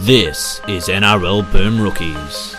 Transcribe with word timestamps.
This 0.00 0.60
is 0.68 0.86
NRL 0.88 1.50
Boom 1.50 1.80
Rookies. 1.80 2.54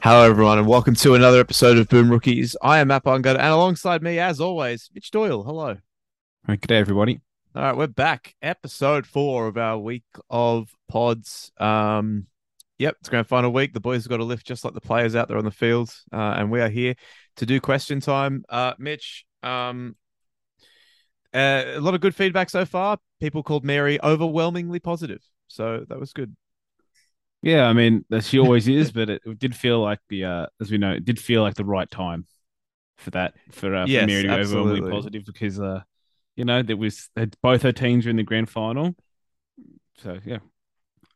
Hello, 0.00 0.22
everyone, 0.22 0.58
and 0.58 0.66
welcome 0.66 0.94
to 0.94 1.14
another 1.14 1.40
episode 1.40 1.76
of 1.76 1.88
Boom 1.88 2.08
Rookies. 2.08 2.56
I 2.62 2.78
am 2.78 2.88
Matt 2.88 3.04
Bungard, 3.04 3.36
and 3.36 3.48
alongside 3.48 4.02
me, 4.02 4.18
as 4.18 4.40
always, 4.40 4.88
Mitch 4.94 5.10
Doyle. 5.10 5.42
Hello. 5.42 5.76
Good 6.46 6.60
day, 6.62 6.78
everybody. 6.78 7.20
All 7.54 7.62
right, 7.62 7.76
we're 7.76 7.88
back. 7.88 8.36
Episode 8.40 9.06
four 9.06 9.48
of 9.48 9.58
our 9.58 9.76
week 9.76 10.04
of 10.30 10.72
pods. 10.88 11.52
Um, 11.58 12.28
yep, 12.78 12.96
it's 13.00 13.08
grand 13.08 13.26
final 13.26 13.52
week. 13.52 13.72
The 13.74 13.80
boys 13.80 14.04
have 14.04 14.10
got 14.10 14.18
to 14.18 14.24
lift 14.24 14.46
just 14.46 14.64
like 14.64 14.74
the 14.74 14.80
players 14.80 15.14
out 15.14 15.28
there 15.28 15.38
on 15.38 15.44
the 15.44 15.50
field, 15.50 15.90
uh, 16.12 16.34
and 16.36 16.50
we 16.50 16.60
are 16.60 16.68
here 16.68 16.94
to 17.36 17.46
do 17.46 17.60
question 17.60 18.00
time. 18.00 18.44
Uh, 18.48 18.74
Mitch, 18.78 19.24
um, 19.42 19.96
uh, 21.34 21.64
a 21.74 21.80
lot 21.80 21.94
of 21.94 22.00
good 22.00 22.14
feedback 22.14 22.50
so 22.50 22.64
far. 22.64 22.98
People 23.20 23.42
called 23.42 23.64
Mary 23.64 24.02
overwhelmingly 24.02 24.80
positive, 24.80 25.22
so 25.48 25.84
that 25.88 25.98
was 25.98 26.12
good. 26.12 26.34
Yeah, 27.42 27.66
I 27.66 27.72
mean, 27.72 28.04
she 28.20 28.38
always 28.38 28.66
is, 28.68 28.90
but 28.90 29.10
it, 29.10 29.22
it 29.24 29.38
did 29.38 29.54
feel 29.54 29.80
like 29.80 30.00
the, 30.08 30.24
uh, 30.24 30.46
as 30.60 30.70
we 30.70 30.78
know, 30.78 30.92
it 30.92 31.04
did 31.04 31.18
feel 31.18 31.42
like 31.42 31.54
the 31.54 31.64
right 31.64 31.90
time 31.90 32.26
for 32.96 33.10
that 33.10 33.34
for, 33.52 33.74
uh, 33.74 33.86
Yes, 33.86 34.02
for 34.02 34.06
Mary 34.06 34.22
to 34.22 34.28
be 34.28 34.34
overwhelmingly 34.34 34.90
positive 34.90 35.24
because, 35.24 35.60
uh, 35.60 35.82
you 36.34 36.44
know, 36.44 36.62
there 36.62 36.76
was 36.76 37.10
both 37.42 37.62
her 37.62 37.72
teams 37.72 38.06
were 38.06 38.10
in 38.10 38.16
the 38.16 38.22
grand 38.22 38.48
final. 38.48 38.94
So 40.02 40.18
yeah, 40.24 40.38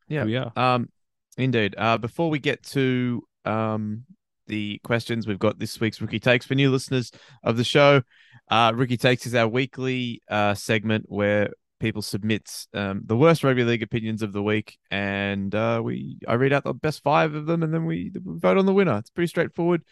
Yeah. 0.08 0.24
are. 0.56 0.74
Um, 0.74 0.88
indeed. 1.36 1.74
Uh, 1.78 1.98
before 1.98 2.30
we 2.30 2.38
get 2.38 2.62
to 2.64 3.22
um 3.44 4.04
the 4.46 4.80
questions, 4.84 5.26
we've 5.26 5.38
got 5.38 5.58
this 5.58 5.80
week's 5.80 6.00
rookie 6.00 6.18
takes 6.20 6.44
for 6.46 6.54
new 6.54 6.70
listeners 6.70 7.10
of 7.42 7.56
the 7.56 7.64
show. 7.64 8.02
Uh, 8.50 8.72
rookie 8.74 8.96
takes 8.96 9.26
is 9.26 9.34
our 9.34 9.48
weekly 9.48 10.20
uh 10.28 10.54
segment 10.54 11.04
where 11.08 11.50
people 11.80 12.02
submit 12.02 12.66
um 12.74 13.02
the 13.06 13.16
worst 13.16 13.42
rugby 13.42 13.64
league 13.64 13.82
opinions 13.82 14.22
of 14.22 14.32
the 14.32 14.42
week, 14.42 14.78
and 14.90 15.54
uh, 15.54 15.80
we 15.82 16.18
I 16.28 16.34
read 16.34 16.52
out 16.52 16.64
the 16.64 16.74
best 16.74 17.02
five 17.02 17.34
of 17.34 17.46
them, 17.46 17.62
and 17.62 17.72
then 17.72 17.84
we, 17.86 18.10
we 18.24 18.38
vote 18.38 18.58
on 18.58 18.66
the 18.66 18.74
winner. 18.74 18.98
It's 18.98 19.10
pretty 19.10 19.28
straightforward. 19.28 19.82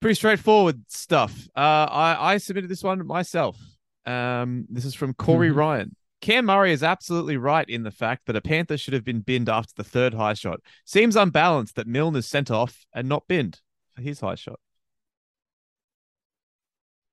Pretty 0.00 0.14
straightforward 0.16 0.82
stuff. 0.88 1.48
Uh, 1.56 1.60
I 1.60 2.34
I 2.34 2.36
submitted 2.38 2.68
this 2.68 2.82
one 2.82 3.06
myself. 3.06 3.56
Um, 4.04 4.66
this 4.68 4.84
is 4.84 4.94
from 4.94 5.14
Corey 5.14 5.50
Mhm. 5.50 5.56
Ryan. 5.56 5.96
Cam 6.24 6.46
Murray 6.46 6.72
is 6.72 6.82
absolutely 6.82 7.36
right 7.36 7.68
in 7.68 7.82
the 7.82 7.90
fact 7.90 8.22
that 8.24 8.34
a 8.34 8.40
Panther 8.40 8.78
should 8.78 8.94
have 8.94 9.04
been 9.04 9.20
binned 9.20 9.50
after 9.50 9.74
the 9.76 9.84
third 9.84 10.14
high 10.14 10.32
shot. 10.32 10.60
Seems 10.86 11.16
unbalanced 11.16 11.76
that 11.76 11.86
Milne 11.86 12.16
is 12.16 12.26
sent 12.26 12.50
off 12.50 12.86
and 12.94 13.10
not 13.10 13.28
binned 13.28 13.60
for 13.94 14.00
his 14.00 14.20
high 14.20 14.34
shot. 14.34 14.58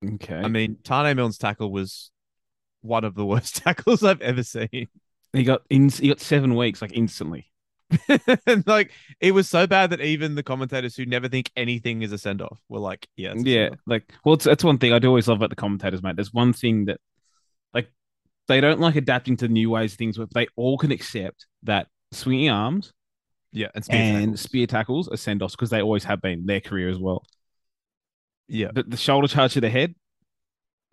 Okay. 0.05 0.37
I 0.37 0.47
mean, 0.47 0.77
Taane 0.83 1.13
Milne's 1.17 1.37
tackle 1.37 1.69
was 1.73 2.09
one 2.79 3.03
of 3.03 3.15
the 3.15 3.25
worst 3.25 3.57
tackles 3.63 4.01
I've 4.01 4.21
ever 4.21 4.43
seen. 4.43 4.87
he 5.33 5.43
got 5.43 5.63
in, 5.69 5.89
he 5.89 6.07
got 6.07 6.21
seven 6.21 6.55
weeks 6.55 6.81
like 6.81 6.93
instantly. 6.93 7.51
and 8.45 8.63
like 8.67 8.91
it 9.19 9.33
was 9.33 9.49
so 9.49 9.67
bad 9.67 9.89
that 9.89 9.99
even 9.99 10.35
the 10.35 10.43
commentators 10.43 10.95
who 10.95 11.05
never 11.05 11.27
think 11.27 11.51
anything 11.57 12.01
is 12.01 12.13
a 12.13 12.17
send 12.17 12.41
off 12.41 12.61
were 12.69 12.79
like, 12.79 13.09
yeah, 13.17 13.33
Yeah, 13.35 13.65
send-off. 13.65 13.79
like 13.85 14.13
well, 14.23 14.35
it's, 14.35 14.45
that's 14.45 14.63
one 14.63 14.77
thing 14.77 14.93
I 14.93 14.99
do 14.99 15.09
always 15.09 15.27
love 15.27 15.39
about 15.39 15.49
the 15.49 15.57
commentators, 15.57 16.01
mate. 16.01 16.15
There's 16.15 16.33
one 16.33 16.53
thing 16.53 16.85
that, 16.85 17.01
like, 17.73 17.91
they 18.47 18.61
don't 18.61 18.79
like 18.79 18.95
adapting 18.95 19.37
to 19.37 19.47
new 19.47 19.69
ways 19.69 19.93
of 19.93 19.97
things, 19.97 20.17
but 20.17 20.33
they 20.33 20.47
all 20.55 20.77
can 20.77 20.91
accept 20.91 21.47
that 21.63 21.87
swinging 22.11 22.49
arms 22.49 22.93
yeah, 23.51 23.67
and 23.75 23.83
spear 23.83 24.03
and 24.03 24.03
tackles. 24.03 24.39
spear 24.39 24.67
tackles 24.67 25.09
are 25.09 25.17
send 25.17 25.43
offs 25.43 25.55
because 25.55 25.69
they 25.71 25.81
always 25.81 26.03
have 26.05 26.21
been 26.21 26.45
their 26.45 26.61
career 26.61 26.89
as 26.89 26.99
well. 26.99 27.23
yeah, 28.47 28.71
The, 28.71 28.83
the 28.83 28.97
shoulder 28.97 29.27
charge 29.27 29.53
to 29.53 29.61
the 29.61 29.69
head, 29.69 29.95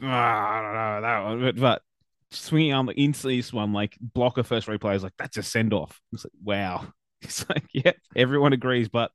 ah, 0.02 0.58
I 0.58 0.62
don't 0.62 0.72
know 0.74 1.00
that 1.02 1.24
one, 1.24 1.40
but, 1.40 1.56
but 1.60 1.82
swinging 2.30 2.72
arm 2.72 2.86
like 2.86 2.98
instantly 2.98 3.36
this 3.38 3.52
one 3.52 3.72
like 3.72 3.96
blocker 4.00 4.42
first 4.42 4.66
replay 4.66 4.94
is 4.94 5.02
like 5.02 5.14
that's 5.18 5.36
a 5.36 5.42
send 5.42 5.72
off. 5.72 6.00
It's 6.12 6.24
like 6.24 6.32
wow, 6.42 6.86
it's 7.22 7.48
like 7.48 7.64
yeah, 7.72 7.92
everyone 8.16 8.52
agrees, 8.52 8.88
but 8.88 9.10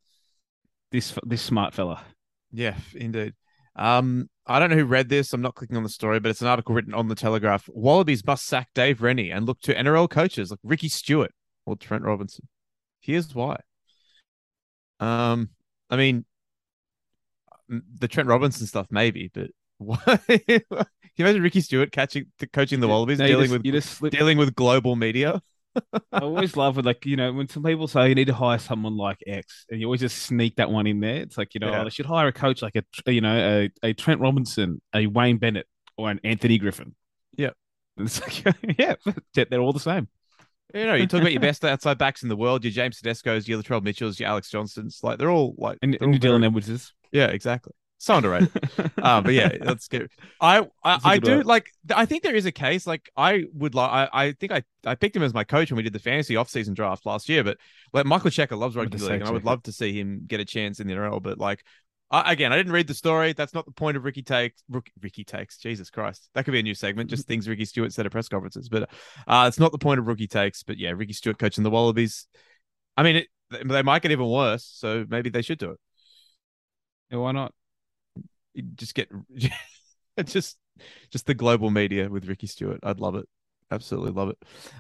this 0.92 1.18
this 1.26 1.42
smart 1.42 1.74
fella. 1.74 2.04
Yeah, 2.52 2.78
indeed. 2.96 3.34
Um, 3.76 4.30
I 4.46 4.60
don't 4.60 4.70
know 4.70 4.76
who 4.76 4.86
read 4.86 5.10
this. 5.10 5.34
I'm 5.34 5.42
not 5.42 5.56
clicking 5.56 5.78
on 5.78 5.84
the 5.84 5.90
story, 5.90 6.20
but 6.20 6.30
it's 6.30 6.42
an 6.42 6.48
article 6.48 6.76
written 6.76 6.94
on 6.94 7.08
the 7.08 7.16
Telegraph. 7.16 7.68
Wallabies 7.74 8.26
must 8.26 8.46
sack 8.46 8.70
Dave 8.76 9.02
Rennie 9.02 9.32
and 9.32 9.46
look 9.46 9.60
to 9.62 9.74
NRL 9.74 10.10
coaches 10.10 10.52
like 10.52 10.60
Ricky 10.64 10.90
Stuart 10.90 11.32
or 11.66 11.76
Trent 11.76 12.04
Robinson. 12.04 12.48
Here's 13.00 13.34
why. 13.34 13.58
Um, 15.00 15.50
I 15.90 15.96
mean, 15.98 16.26
the 17.70 18.08
Trent 18.08 18.30
Robinson 18.30 18.68
stuff 18.68 18.88
maybe, 18.90 19.32
but 19.34 19.50
why? 19.78 19.98
Can 20.28 20.52
you 21.18 21.26
imagine 21.26 21.42
Ricky 21.42 21.62
Stuart 21.62 21.92
catching, 21.92 22.26
coaching 22.54 22.80
the 22.80 22.88
Wallabies, 22.88 23.20
No, 23.20 23.28
dealing 23.28 23.44
just- 23.46 23.54
with 23.54 23.66
you 23.66 23.72
just 23.72 23.90
slip 23.92 24.12
dealing 24.12 24.38
with 24.38 24.56
global 24.56 24.96
media? 24.96 25.42
I 26.12 26.20
always 26.20 26.56
love 26.56 26.78
it, 26.78 26.86
like 26.86 27.06
you 27.06 27.16
know, 27.16 27.32
when 27.34 27.48
some 27.48 27.64
people 27.64 27.88
say 27.88 28.10
you 28.10 28.16
need 28.16 28.28
to 28.28 28.34
hire 28.34 28.60
someone 28.60 28.96
like 28.98 29.18
X, 29.26 29.66
and 29.70 29.80
you 29.80 29.88
always 29.88 30.02
just 30.02 30.20
sneak 30.24 30.58
that 30.58 30.70
one 30.70 30.88
in 30.88 31.00
there. 31.00 31.18
It's 31.18 31.38
like 31.38 31.54
you 31.54 31.60
know, 31.60 31.70
Yeah. 31.72 31.82
oh, 31.82 31.84
they 31.84 31.90
should 31.90 32.06
hire 32.06 32.28
a 32.28 32.34
coach 32.34 32.62
like 32.62 32.76
a 32.76 33.12
you 33.12 33.22
know 33.22 33.70
a, 33.84 33.88
a 33.90 33.94
Trent 33.94 34.22
Robinson, 34.22 34.82
a 34.94 35.08
Wayne 35.08 35.38
Bennett, 35.38 35.68
or 35.98 36.10
an 36.12 36.20
Anthony 36.24 36.58
Griffin. 36.58 36.96
Yeah. 37.36 37.52
it's 37.98 38.22
like 38.22 38.56
yeah, 38.78 38.96
they're 39.34 39.62
all 39.62 39.74
the 39.74 39.80
same. 39.80 40.08
You 40.74 40.86
know, 40.88 40.96
you 40.96 41.06
talk 41.06 41.22
about 41.22 41.32
your 41.32 41.42
best 41.42 41.64
outside 41.64 42.00
backs 42.00 42.24
in 42.24 42.30
the 42.30 42.36
world, 42.36 42.64
your 42.64 42.72
James 42.72 43.00
Tedesco's, 43.00 43.48
your 43.48 43.62
Latrell 43.62 43.84
Mitchells, 43.84 44.20
your 44.20 44.30
Alex 44.30 44.50
Johnstons. 44.50 45.04
Like 45.04 45.20
they're 45.20 45.30
all 45.30 45.54
like 45.58 45.78
And, 45.84 45.96
and 46.02 46.14
all 46.16 46.20
Dylan 46.20 46.52
very-. 46.52 46.80
Yeah, 47.12 47.28
exactly. 47.28 47.74
So 48.04 48.18
underrated. 48.18 48.52
uh, 49.02 49.22
but 49.22 49.34
yeah, 49.34 49.50
let's 49.62 49.88
get. 49.88 50.12
I 50.42 50.58
I, 50.58 50.64
That's 50.84 51.06
a 51.06 51.08
I 51.08 51.18
do 51.20 51.38
one. 51.38 51.46
like. 51.46 51.68
I 51.96 52.06
think 52.06 52.22
there 52.22 52.36
is 52.36 52.46
a 52.46 52.52
case. 52.52 52.86
Like 52.86 53.10
I 53.16 53.46
would 53.54 53.76
like. 53.76 53.90
I, 53.90 54.10
I 54.12 54.32
think 54.34 54.52
I 54.52 54.64
I 54.86 54.96
picked 54.96 55.16
him 55.16 55.24
as 55.24 55.34
my 55.34 55.46
coach 55.46 55.72
when 55.72 55.78
we 55.78 55.84
did 55.84 55.94
the 55.94 56.00
fantasy 56.00 56.34
offseason 56.34 56.74
draft 56.74 57.06
last 57.06 57.30
year. 57.30 57.46
But 57.46 57.60
like 57.94 58.06
Michael 58.06 58.30
Cheika 58.30 58.58
loves 58.58 58.76
rugby 58.76 58.98
to 58.98 59.04
league, 59.06 59.10
say 59.10 59.16
and 59.16 59.24
I 59.24 59.32
would 59.32 59.46
love 59.46 59.64
to 59.64 59.72
see 59.72 59.98
him 59.98 60.26
get 60.28 60.42
a 60.42 60.46
chance 60.46 60.82
in 60.82 60.88
the 60.88 60.96
NRL. 60.96 61.24
But 61.24 61.38
like. 61.38 61.64
I, 62.12 62.34
again, 62.34 62.54
I 62.54 62.58
didn't 62.58 62.74
read 62.74 62.86
the 62.86 62.94
story. 62.94 63.34
That's 63.34 63.56
not 63.56 63.66
the 63.66 63.72
point 63.72 63.98
of 63.98 64.04
Ricky 64.04 64.22
takes. 64.22 64.62
Ricky, 64.70 64.92
Ricky 65.02 65.24
takes. 65.24 65.58
Jesus 65.58 65.90
Christ, 65.90 66.30
that 66.36 66.46
could 66.46 66.52
be 66.52 66.60
a 66.60 66.64
new 66.64 66.76
segment. 66.76 67.10
Just 67.10 67.26
things 67.28 67.50
Ricky 67.50 67.66
Stuart 67.66 67.92
said 67.92 68.06
at 68.06 68.12
press 68.12 68.28
conferences. 68.28 68.70
But 68.70 68.92
uh, 69.26 69.46
it's 69.48 69.58
not 69.58 69.72
the 69.72 69.80
point 69.80 70.00
of 70.00 70.06
Rookie 70.06 70.28
takes. 70.28 70.62
But 70.62 70.78
yeah, 70.78 70.92
Ricky 70.92 71.14
Stuart 71.14 71.40
coaching 71.40 71.64
the 71.64 71.72
Wallabies. 71.72 72.28
I 72.96 73.02
mean, 73.02 73.16
it, 73.16 73.28
they 73.66 73.82
might 73.82 74.04
get 74.04 74.12
even 74.12 74.30
worse. 74.30 74.70
So 74.76 75.06
maybe 75.10 75.32
they 75.32 75.42
should 75.42 75.58
do 75.58 75.72
it. 75.72 75.80
Yeah, 77.10 77.18
why 77.18 77.32
not? 77.32 77.52
Just 78.76 78.96
get 78.96 79.10
just 80.26 80.58
just 81.12 81.26
the 81.26 81.34
global 81.34 81.70
media 81.70 82.10
with 82.10 82.28
Ricky 82.28 82.48
Stuart. 82.48 82.80
I'd 82.84 83.00
love 83.00 83.16
it. 83.16 83.28
Absolutely 83.74 84.12
love 84.12 84.30
it. 84.30 84.38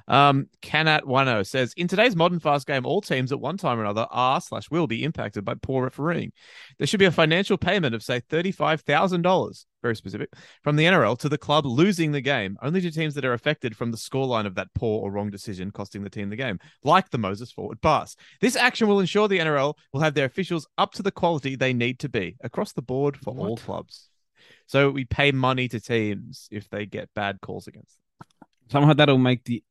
Um, 0.07 0.47
Canat 0.61 1.01
Wano 1.01 1.45
says 1.45 1.73
in 1.75 1.87
today's 1.87 2.15
modern 2.15 2.39
fast 2.39 2.67
game, 2.67 2.85
all 2.85 3.01
teams 3.01 3.31
at 3.31 3.39
one 3.39 3.57
time 3.57 3.79
or 3.79 3.81
another 3.81 4.05
are 4.11 4.39
slash 4.39 4.69
will 4.69 4.85
be 4.85 5.03
impacted 5.03 5.43
by 5.43 5.55
poor 5.55 5.83
refereeing. 5.83 6.31
There 6.77 6.85
should 6.85 6.99
be 6.99 7.05
a 7.05 7.11
financial 7.11 7.57
payment 7.57 7.95
of 7.95 8.03
say 8.03 8.19
thirty 8.19 8.51
five 8.51 8.81
thousand 8.81 9.23
dollars, 9.23 9.65
very 9.81 9.95
specific, 9.95 10.31
from 10.61 10.75
the 10.75 10.85
NRL 10.85 11.17
to 11.19 11.29
the 11.29 11.39
club 11.39 11.65
losing 11.65 12.11
the 12.11 12.21
game, 12.21 12.55
only 12.61 12.81
to 12.81 12.91
teams 12.91 13.15
that 13.15 13.25
are 13.25 13.33
affected 13.33 13.75
from 13.75 13.89
the 13.89 13.97
scoreline 13.97 14.45
of 14.45 14.53
that 14.55 14.67
poor 14.75 15.01
or 15.01 15.11
wrong 15.11 15.31
decision 15.31 15.71
costing 15.71 16.03
the 16.03 16.09
team 16.09 16.29
the 16.29 16.35
game, 16.35 16.59
like 16.83 17.09
the 17.09 17.17
Moses 17.17 17.51
forward 17.51 17.81
pass. 17.81 18.15
This 18.41 18.55
action 18.55 18.87
will 18.87 18.99
ensure 18.99 19.27
the 19.27 19.39
NRL 19.39 19.73
will 19.91 20.01
have 20.01 20.13
their 20.13 20.25
officials 20.25 20.67
up 20.77 20.93
to 20.93 21.01
the 21.01 21.11
quality 21.11 21.55
they 21.55 21.73
need 21.73 21.97
to 21.99 22.09
be 22.09 22.35
across 22.43 22.73
the 22.73 22.83
board 22.83 23.17
for 23.17 23.35
all 23.35 23.57
clubs. 23.57 24.09
So 24.67 24.91
we 24.91 25.05
pay 25.05 25.31
money 25.31 25.67
to 25.69 25.79
teams 25.79 26.47
if 26.51 26.69
they 26.69 26.85
get 26.85 27.09
bad 27.13 27.41
calls 27.41 27.67
against 27.67 27.95
them. 27.95 28.02
Somehow 28.69 28.93
that'll 28.93 29.17
make 29.17 29.43
the 29.43 29.63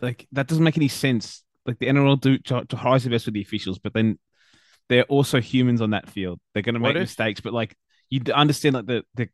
like 0.00 0.26
that 0.32 0.46
doesn't 0.48 0.64
make 0.64 0.76
any 0.76 0.88
sense. 0.88 1.42
Like 1.66 1.78
the 1.78 1.86
NRL 1.86 2.20
do 2.20 2.38
try- 2.38 2.64
tries 2.64 3.04
their 3.04 3.10
best 3.10 3.26
with 3.26 3.34
the 3.34 3.42
officials, 3.42 3.78
but 3.78 3.94
then 3.94 4.18
they're 4.88 5.04
also 5.04 5.40
humans 5.40 5.80
on 5.80 5.90
that 5.90 6.08
field. 6.10 6.40
They're 6.54 6.62
going 6.62 6.74
to 6.74 6.80
make 6.80 6.96
if- 6.96 7.02
mistakes, 7.02 7.40
but 7.40 7.52
like 7.52 7.76
you 8.10 8.20
understand 8.34 8.74
like 8.74 8.86
the 8.86 9.04
the 9.14 9.28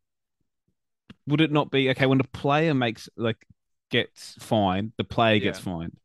would 1.26 1.40
it 1.40 1.52
not 1.52 1.70
be 1.70 1.90
okay 1.90 2.06
when 2.06 2.20
a 2.20 2.24
player 2.24 2.74
makes 2.74 3.08
like 3.16 3.44
gets 3.90 4.34
fined, 4.40 4.92
the 4.98 5.04
player 5.04 5.38
gets 5.38 5.58
fined. 5.58 5.96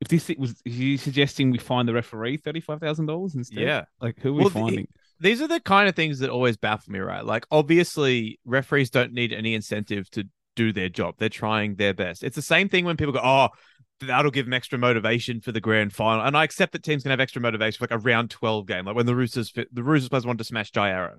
If 0.00 0.08
this 0.08 0.28
was, 0.36 0.60
you 0.64 0.98
suggesting 0.98 1.52
we 1.52 1.58
find 1.58 1.88
the 1.88 1.92
referee 1.94 2.36
thirty 2.38 2.60
five 2.60 2.80
thousand 2.80 3.06
dollars 3.06 3.34
instead? 3.36 3.60
Yeah. 3.60 3.84
like 4.00 4.18
who 4.20 4.30
are 4.30 4.32
we 4.32 4.38
Well, 4.40 4.48
the- 4.48 4.60
finding? 4.60 4.88
These 5.20 5.40
are 5.40 5.46
the 5.46 5.60
kind 5.60 5.88
of 5.88 5.94
things 5.94 6.18
that 6.18 6.30
always 6.30 6.56
baffle 6.56 6.92
me, 6.92 6.98
right? 6.98 7.24
Like, 7.24 7.46
obviously, 7.52 8.40
referees 8.44 8.90
don't 8.90 9.12
need 9.12 9.32
any 9.32 9.54
incentive 9.54 10.10
to 10.10 10.24
do 10.56 10.72
their 10.72 10.88
job. 10.88 11.14
They're 11.18 11.28
trying 11.28 11.76
their 11.76 11.94
best. 11.94 12.22
It's 12.22 12.36
the 12.36 12.42
same 12.42 12.68
thing 12.68 12.84
when 12.84 12.96
people 12.96 13.12
go, 13.12 13.20
oh, 13.22 13.48
that'll 14.00 14.30
give 14.30 14.46
them 14.46 14.52
extra 14.52 14.78
motivation 14.78 15.40
for 15.40 15.52
the 15.52 15.60
grand 15.60 15.92
final. 15.92 16.24
And 16.24 16.36
I 16.36 16.44
accept 16.44 16.72
that 16.72 16.82
teams 16.82 17.02
can 17.02 17.10
have 17.10 17.20
extra 17.20 17.40
motivation 17.40 17.78
for 17.78 17.84
like 17.84 17.98
a 17.98 18.02
round 18.02 18.30
12 18.30 18.66
game, 18.66 18.84
like 18.84 18.96
when 18.96 19.06
the 19.06 19.14
Roosters, 19.14 19.52
the 19.52 19.82
Roosters 19.82 20.08
players 20.08 20.26
wanted 20.26 20.38
to 20.38 20.44
smash 20.44 20.70
Jai 20.72 20.90
Arrow 20.90 21.18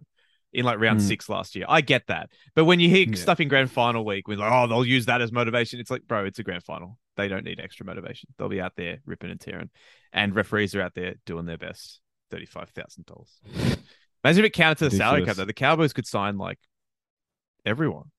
in 0.51 0.65
like 0.65 0.79
round 0.79 0.99
Mm. 0.99 1.07
six 1.07 1.29
last 1.29 1.55
year. 1.55 1.65
I 1.67 1.81
get 1.81 2.07
that. 2.07 2.29
But 2.55 2.65
when 2.65 2.79
you 2.79 2.89
hear 2.89 3.07
Yeah. 3.07 3.15
stuff 3.15 3.39
in 3.39 3.47
grand 3.47 3.71
final 3.71 4.05
week, 4.05 4.27
we're 4.27 4.37
like, 4.37 4.51
oh, 4.51 4.67
they'll 4.67 4.85
use 4.85 5.05
that 5.07 5.21
as 5.21 5.31
motivation. 5.31 5.79
It's 5.79 5.89
like, 5.89 6.03
bro, 6.07 6.25
it's 6.25 6.37
a 6.39 6.43
grand 6.43 6.63
final. 6.63 6.99
They 7.15 7.27
don't 7.27 7.43
need 7.45 7.59
extra 7.59 7.85
motivation. 7.85 8.29
They'll 8.37 8.49
be 8.49 8.61
out 8.61 8.73
there 8.75 8.99
ripping 9.05 9.31
and 9.31 9.39
tearing. 9.39 9.69
And 10.11 10.35
referees 10.35 10.75
are 10.75 10.81
out 10.81 10.93
there 10.93 11.15
doing 11.25 11.45
their 11.45 11.57
best. 11.57 12.01
$35,000. 12.31 13.27
Imagine 14.23 14.43
if 14.43 14.47
it 14.47 14.53
counted 14.53 14.77
to 14.79 14.89
the 14.89 14.95
salary 14.97 15.25
cap 15.25 15.35
though. 15.35 15.45
The 15.45 15.53
Cowboys 15.53 15.93
could 15.93 16.07
sign 16.07 16.37
like 16.37 16.57
everyone 17.65 18.11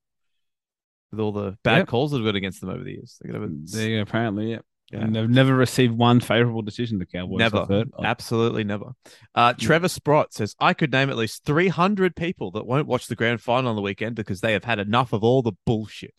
with 1.17 1.21
all 1.21 1.33
the 1.33 1.57
bad 1.65 1.79
Yep. 1.79 1.89
calls 1.89 2.11
that 2.11 2.19
have 2.19 2.27
got 2.27 2.37
against 2.37 2.61
them 2.61 2.71
over 2.71 2.83
the 2.85 2.93
years. 2.93 3.19
They 3.21 3.29
could 3.29 3.41
have 3.41 3.51
a, 3.51 3.53
There 3.65 3.89
you 3.89 4.01
apparently, 4.01 4.51
yeah. 4.53 4.59
Yeah. 4.93 5.01
And 5.01 5.17
they've 5.17 5.29
never 5.29 5.55
received 5.57 5.97
one 5.97 6.21
favorable 6.21 6.61
decision, 6.63 6.99
the 6.99 7.07
Cowboys. 7.07 7.39
never, 7.39 7.65
heard. 7.65 7.91
absolutely 8.03 8.65
never. 8.65 8.93
Uh, 9.35 9.55
Trevor 9.55 9.89
Sprott 9.89 10.35
says 10.35 10.55
I 10.61 10.75
could 10.75 10.93
name 10.93 11.09
at 11.09 11.17
least 11.17 11.45
three 11.45 11.69
hundred 11.69 12.15
people 12.15 12.51
that 12.53 12.67
won't 12.67 12.87
watch 12.87 13.07
the 13.07 13.17
grand 13.17 13.41
final 13.41 13.71
on 13.71 13.77
the 13.77 13.83
weekend 13.83 14.15
because 14.15 14.41
they 14.43 14.53
have 14.53 14.65
had 14.65 14.79
enough 14.79 15.13
of 15.15 15.25
all 15.25 15.41
the 15.43 15.53
bullshit. 15.65 16.15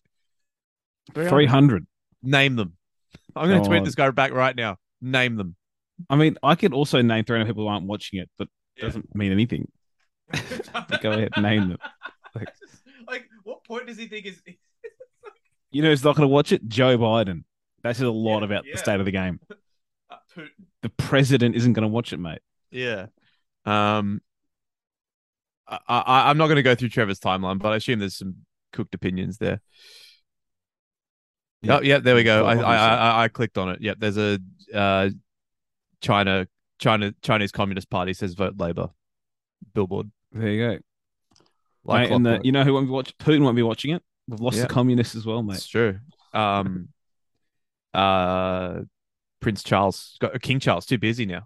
300. 1.14 1.86
Name 2.22 2.56
them. 2.56 2.76
I'm 3.36 3.48
going 3.48 3.62
to 3.62 3.68
tweet 3.68 3.84
this 3.84 3.94
guy 3.94 4.10
back 4.10 4.32
right 4.32 4.56
now. 4.56 4.78
Name 5.00 5.36
them. 5.36 5.54
I 6.10 6.16
mean, 6.16 6.36
I 6.42 6.56
could 6.56 6.74
also 6.74 7.00
name 7.02 7.24
300 7.24 7.46
people 7.46 7.62
who 7.64 7.68
aren't 7.68 7.86
watching 7.86 8.18
it, 8.18 8.28
but 8.36 8.48
it 8.76 8.80
doesn't 8.82 9.14
mean 9.14 9.32
anything. 9.32 9.70
Go 11.02 11.12
ahead, 11.12 11.30
name 11.40 11.68
them. 11.68 11.78
Like- 12.34 12.48
like, 13.08 13.28
what 13.44 13.64
point 13.64 13.86
does 13.86 13.96
he 13.96 14.06
think 14.06 14.26
is? 14.26 14.42
You 15.70 15.82
know 15.82 15.90
who's 15.90 16.04
not 16.04 16.16
going 16.16 16.28
to 16.28 16.32
watch 16.32 16.52
it? 16.52 16.66
Joe 16.68 16.96
Biden. 16.96 17.44
That 17.82 17.96
says 17.96 18.06
a 18.06 18.10
lot 18.10 18.40
Yeah, 18.40 18.44
about 18.46 18.64
yeah. 18.66 18.72
the 18.72 18.78
state 18.78 19.00
of 19.00 19.06
the 19.06 19.12
game. 19.12 19.40
Uh. 20.08 20.42
The 20.82 20.88
president 20.90 21.56
isn't 21.56 21.72
going 21.72 21.82
to 21.82 21.88
watch 21.88 22.12
it, 22.12 22.18
mate. 22.18 22.38
Yeah. 22.70 23.06
Um. 23.64 24.20
I, 25.66 25.78
I 25.88 26.30
I'm 26.30 26.38
not 26.38 26.46
going 26.46 26.56
to 26.56 26.62
go 26.62 26.76
through 26.76 26.90
Trevor's 26.90 27.18
timeline, 27.18 27.58
but 27.58 27.72
I 27.72 27.76
assume 27.76 27.98
there's 27.98 28.16
some 28.16 28.36
cooked 28.72 28.94
opinions 28.94 29.38
there. 29.38 29.60
Yeah. 31.62 31.78
Oh, 31.78 31.80
yeah, 31.82 31.98
there 31.98 32.14
we 32.14 32.22
go. 32.22 32.46
I, 32.46 32.54
I, 32.54 32.74
I 32.76 33.24
I 33.24 33.28
clicked 33.28 33.58
on 33.58 33.70
it. 33.70 33.80
Yep, 33.80 33.96
there's 33.98 34.16
a 34.16 34.38
uh, 34.72 35.10
China 36.00 36.46
China 36.78 37.12
Chinese 37.22 37.50
Communist 37.50 37.90
Party 37.90 38.12
says 38.12 38.34
vote 38.34 38.54
Labor. 38.58 38.90
Billboard. 39.74 40.10
There 40.30 40.48
you 40.48 40.66
go. 40.68 40.78
Like 41.84 42.10
mate, 42.10 42.14
and 42.14 42.26
the, 42.26 42.40
you 42.44 42.52
know 42.52 42.62
who 42.62 42.74
won't 42.74 42.86
be 42.86 42.92
watching? 42.92 43.14
Putin 43.18 43.42
won't 43.42 43.56
be 43.56 43.62
watching 43.62 43.92
it. 43.92 44.02
We've 44.28 44.40
lost 44.40 44.56
Yeah. 44.56 44.62
the 44.64 44.68
communists 44.68 45.14
as 45.14 45.24
well, 45.26 45.42
mate. 45.42 45.56
It's 45.56 45.68
true. 45.68 45.98
Um, 46.32 46.88
uh, 47.94 48.80
Prince 49.40 49.62
Charles, 49.62 50.16
got 50.20 50.40
King 50.42 50.60
Charles, 50.60 50.86
too 50.86 50.98
busy 50.98 51.26
now. 51.26 51.42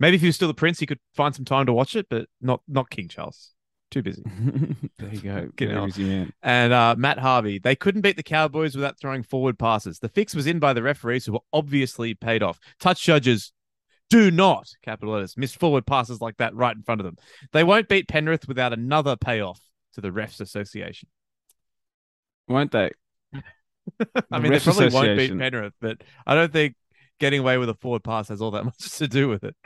Maybe 0.00 0.16
if 0.16 0.20
he 0.20 0.26
was 0.26 0.36
still 0.36 0.48
the 0.48 0.54
prince, 0.54 0.80
he 0.80 0.86
could 0.86 0.98
find 1.14 1.34
some 1.34 1.44
time 1.44 1.66
to 1.66 1.72
watch 1.72 1.94
it, 1.94 2.06
but 2.08 2.26
not 2.40 2.60
not 2.66 2.90
King 2.90 3.08
Charles. 3.08 3.52
Too 3.90 4.02
busy. 4.02 4.22
there 4.98 5.12
you 5.14 5.20
go. 5.20 5.48
Get 5.54 5.68
Very 5.68 5.86
busy 5.86 6.04
man. 6.04 6.32
And 6.42 6.72
uh, 6.72 6.94
Matt 6.96 7.18
Harvey, 7.18 7.58
they 7.58 7.76
couldn't 7.76 8.00
beat 8.00 8.16
the 8.16 8.22
Cowboys 8.22 8.74
without 8.74 8.98
throwing 8.98 9.22
forward 9.22 9.58
passes. 9.58 9.98
The 9.98 10.08
fix 10.08 10.34
was 10.34 10.46
in 10.46 10.58
by 10.58 10.72
the 10.72 10.82
referees 10.82 11.26
who 11.26 11.34
were 11.34 11.40
obviously 11.52 12.14
paid 12.14 12.42
off. 12.42 12.58
Touch 12.80 13.02
judges 13.02 13.52
do 14.08 14.30
not, 14.30 14.68
capital 14.82 15.14
letters, 15.14 15.36
miss 15.36 15.54
forward 15.54 15.86
passes 15.86 16.20
like 16.22 16.38
that 16.38 16.54
right 16.54 16.74
in 16.74 16.82
front 16.82 17.00
of 17.00 17.04
them. 17.04 17.16
They 17.52 17.64
won't 17.64 17.88
beat 17.88 18.08
Penrith 18.08 18.48
without 18.48 18.72
another 18.72 19.14
payoff 19.14 19.60
to 19.94 20.00
the 20.00 20.10
Refs 20.10 20.40
Association. 20.40 21.08
Won't 22.48 22.72
they? 22.72 22.90
I 24.30 24.38
mean, 24.38 24.52
they 24.52 24.60
probably 24.60 24.88
won't 24.88 25.16
beat 25.16 25.30
Association. 25.30 25.38
Penrith, 25.38 25.74
but 25.80 26.02
I 26.26 26.34
don't 26.34 26.52
think 26.52 26.74
getting 27.18 27.40
away 27.40 27.58
with 27.58 27.68
a 27.68 27.74
forward 27.74 28.04
pass 28.04 28.28
has 28.28 28.40
all 28.40 28.50
that 28.52 28.64
much 28.66 28.78
to 28.98 29.08
do 29.08 29.28
with 29.28 29.44
it. 29.44 29.56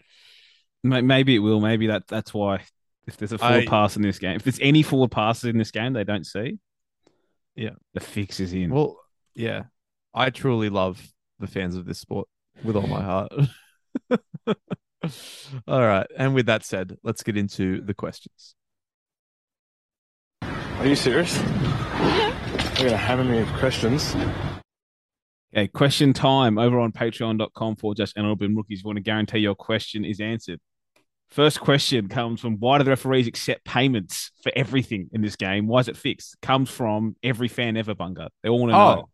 Maybe 0.82 1.34
it 1.34 1.40
will. 1.40 1.60
Maybe 1.60 1.88
that 1.88 2.06
that's 2.06 2.32
why. 2.32 2.62
If 3.06 3.16
there's 3.16 3.32
a 3.32 3.38
forward 3.38 3.64
I- 3.64 3.66
pass 3.66 3.96
in 3.96 4.02
this 4.02 4.18
game, 4.18 4.36
if 4.36 4.42
there's 4.42 4.58
any 4.60 4.82
forward 4.82 5.12
passes 5.12 5.44
in 5.44 5.58
this 5.58 5.70
game 5.70 5.92
they 5.92 6.02
don't 6.04 6.26
see, 6.26 6.58
Yeah. 7.54 7.70
the 7.94 8.00
fix 8.00 8.40
is 8.40 8.52
in. 8.52 8.70
Well, 8.70 8.98
yeah, 9.34 9.64
I 10.12 10.30
truly 10.30 10.70
love 10.70 11.00
the 11.38 11.46
fans 11.46 11.76
of 11.76 11.84
this 11.86 12.00
sport 12.00 12.26
with 12.64 12.74
all 12.74 12.86
my 12.88 13.02
heart. 13.02 13.32
all 15.68 15.86
right, 15.86 16.06
and 16.16 16.34
with 16.34 16.46
that 16.46 16.64
said, 16.64 16.96
let's 17.04 17.22
get 17.22 17.36
into 17.36 17.80
the 17.80 17.94
questions. 17.94 18.56
Are 20.42 20.86
you 20.86 20.96
serious? 20.96 21.36
You're 22.78 22.90
gonna 22.90 22.98
hammer 22.98 23.24
me 23.24 23.38
with 23.38 23.52
questions. 23.54 24.14
Okay, 25.54 25.66
question 25.68 26.12
time 26.12 26.58
over 26.58 26.78
on 26.78 26.92
patreon.com 26.92 27.76
for 27.76 27.94
just 27.94 28.14
NLB 28.16 28.54
rookies. 28.54 28.82
You 28.82 28.84
want 28.84 28.96
to 28.98 29.02
guarantee 29.02 29.38
your 29.38 29.54
question 29.54 30.04
is 30.04 30.20
answered. 30.20 30.60
First 31.30 31.58
question 31.60 32.06
comes 32.08 32.38
from 32.38 32.56
why 32.58 32.76
do 32.76 32.84
the 32.84 32.90
referees 32.90 33.26
accept 33.26 33.64
payments 33.64 34.30
for 34.42 34.52
everything 34.54 35.08
in 35.12 35.22
this 35.22 35.36
game? 35.36 35.66
Why 35.66 35.80
is 35.80 35.88
it 35.88 35.96
fixed? 35.96 36.36
Comes 36.42 36.68
from 36.68 37.16
every 37.22 37.48
fan 37.48 37.78
ever, 37.78 37.94
Bunga. 37.94 38.28
They 38.42 38.50
all 38.50 38.58
want 38.58 38.72
to 38.72 38.76
know. 38.76 39.08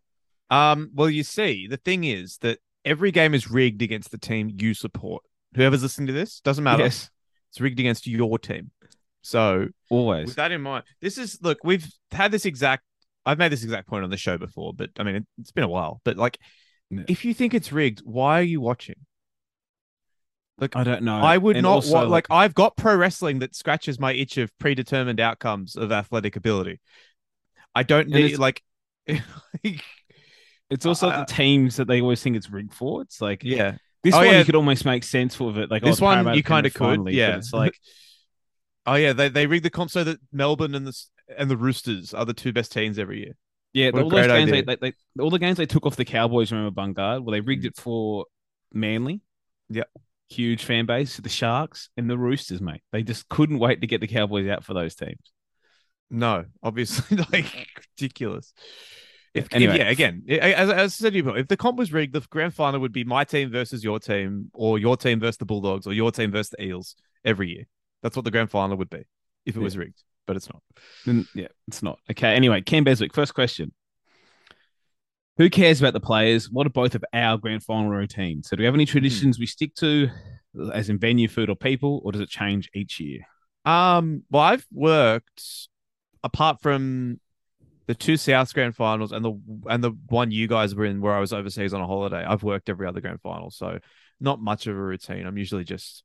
Oh, 0.50 0.56
um, 0.56 0.90
well, 0.92 1.08
you 1.08 1.22
see, 1.22 1.68
the 1.68 1.76
thing 1.76 2.02
is 2.02 2.38
that 2.38 2.58
every 2.84 3.12
game 3.12 3.32
is 3.32 3.48
rigged 3.48 3.80
against 3.80 4.10
the 4.10 4.18
team 4.18 4.50
you 4.58 4.74
support. 4.74 5.22
Whoever's 5.54 5.84
listening 5.84 6.08
to 6.08 6.12
this 6.12 6.40
doesn't 6.40 6.64
matter. 6.64 6.82
Yes, 6.82 7.10
It's 7.50 7.60
rigged 7.60 7.78
against 7.78 8.08
your 8.08 8.40
team. 8.40 8.72
So 9.22 9.68
always. 9.88 10.26
with 10.26 10.36
that 10.36 10.50
in 10.50 10.62
mind, 10.62 10.82
this 11.00 11.16
is 11.16 11.38
look, 11.40 11.58
we've 11.62 11.86
had 12.10 12.32
this 12.32 12.44
exact 12.44 12.82
I've 13.24 13.38
made 13.38 13.52
this 13.52 13.62
exact 13.64 13.88
point 13.88 14.04
on 14.04 14.10
the 14.10 14.16
show 14.16 14.38
before, 14.38 14.72
but 14.74 14.90
I 14.98 15.02
mean 15.04 15.16
it, 15.16 15.26
it's 15.38 15.52
been 15.52 15.64
a 15.64 15.68
while. 15.68 16.00
But 16.04 16.16
like 16.16 16.38
if 16.90 17.24
you 17.24 17.34
think 17.34 17.54
it's 17.54 17.72
rigged, 17.72 18.00
why 18.04 18.40
are 18.40 18.44
you 18.44 18.60
watching? 18.60 18.96
Like 20.58 20.76
I 20.76 20.84
don't 20.84 21.02
know. 21.02 21.16
I 21.16 21.38
would 21.38 21.56
And 21.56 21.64
not 21.64 21.72
also, 21.74 21.94
wa- 21.94 22.02
like 22.02 22.26
I've 22.30 22.54
got 22.54 22.76
pro 22.76 22.94
wrestling 22.94 23.40
that 23.40 23.54
scratches 23.54 23.98
my 23.98 24.12
itch 24.12 24.38
of 24.38 24.56
predetermined 24.58 25.18
outcomes 25.20 25.76
of 25.76 25.90
athletic 25.90 26.36
ability. 26.36 26.80
I 27.74 27.82
don't 27.82 28.08
need 28.08 28.38
like 28.38 28.62
it's 30.70 30.86
also 30.86 31.08
uh, 31.08 31.20
the 31.20 31.24
teams 31.32 31.76
that 31.76 31.86
they 31.86 32.00
always 32.00 32.22
think 32.22 32.36
it's 32.36 32.50
rigged 32.50 32.74
for. 32.74 33.02
It's 33.02 33.20
like 33.20 33.42
yeah. 33.44 33.76
this 34.02 34.14
Oh, 34.14 34.18
one 34.18 34.26
yeah. 34.26 34.38
you 34.40 34.44
could 34.44 34.54
almost 34.54 34.84
make 34.84 35.04
sense 35.04 35.40
of 35.40 35.58
it. 35.58 35.70
Like 35.70 35.82
oh, 35.82 35.86
This 35.86 35.94
it's 35.94 36.00
one 36.00 36.34
you 36.34 36.42
kind 36.42 36.66
of 36.66 36.74
could, 36.74 36.78
finally, 36.78 37.14
yeah. 37.14 37.36
It's 37.36 37.52
like 37.52 37.74
Oh 38.86 38.94
yeah, 38.94 39.12
they 39.12 39.28
they 39.28 39.46
rig 39.46 39.62
the 39.62 39.70
comp 39.70 39.90
so 39.90 40.02
that 40.04 40.18
Melbourne 40.32 40.74
and 40.74 40.86
the 40.86 41.04
and 41.38 41.50
the 41.50 41.56
Roosters 41.56 42.14
are 42.14 42.24
the 42.24 42.34
two 42.34 42.52
best 42.52 42.72
teams 42.72 42.98
every 42.98 43.20
year. 43.20 43.32
Yeah, 43.72 43.90
a 43.94 44.02
all 44.02 44.10
those 44.10 44.26
games 44.26 44.50
they, 44.50 44.62
they, 44.62 44.76
they 44.76 44.92
all 45.18 45.30
the 45.30 45.38
games 45.38 45.56
they 45.56 45.66
took 45.66 45.86
off 45.86 45.96
the 45.96 46.04
Cowboys. 46.04 46.52
Remember 46.52 46.70
Bungard? 46.78 47.22
Well, 47.24 47.32
they 47.32 47.40
rigged 47.40 47.64
Mm. 47.64 47.68
it 47.68 47.76
for 47.76 48.26
Manly. 48.72 49.20
Yep. 49.70 49.88
huge 50.28 50.64
fan 50.64 50.86
base. 50.86 51.16
The 51.16 51.28
Sharks 51.28 51.88
and 51.96 52.08
the 52.10 52.18
Roosters, 52.18 52.60
mate. 52.60 52.82
They 52.92 53.02
just 53.02 53.28
couldn't 53.28 53.58
wait 53.58 53.80
to 53.80 53.86
get 53.86 54.00
the 54.00 54.06
Cowboys 54.06 54.48
out 54.48 54.64
for 54.64 54.74
those 54.74 54.94
teams. 54.94 55.32
No, 56.10 56.44
obviously, 56.62 57.16
like 57.32 57.46
ridiculous. 57.98 58.52
If, 59.34 59.46
if- 59.46 59.52
Anyway. 59.54 59.78
yeah, 59.78 59.88
again, 59.88 60.24
as, 60.28 60.68
as 60.68 60.70
I 60.70 60.86
said 60.88 61.14
before, 61.14 61.38
if 61.38 61.48
the 61.48 61.56
comp 61.56 61.78
was 61.78 61.90
rigged, 61.92 62.12
the 62.12 62.20
grand 62.28 62.52
final 62.54 62.80
would 62.80 62.92
be 62.92 63.04
my 63.04 63.24
team 63.24 63.50
versus 63.50 63.82
your 63.82 63.98
team, 63.98 64.50
or 64.52 64.78
your 64.78 64.98
team 64.98 65.20
versus 65.20 65.38
the 65.38 65.46
Bulldogs, 65.46 65.86
or 65.86 65.94
your 65.94 66.12
team 66.12 66.30
versus 66.30 66.50
the 66.50 66.62
Eels 66.64 66.94
every 67.24 67.48
year. 67.50 67.64
That's 68.02 68.14
what 68.16 68.26
the 68.26 68.30
grand 68.30 68.50
final 68.50 68.76
would 68.76 68.90
be 68.90 69.04
if 69.46 69.56
it 69.56 69.60
was 69.60 69.78
rigged, 69.78 70.02
but 70.26 70.36
it's 70.36 70.48
not. 70.48 70.62
Yeah, 71.34 71.48
it's 71.68 71.82
not 71.82 71.98
okay. 72.10 72.34
Anyway, 72.34 72.60
Cam 72.62 72.84
Beswick. 72.84 73.14
First 73.14 73.34
question: 73.34 73.72
Who 75.38 75.50
cares 75.50 75.80
about 75.80 75.92
the 75.92 76.00
players? 76.00 76.50
What 76.50 76.66
are 76.66 76.70
both 76.70 76.94
of 76.94 77.04
our 77.12 77.38
grand 77.38 77.62
final 77.62 77.90
routines? 77.90 78.48
So, 78.48 78.56
do 78.56 78.62
we 78.62 78.66
have 78.66 78.74
any 78.74 78.86
traditions 78.86 79.38
we 79.38 79.46
stick 79.46 79.74
to, 79.76 80.08
as 80.72 80.88
in 80.88 80.98
venue, 80.98 81.28
food, 81.28 81.50
or 81.50 81.56
people, 81.56 82.00
or 82.04 82.12
does 82.12 82.20
it 82.20 82.28
change 82.28 82.70
each 82.74 83.00
year? 83.00 83.20
Um, 83.64 84.24
well, 84.30 84.42
I've 84.42 84.66
worked 84.72 85.68
apart 86.24 86.60
from 86.60 87.20
the 87.86 87.94
two 87.94 88.16
South 88.16 88.52
grand 88.54 88.76
finals 88.76 89.12
and 89.12 89.24
the 89.24 89.40
and 89.66 89.82
the 89.82 89.92
one 90.08 90.30
you 90.30 90.46
guys 90.46 90.74
were 90.74 90.84
in 90.84 91.00
where 91.00 91.14
I 91.14 91.20
was 91.20 91.32
overseas 91.32 91.74
on 91.74 91.80
a 91.80 91.86
holiday. 91.86 92.24
I've 92.24 92.42
worked 92.42 92.68
every 92.68 92.86
other 92.86 93.00
grand 93.00 93.20
final, 93.20 93.50
so 93.50 93.78
not 94.20 94.40
much 94.40 94.66
of 94.66 94.76
a 94.76 94.80
routine. 94.80 95.26
I'm 95.26 95.38
usually 95.38 95.64
just 95.64 96.04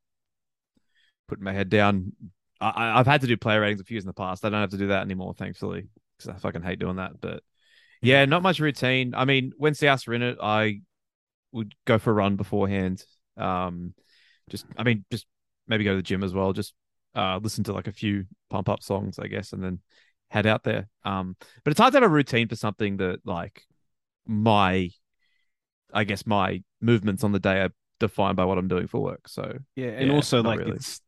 putting 1.28 1.44
my 1.44 1.52
head 1.52 1.68
down. 1.68 2.12
I, 2.60 2.98
I've 2.98 3.06
had 3.06 3.20
to 3.22 3.26
do 3.26 3.36
player 3.36 3.60
ratings 3.60 3.80
a 3.80 3.84
few 3.84 3.94
years 3.96 4.04
in 4.04 4.08
the 4.08 4.14
past. 4.14 4.44
I 4.44 4.50
don't 4.50 4.60
have 4.60 4.70
to 4.70 4.76
do 4.78 4.88
that 4.88 5.02
anymore, 5.02 5.34
thankfully, 5.34 5.88
because 6.16 6.34
I 6.34 6.38
fucking 6.38 6.62
hate 6.62 6.78
doing 6.78 6.96
that. 6.96 7.20
But 7.20 7.42
yeah, 8.02 8.24
not 8.24 8.42
much 8.42 8.60
routine. 8.60 9.14
I 9.14 9.24
mean, 9.24 9.52
when 9.56 9.74
Souths 9.74 10.06
were 10.06 10.14
in 10.14 10.22
it, 10.22 10.38
I 10.42 10.80
would 11.52 11.74
go 11.86 11.98
for 11.98 12.10
a 12.10 12.14
run 12.14 12.36
beforehand. 12.36 13.04
Um, 13.36 13.94
just 14.50 14.66
I 14.76 14.82
mean, 14.82 15.04
just 15.10 15.26
maybe 15.66 15.84
go 15.84 15.90
to 15.92 15.96
the 15.96 16.02
gym 16.02 16.24
as 16.24 16.34
well. 16.34 16.52
Just 16.52 16.74
uh, 17.14 17.38
listen 17.42 17.64
to 17.64 17.72
like 17.72 17.86
a 17.86 17.92
few 17.92 18.26
pump 18.50 18.68
up 18.68 18.82
songs, 18.82 19.18
I 19.18 19.26
guess, 19.28 19.52
and 19.52 19.62
then 19.62 19.80
head 20.30 20.46
out 20.46 20.64
there. 20.64 20.88
Um, 21.04 21.36
but 21.64 21.70
it's 21.70 21.80
hard 21.80 21.92
to 21.92 21.96
have 22.00 22.10
a 22.10 22.12
routine 22.12 22.48
for 22.48 22.56
something 22.56 22.98
that 22.98 23.20
like 23.24 23.62
my, 24.26 24.90
I 25.92 26.04
guess 26.04 26.26
my 26.26 26.62
movements 26.80 27.24
on 27.24 27.32
the 27.32 27.38
day 27.38 27.60
are 27.60 27.70
defined 27.98 28.36
by 28.36 28.44
what 28.44 28.58
I'm 28.58 28.68
doing 28.68 28.86
for 28.86 29.00
work. 29.00 29.28
So 29.28 29.58
Yeah, 29.74 29.86
and 29.86 30.10
Yeah, 30.10 30.16
also 30.16 30.42
like 30.42 30.58
really. 30.58 30.76
it's 30.76 31.00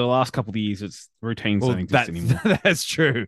the 0.00 0.06
last 0.06 0.32
couple 0.32 0.50
of 0.50 0.56
years, 0.56 0.82
it's 0.82 1.08
routines 1.20 1.62
well, 1.62 1.70
don't 1.72 1.80
exist 1.80 1.92
that's 1.92 2.08
anymore. 2.08 2.58
that's 2.64 2.84
true. 2.84 3.26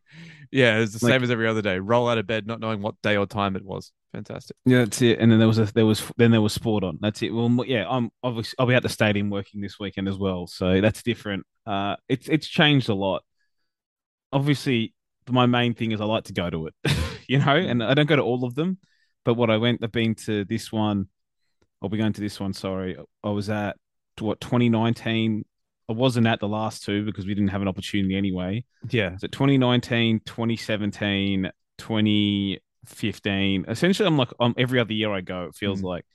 Yeah, 0.51 0.79
it's 0.81 0.99
the 0.99 1.07
Like- 1.07 1.13
same 1.15 1.23
as 1.23 1.31
every 1.31 1.49
other 1.49 1.63
day. 1.63 1.79
Roll 1.79 2.09
out 2.09 2.19
of 2.19 2.27
bed, 2.27 2.47
not 2.47 2.61
knowing 2.61 2.83
what 2.83 3.01
day 3.03 3.17
or 3.17 3.27
time 3.27 3.57
it 3.57 3.65
was. 3.65 3.93
Fantastic. 4.13 4.57
Yeah, 4.67 4.81
that's 4.85 5.01
it. 5.01 5.19
And 5.21 5.33
then 5.33 5.39
there 5.39 5.49
was 5.49 5.59
a 5.59 5.65
there 5.73 5.87
was 5.87 6.03
then 6.19 6.31
there 6.31 6.43
was 6.43 6.53
sport 6.53 6.85
on. 6.85 6.99
That's 7.01 7.23
it. 7.23 7.31
Well, 7.31 7.65
yeah, 7.67 7.87
I'm 7.89 8.11
obviously 8.23 8.55
I'll 8.59 8.67
be 8.67 8.75
at 8.75 8.83
the 8.83 8.91
stadium 8.91 9.31
working 9.31 9.63
this 9.63 9.79
weekend 9.81 10.07
as 10.09 10.19
well, 10.19 10.47
so 10.47 10.83
that's 10.83 11.03
different. 11.03 11.47
Uh, 11.67 11.97
it's 12.11 12.29
it's 12.29 12.47
changed 12.47 12.91
a 12.91 12.95
lot. 12.95 13.23
Obviously, 14.33 14.95
my 15.31 15.47
main 15.47 15.73
thing 15.75 15.93
is 15.93 16.01
I 16.01 16.05
like 16.05 16.25
to 16.25 16.33
go 16.35 16.51
to 16.51 16.67
it, 16.67 16.75
you 17.29 17.39
know, 17.39 17.57
and 17.57 17.83
I 17.83 17.95
don't 17.95 18.07
go 18.09 18.17
to 18.17 18.23
all 18.23 18.45
of 18.45 18.55
them, 18.55 18.79
but 19.25 19.35
what 19.35 19.49
I 19.51 19.57
went, 19.57 19.83
I've 19.83 19.93
been 19.93 20.15
to 20.27 20.45
this 20.45 20.71
one. 20.71 21.09
I'll 21.81 21.89
be 21.89 21.99
going 21.99 22.13
to 22.13 22.21
this 22.21 22.39
one. 22.39 22.53
Sorry, 22.53 22.97
I 23.25 23.31
was 23.31 23.49
at 23.51 23.77
what 24.21 24.41
2019 24.41 25.45
I 25.89 25.93
wasn't 25.93 26.27
at 26.27 26.41
the 26.41 26.49
last 26.49 26.85
two 26.85 27.05
because 27.05 27.27
we 27.27 27.35
didn't 27.35 27.51
have 27.51 27.63
an 27.63 27.69
opportunity 27.69 28.17
anyway. 28.17 28.65
Yeah. 28.91 29.17
So 29.19 29.27
2019, 29.27 30.21
2017, 30.27 31.51
2015. 31.79 33.65
Essentially, 33.69 34.07
I'm 34.07 34.17
like 34.17 34.31
um, 34.41 34.55
every 34.59 34.79
other 34.81 34.93
year 34.93 35.13
I 35.13 35.21
go. 35.21 35.45
It 35.45 35.55
feels 35.55 35.81
Mm. 35.81 35.85
like 35.85 36.07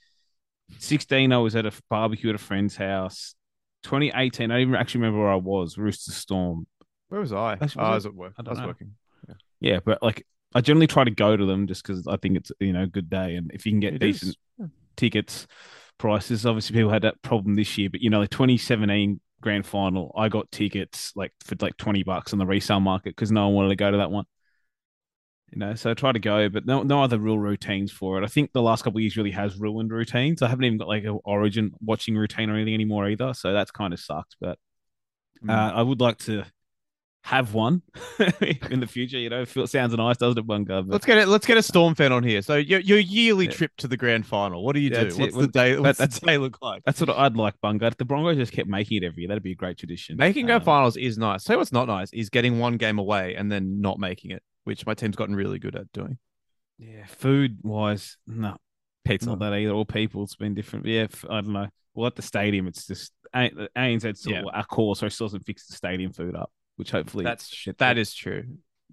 16. 0.80 1.32
I 1.32 1.38
was 1.38 1.56
at 1.56 1.66
a 1.66 1.72
barbecue 1.90 2.30
at 2.30 2.36
a 2.36 2.40
friend's 2.40 2.76
house. 2.76 3.36
2018. 3.84 4.52
I 4.52 4.56
don't 4.56 4.62
even 4.62 4.76
actually 4.76 5.02
remember 5.02 5.20
where 5.24 5.32
I 5.32 5.36
was. 5.36 5.78
Rooster 5.78 6.12
Storm. 6.12 6.68
Where 7.10 7.22
was 7.22 7.32
I? 7.34 7.54
Actually, 7.54 7.84
oh, 7.84 7.84
was 7.84 7.92
I 7.92 7.96
was 7.96 8.06
at 8.08 8.16
work. 8.16 8.34
I 8.38 8.44
I, 8.46 8.50
was 8.50 8.60
know. 8.60 8.68
working. 8.68 8.92
Yeah, 9.60 9.80
but 9.84 10.04
like 10.04 10.26
I 10.54 10.62
generally 10.62 10.88
try 10.88 11.04
to 11.04 11.12
go 11.12 11.36
to 11.36 11.46
them 11.46 11.68
just 11.68 11.84
because 11.84 12.08
I 12.08 12.18
think 12.18 12.38
it's 12.38 12.52
you 12.60 12.74
know 12.74 12.84
a 12.84 12.88
good 12.88 13.10
day, 13.10 13.36
and 13.36 13.50
if 13.54 13.66
you 13.66 13.72
can 13.72 13.80
get 13.80 13.96
It 13.96 14.00
decent 14.00 14.36
tickets 14.96 15.48
prices. 15.98 16.46
Obviously, 16.46 16.76
people 16.76 16.92
had 16.92 17.02
that 17.04 17.22
problem 17.22 17.56
this 17.56 17.78
year, 17.78 17.90
but 17.90 18.02
you 18.02 18.10
know, 18.10 18.20
like 18.20 18.30
2017 18.30 19.20
grand 19.42 19.66
final, 19.66 20.14
I 20.18 20.30
got 20.30 20.52
tickets 20.52 21.12
like 21.16 21.32
for 21.44 21.56
like 21.60 21.78
20 21.78 22.04
bucks 22.04 22.34
on 22.34 22.40
the 22.40 22.46
resale 22.46 22.80
market 22.80 23.16
because 23.16 23.32
no 23.32 23.46
one 23.48 23.56
wanted 23.56 23.70
to 23.70 23.76
go 23.76 23.92
to 23.92 23.98
that 23.98 24.12
one. 24.12 24.26
You 25.52 25.60
know, 25.60 25.76
so 25.76 25.92
I 25.92 25.94
try 25.94 26.12
to 26.12 26.20
go, 26.20 26.50
but 26.50 26.66
no, 26.66 26.84
no 26.84 27.02
other 27.02 27.18
real 27.18 27.40
routines 27.40 27.90
for 27.90 28.22
it. 28.22 28.26
I 28.26 28.28
think 28.28 28.52
the 28.52 28.62
last 28.62 28.84
couple 28.84 28.98
of 28.98 29.02
years 29.02 29.16
really 29.16 29.32
has 29.32 29.56
ruined 29.58 29.92
routines. 29.92 30.42
I 30.42 30.50
haven't 30.50 30.66
even 30.66 30.78
got 30.78 30.90
like 30.90 31.06
an 31.06 31.20
origin 31.24 31.72
watching 31.82 32.18
routine 32.18 32.50
or 32.50 32.56
anything 32.56 32.74
anymore 32.74 33.08
either. 33.10 33.34
So 33.34 33.54
that's 33.54 33.72
kind 33.72 33.94
of 33.94 34.00
sucked. 34.00 34.36
But 34.42 34.60
Mm. 35.44 35.52
uh, 35.52 35.72
I 35.76 35.82
would 35.84 36.02
like 36.02 36.18
to 36.20 36.44
have 37.28 37.54
one 37.54 37.82
in 38.70 38.80
the 38.80 38.88
future. 38.88 39.18
You 39.18 39.30
know, 39.30 39.44
sounds 39.44 39.94
nice, 39.94 40.16
doesn't 40.18 40.38
it, 40.38 40.48
Bunga? 40.48 40.68
But 40.68 40.88
Let's 40.88 41.06
get 41.06 41.18
it. 41.18 41.28
Let's 41.28 41.46
get 41.46 41.58
a 41.58 41.62
Storm 41.62 41.94
fan 41.94 42.12
on 42.14 42.24
here. 42.24 42.42
So 42.42 42.56
your 42.56 42.80
your 42.80 43.00
yearly 43.00 43.46
Yeah. 43.46 43.52
trip 43.52 43.72
to 43.80 43.88
the 43.88 43.98
grand 43.98 44.26
final. 44.26 44.64
What 44.64 44.76
do 44.76 44.80
you 44.80 44.90
do? 44.90 44.96
That's 44.96 45.16
it. 45.16 45.22
What's 45.22 45.34
the 45.34 45.40
Well, 45.40 45.48
day? 45.48 45.78
What's 45.78 46.00
that's- 46.00 46.20
the 46.20 46.26
day 46.26 46.38
look 46.38 46.58
like? 46.62 46.84
that's 46.86 47.02
what 47.02 47.10
I'd 47.10 47.36
like, 47.36 47.56
Bunga. 47.62 47.84
If 47.84 47.98
the 47.98 48.06
Broncos 48.06 48.38
just 48.38 48.54
kept 48.54 48.70
making 48.70 49.04
it 49.04 49.06
every 49.06 49.24
year, 49.24 49.28
that'd 49.28 49.44
be 49.44 49.52
a 49.52 49.56
great 49.56 49.78
tradition. 49.78 50.16
Making 50.18 50.46
grand 50.46 50.62
Um, 50.62 50.66
finals 50.66 50.96
is 50.96 51.18
nice. 51.18 51.44
Tell 51.44 51.56
you 51.56 51.58
what's 51.60 51.74
not 51.74 51.88
nice 51.88 52.12
is 52.14 52.30
getting 52.30 52.60
one 52.60 52.78
game 52.78 52.98
away 52.98 53.36
and 53.36 53.52
then 53.52 53.82
not 53.82 54.00
making 54.00 54.32
it, 54.32 54.42
which 54.64 54.86
my 54.86 54.94
team's 54.94 55.16
gotten 55.18 55.36
really 55.36 55.60
good 55.60 55.76
at 55.76 55.92
doing. 55.92 56.18
Yeah, 56.80 57.06
food 57.08 57.58
wise, 57.64 58.18
no, 58.26 58.50
it's 58.52 58.58
Pizza. 59.06 59.30
not 59.30 59.40
that 59.40 59.54
either. 59.54 59.72
All 59.74 59.84
people, 59.86 60.24
it's 60.24 60.36
been 60.36 60.54
different. 60.54 60.86
Yeah, 60.86 61.08
I 61.30 61.42
don't 61.42 61.52
know. 61.54 61.68
Well, 61.94 62.08
at 62.08 62.16
the 62.16 62.22
stadium, 62.22 62.68
it's 62.68 62.86
just 62.88 63.12
A- 63.36 63.68
ANZ 63.76 64.16
still 64.18 64.32
Yeah. 64.34 64.62
Accor, 64.64 64.96
so 64.96 65.08
it 65.08 65.10
still 65.10 65.28
hasn't 65.28 65.46
fixed 65.46 65.68
the 65.70 65.76
stadium 65.76 66.14
food 66.14 66.36
up, 66.36 66.52
which 66.78 66.92
hopefully 66.92 67.24
That's 67.26 67.48
shit. 67.48 67.78
that 67.80 67.98
is 67.98 68.14
true. 68.14 68.46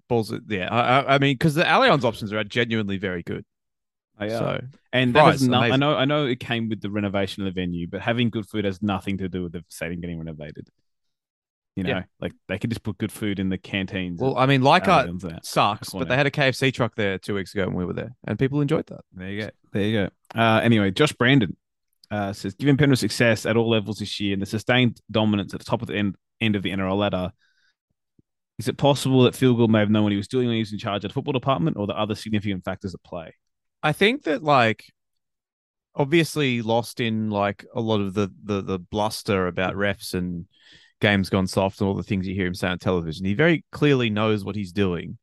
Balls. 0.07 0.31
Yeah. 0.47 0.67
I, 0.71 0.79
I, 0.99 1.15
I 1.15 1.17
mean, 1.17 1.33
because 1.33 1.55
the 1.55 1.63
Allianz 1.63 2.03
options 2.03 2.31
are 2.33 2.43
genuinely 2.43 2.97
very 2.97 3.23
good. 3.23 3.45
They 4.19 4.27
are. 4.27 4.37
So 4.37 4.61
and 4.93 5.13
that 5.15 5.23
price, 5.23 5.39
has 5.39 5.47
no, 5.47 5.59
I 5.59 5.75
know, 5.75 5.95
I 5.95 6.05
know, 6.05 6.25
it 6.25 6.39
came 6.39 6.69
with 6.69 6.81
the 6.81 6.89
renovation 6.89 7.45
of 7.45 7.53
the 7.53 7.59
venue, 7.59 7.87
but 7.87 8.01
having 8.01 8.29
good 8.29 8.47
food 8.47 8.65
has 8.65 8.81
nothing 8.81 9.17
to 9.19 9.29
do 9.29 9.43
with 9.43 9.53
the 9.53 9.63
stadium 9.69 10.01
getting 10.01 10.19
renovated. 10.19 10.69
You 11.75 11.83
know, 11.83 11.89
Yeah. 11.89 12.03
like 12.21 12.31
they 12.47 12.57
could 12.57 12.69
just 12.69 12.83
put 12.83 12.97
good 12.97 13.11
food 13.11 13.39
in 13.39 13.49
the 13.49 13.57
canteens. 13.57 14.21
well, 14.21 14.37
I 14.37 14.45
mean, 14.45 14.61
Leichhardt 14.61 15.09
Allianz 15.09 15.21
there. 15.21 15.39
sucks, 15.43 15.89
but 15.89 16.07
they 16.07 16.15
had 16.15 16.25
a 16.27 16.31
KFC 16.31 16.73
truck 16.73 16.95
there 16.95 17.17
two 17.17 17.35
weeks 17.35 17.53
ago 17.53 17.65
when 17.65 17.75
we 17.75 17.83
were 17.83 17.93
there, 17.93 18.15
and 18.25 18.39
people 18.39 18.61
enjoyed 18.61 18.85
that. 18.87 19.01
There 19.13 19.29
you 19.29 19.41
go. 19.41 19.49
There 19.73 19.83
you 19.83 19.93
go. 20.33 20.39
Uh, 20.39 20.61
anyway, 20.63 20.91
Josh 20.91 21.11
Brandon 21.11 21.57
uh, 22.09 22.31
says, 22.31 22.53
given 22.53 22.77
Penrith 22.77 22.99
success 22.99 23.45
at 23.45 23.57
all 23.57 23.69
levels 23.69 23.97
this 23.99 24.19
year 24.21 24.31
and 24.33 24.41
the 24.41 24.45
sustained 24.45 25.01
dominance 25.11 25.53
at 25.53 25.59
the 25.59 25.65
top 25.65 25.81
of 25.81 25.89
the 25.89 25.95
end, 25.95 26.15
end 26.39 26.55
of 26.55 26.63
the 26.63 26.69
NRL 26.71 26.97
ladder, 26.97 27.33
is 28.57 28.67
it 28.67 28.77
possible 28.77 29.23
that 29.23 29.35
Phil 29.35 29.53
Gould 29.53 29.69
may 29.69 29.79
have 29.79 29.89
known 29.89 30.03
what 30.03 30.11
he 30.11 30.17
was 30.17 30.27
doing 30.27 30.47
when 30.47 30.55
he 30.55 30.61
was 30.61 30.71
in 30.71 30.79
charge 30.79 31.03
of 31.03 31.09
the 31.09 31.13
football 31.13 31.33
department 31.33 31.77
or 31.77 31.87
the 31.87 31.97
other 31.97 32.15
significant 32.15 32.63
factors 32.63 32.93
at 32.93 33.03
play? 33.03 33.33
I 33.83 33.91
think 33.91 34.23
that 34.23 34.43
like 34.43 34.85
obviously 35.93 36.61
lost 36.61 36.99
in 36.99 37.29
like 37.29 37.65
a 37.73 37.81
lot 37.81 38.01
of 38.01 38.13
the 38.13 38.31
the 38.43 38.61
the 38.61 38.79
bluster 38.79 39.47
about 39.47 39.75
refs 39.75 40.13
and 40.13 40.45
games 41.01 41.29
gone 41.29 41.47
soft 41.47 41.81
and 41.81 41.87
all 41.87 41.95
the 41.95 42.03
things 42.03 42.27
you 42.27 42.33
hear 42.33 42.47
him 42.47 42.53
say 42.53 42.67
on 42.67 42.79
television. 42.79 43.25
He 43.25 43.33
very 43.33 43.65
clearly 43.71 44.09
knows 44.09 44.43
what 44.43 44.55
he's 44.55 44.71
doing 44.71 45.17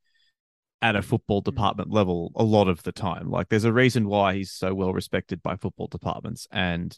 at 0.82 0.96
a 0.96 1.02
football 1.02 1.40
mm. 1.40 1.44
department 1.44 1.90
level 1.90 2.32
a 2.34 2.44
lot 2.44 2.68
of 2.68 2.82
the 2.82 2.92
time. 2.92 3.30
Like 3.30 3.48
there's 3.48 3.64
a 3.64 3.72
reason 3.72 4.08
why 4.08 4.34
he's 4.34 4.52
so 4.52 4.74
well 4.74 4.92
respected 4.92 5.42
by 5.42 5.56
football 5.56 5.86
departments 5.86 6.46
and 6.50 6.96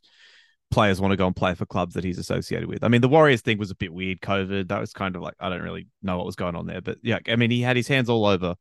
players 0.74 1.00
want 1.00 1.12
to 1.12 1.16
go 1.16 1.26
and 1.26 1.36
play 1.36 1.54
for 1.54 1.64
clubs 1.64 1.94
that 1.94 2.02
he's 2.02 2.18
associated 2.18 2.68
with. 2.68 2.82
I 2.82 2.88
mean, 2.88 3.00
the 3.00 3.08
Warriors 3.08 3.42
thing 3.42 3.58
was 3.58 3.70
a 3.70 3.76
bit 3.76 3.94
weird. 3.94 4.20
COVID, 4.20 4.68
that 4.68 4.80
was 4.80 4.92
kind 4.92 5.14
of 5.14 5.22
like 5.22 5.34
I 5.38 5.48
don't 5.48 5.62
really 5.62 5.86
know 6.02 6.16
what 6.16 6.26
was 6.26 6.34
going 6.34 6.56
on 6.56 6.66
there, 6.66 6.80
but 6.80 6.98
yeah, 7.02 7.20
I 7.28 7.36
mean, 7.36 7.52
he 7.52 7.60
had 7.62 7.76
his 7.76 7.86
hands 7.86 8.10
all 8.10 8.26
over 8.26 8.56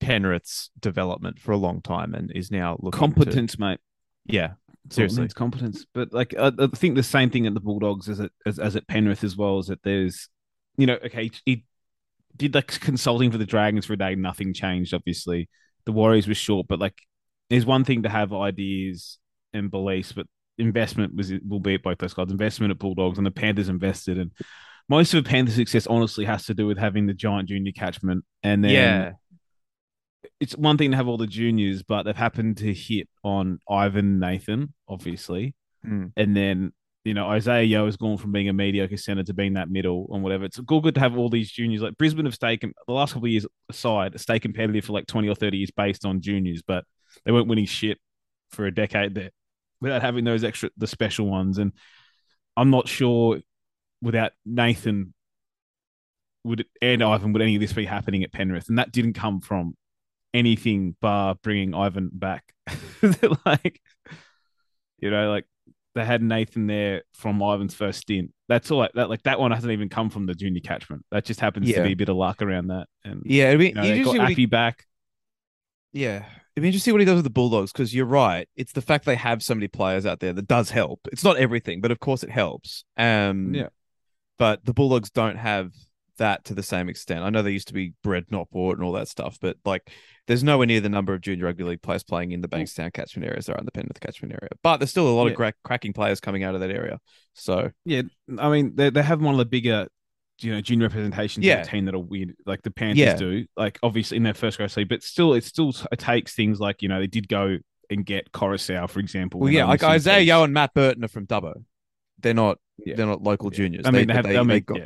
Penrith's 0.00 0.70
development 0.80 1.38
for 1.38 1.52
a 1.52 1.56
long 1.58 1.82
time 1.82 2.14
and 2.14 2.32
is 2.32 2.50
now 2.50 2.78
looking 2.80 2.92
to- 2.92 2.98
Competence, 2.98 3.58
mate. 3.58 3.78
yeah, 4.24 4.54
seriously. 4.90 5.20
means, 5.20 5.34
competence. 5.34 5.84
But 5.92 6.14
like, 6.14 6.34
I, 6.38 6.50
I 6.58 6.66
think 6.68 6.94
the 6.94 7.02
same 7.02 7.28
thing 7.28 7.46
at 7.46 7.52
the 7.52 7.60
Bulldogs 7.60 8.08
as 8.08 8.20
at, 8.20 8.30
as, 8.46 8.58
as 8.58 8.74
at 8.74 8.88
Penrith 8.88 9.22
as 9.22 9.36
well 9.36 9.58
is 9.58 9.66
that 9.66 9.82
there's, 9.82 10.30
you 10.78 10.86
know, 10.86 10.98
okay, 11.04 11.30
he 11.44 11.64
did 12.36 12.54
like 12.54 12.68
consulting 12.80 13.30
for 13.30 13.38
the 13.38 13.46
Dragons 13.46 13.84
for 13.84 13.92
a 13.92 13.98
day. 13.98 14.14
Nothing 14.14 14.54
changed, 14.54 14.94
obviously. 14.94 15.48
The 15.84 15.92
Warriors 15.92 16.26
was 16.26 16.38
short, 16.38 16.66
but 16.68 16.78
like, 16.78 16.98
there's 17.50 17.66
one 17.66 17.84
thing 17.84 18.02
to 18.02 18.08
have 18.08 18.32
ideas 18.32 19.18
and 19.52 19.70
beliefs, 19.70 20.12
but 20.12 20.26
investment 20.58 21.14
was 21.14 21.32
will 21.46 21.60
be 21.60 21.74
at 21.74 21.82
both 21.82 21.98
those 21.98 22.14
clubs. 22.14 22.32
Investment 22.32 22.70
at 22.70 22.78
Bulldogs 22.78 23.18
and 23.18 23.26
the 23.26 23.30
Panthers 23.30 23.68
invested, 23.68 24.18
and 24.18 24.32
most 24.88 25.14
of 25.14 25.22
the 25.22 25.28
Panthers' 25.28 25.56
success 25.56 25.86
honestly 25.86 26.24
has 26.24 26.46
to 26.46 26.54
do 26.54 26.66
with 26.66 26.78
having 26.78 27.06
the 27.06 27.14
giant 27.14 27.48
junior 27.48 27.72
catchment, 27.72 28.24
and 28.42 28.64
then 28.64 28.70
yeah, 28.70 29.12
it's 30.40 30.56
one 30.56 30.76
thing 30.76 30.90
to 30.90 30.96
have 30.96 31.08
all 31.08 31.16
the 31.16 31.26
juniors, 31.26 31.82
but 31.82 32.02
they've 32.02 32.16
happened 32.16 32.58
to 32.58 32.72
hit 32.72 33.08
on 33.24 33.58
Ivan 33.68 34.18
Nathan, 34.18 34.74
obviously. 34.88 35.54
Mm. 35.86 36.12
And 36.16 36.36
then, 36.36 36.72
you 37.04 37.14
know, 37.14 37.28
Isaiah 37.28 37.62
Yeo 37.62 37.86
has 37.86 37.96
gone 37.96 38.18
from 38.18 38.32
being 38.32 38.48
a 38.48 38.52
mediocre 38.52 38.96
center 38.96 39.22
to 39.24 39.34
being 39.34 39.54
that 39.54 39.70
middle 39.70 40.08
and 40.12 40.22
whatever. 40.22 40.44
It's 40.44 40.58
good, 40.58 40.82
good 40.82 40.94
to 40.96 41.00
have 41.00 41.16
all 41.16 41.30
these 41.30 41.50
juniors. 41.50 41.82
Like 41.82 41.96
Brisbane 41.96 42.26
have 42.26 42.34
stayed, 42.34 42.60
the 42.60 42.92
last 42.92 43.14
couple 43.14 43.26
of 43.26 43.32
years 43.32 43.46
aside, 43.70 44.18
stay 44.20 44.38
competitive 44.38 44.84
for 44.84 44.92
like 44.92 45.06
20 45.06 45.28
or 45.28 45.34
30 45.34 45.56
years 45.56 45.70
based 45.70 46.04
on 46.04 46.20
juniors, 46.20 46.62
but 46.62 46.84
they 47.24 47.32
weren't 47.32 47.48
winning 47.48 47.66
shit 47.66 47.98
for 48.50 48.66
a 48.66 48.74
decade 48.74 49.14
there 49.14 49.30
without 49.80 50.02
having 50.02 50.24
those 50.24 50.44
extra, 50.44 50.70
the 50.76 50.86
special 50.86 51.26
ones. 51.26 51.58
And 51.58 51.72
I'm 52.56 52.70
not 52.70 52.88
sure 52.88 53.40
without 54.02 54.32
Nathan 54.44 55.12
would 56.44 56.64
and 56.80 57.02
Ivan 57.02 57.32
would 57.32 57.42
any 57.42 57.56
of 57.56 57.60
this 57.60 57.72
be 57.72 57.84
happening 57.84 58.22
at 58.22 58.32
Penrith, 58.32 58.68
and 58.68 58.78
that 58.78 58.92
didn't 58.92 59.14
come 59.14 59.40
from 59.40 59.74
anything 60.32 60.96
bar 61.00 61.36
bringing 61.42 61.74
Ivan 61.74 62.10
back. 62.12 62.44
like, 63.44 63.80
you 64.98 65.10
know, 65.10 65.30
like 65.30 65.44
they 65.94 66.04
had 66.04 66.22
Nathan 66.22 66.66
there 66.66 67.02
from 67.14 67.42
Ivan's 67.42 67.74
first 67.74 68.00
stint. 68.00 68.32
That's 68.48 68.70
all. 68.70 68.78
Like, 68.78 68.92
that 68.94 69.10
like 69.10 69.22
that 69.24 69.40
one 69.40 69.50
hasn't 69.50 69.72
even 69.72 69.88
come 69.88 70.10
from 70.10 70.26
the 70.26 70.34
junior 70.34 70.60
catchment. 70.60 71.04
That 71.10 71.24
just 71.24 71.40
happens 71.40 71.68
Yeah. 71.68 71.78
to 71.78 71.84
be 71.84 71.92
a 71.92 71.96
bit 71.96 72.08
of 72.08 72.16
luck 72.16 72.42
around 72.42 72.68
that. 72.68 72.86
And 73.04 73.22
yeah. 73.24 73.50
I 73.50 73.56
mean, 73.56 73.68
you 73.68 73.74
know, 73.74 73.82
they 73.82 74.02
got 74.02 74.30
Appy 74.30 74.46
back. 74.46 74.84
Yeah. 75.92 76.26
It'd 76.56 76.62
be 76.62 76.68
interesting 76.68 76.90
see 76.90 76.92
what 76.92 77.00
he 77.02 77.04
does 77.04 77.16
with 77.16 77.24
the 77.24 77.30
Bulldogs 77.30 77.70
because 77.70 77.94
you're 77.94 78.06
right. 78.06 78.48
It's 78.56 78.72
the 78.72 78.80
fact 78.80 79.04
they 79.04 79.14
have 79.16 79.42
so 79.42 79.54
many 79.54 79.68
players 79.68 80.06
out 80.06 80.20
there 80.20 80.32
that 80.32 80.48
does 80.48 80.70
help. 80.70 81.00
It's 81.12 81.22
not 81.22 81.36
everything, 81.36 81.82
but 81.82 81.90
of 81.90 82.00
course 82.00 82.22
it 82.22 82.30
helps. 82.30 82.84
Um, 82.96 83.54
Yeah. 83.54 83.68
But 84.38 84.64
the 84.64 84.72
Bulldogs 84.74 85.10
don't 85.10 85.36
have 85.36 85.72
that 86.18 86.44
to 86.46 86.54
the 86.54 86.62
same 86.62 86.88
extent. 86.88 87.22
I 87.22 87.28
know 87.28 87.42
they 87.42 87.50
used 87.50 87.68
to 87.68 87.74
be 87.74 87.92
bred, 88.02 88.24
not 88.30 88.48
bought, 88.50 88.76
and 88.76 88.84
all 88.84 88.92
that 88.92 89.08
stuff, 89.08 89.36
but 89.38 89.58
like 89.66 89.90
there's 90.26 90.42
nowhere 90.42 90.66
near 90.66 90.80
the 90.80 90.88
number 90.88 91.12
of 91.12 91.20
junior 91.20 91.44
rugby 91.44 91.62
league 91.64 91.82
players 91.82 92.02
playing 92.02 92.32
in 92.32 92.40
the 92.40 92.48
Bankstown 92.48 92.90
catchment 92.92 93.26
area 93.26 93.36
as 93.38 93.46
there 93.46 93.54
are 93.56 93.58
in 93.58 93.66
the 93.66 93.70
Penrith 93.72 94.00
catchment 94.00 94.32
area. 94.32 94.48
But 94.62 94.78
there's 94.78 94.90
still 94.90 95.08
a 95.08 95.12
lot 95.12 95.26
Yeah. 95.26 95.48
of 95.48 95.54
cracking 95.62 95.92
players 95.92 96.20
coming 96.20 96.42
out 96.42 96.54
of 96.54 96.62
that 96.62 96.70
area. 96.70 97.00
So 97.34 97.70
Yeah, 97.84 98.02
I 98.38 98.48
mean 98.50 98.76
they 98.76 98.88
they 98.88 99.02
have 99.02 99.20
one 99.20 99.34
of 99.34 99.38
the 99.38 99.44
bigger, 99.44 99.88
you 100.40 100.52
know, 100.52 100.60
junior 100.60 100.86
representations 100.88 101.44
Yeah. 101.46 101.62
team 101.62 101.86
that 101.86 101.94
are 101.94 101.98
weird, 101.98 102.34
like 102.46 102.62
the 102.62 102.70
Panthers 102.70 102.98
Yeah. 102.98 103.16
do. 103.16 103.46
Like 103.56 103.78
obviously 103.82 104.16
in 104.18 104.22
their 104.22 104.34
first 104.34 104.56
grade 104.58 104.76
league, 104.76 104.88
but 104.88 105.02
still, 105.02 105.34
it 105.34 105.44
still 105.44 105.72
it 105.90 105.98
takes 105.98 106.34
things 106.34 106.60
like 106.60 106.82
you 106.82 106.88
know 106.88 107.00
they 107.00 107.06
did 107.06 107.28
go 107.28 107.58
and 107.90 108.04
get 108.04 108.32
Coruscant, 108.32 108.90
for 108.90 108.98
example. 109.00 109.40
well, 109.40 109.50
yeah, 109.50 109.64
like 109.64 109.82
Isaiah. 109.82 110.20
Yeo 110.20 110.42
and 110.42 110.52
Matt 110.52 110.74
Burton 110.74 111.04
are 111.04 111.08
from 111.08 111.26
Dubbo. 111.26 111.64
They're 112.20 112.34
not. 112.34 112.58
Yeah. 112.84 112.96
They're 112.96 113.06
not 113.06 113.22
local 113.22 113.50
juniors. 113.50 113.86
I 113.86 113.90
mean, 113.90 114.08
they, 114.08 114.14
have. 114.14 114.24
they, 114.24 114.36
I 114.36 114.40
mean, 114.40 114.48
they 114.48 114.60
got- 114.60 114.80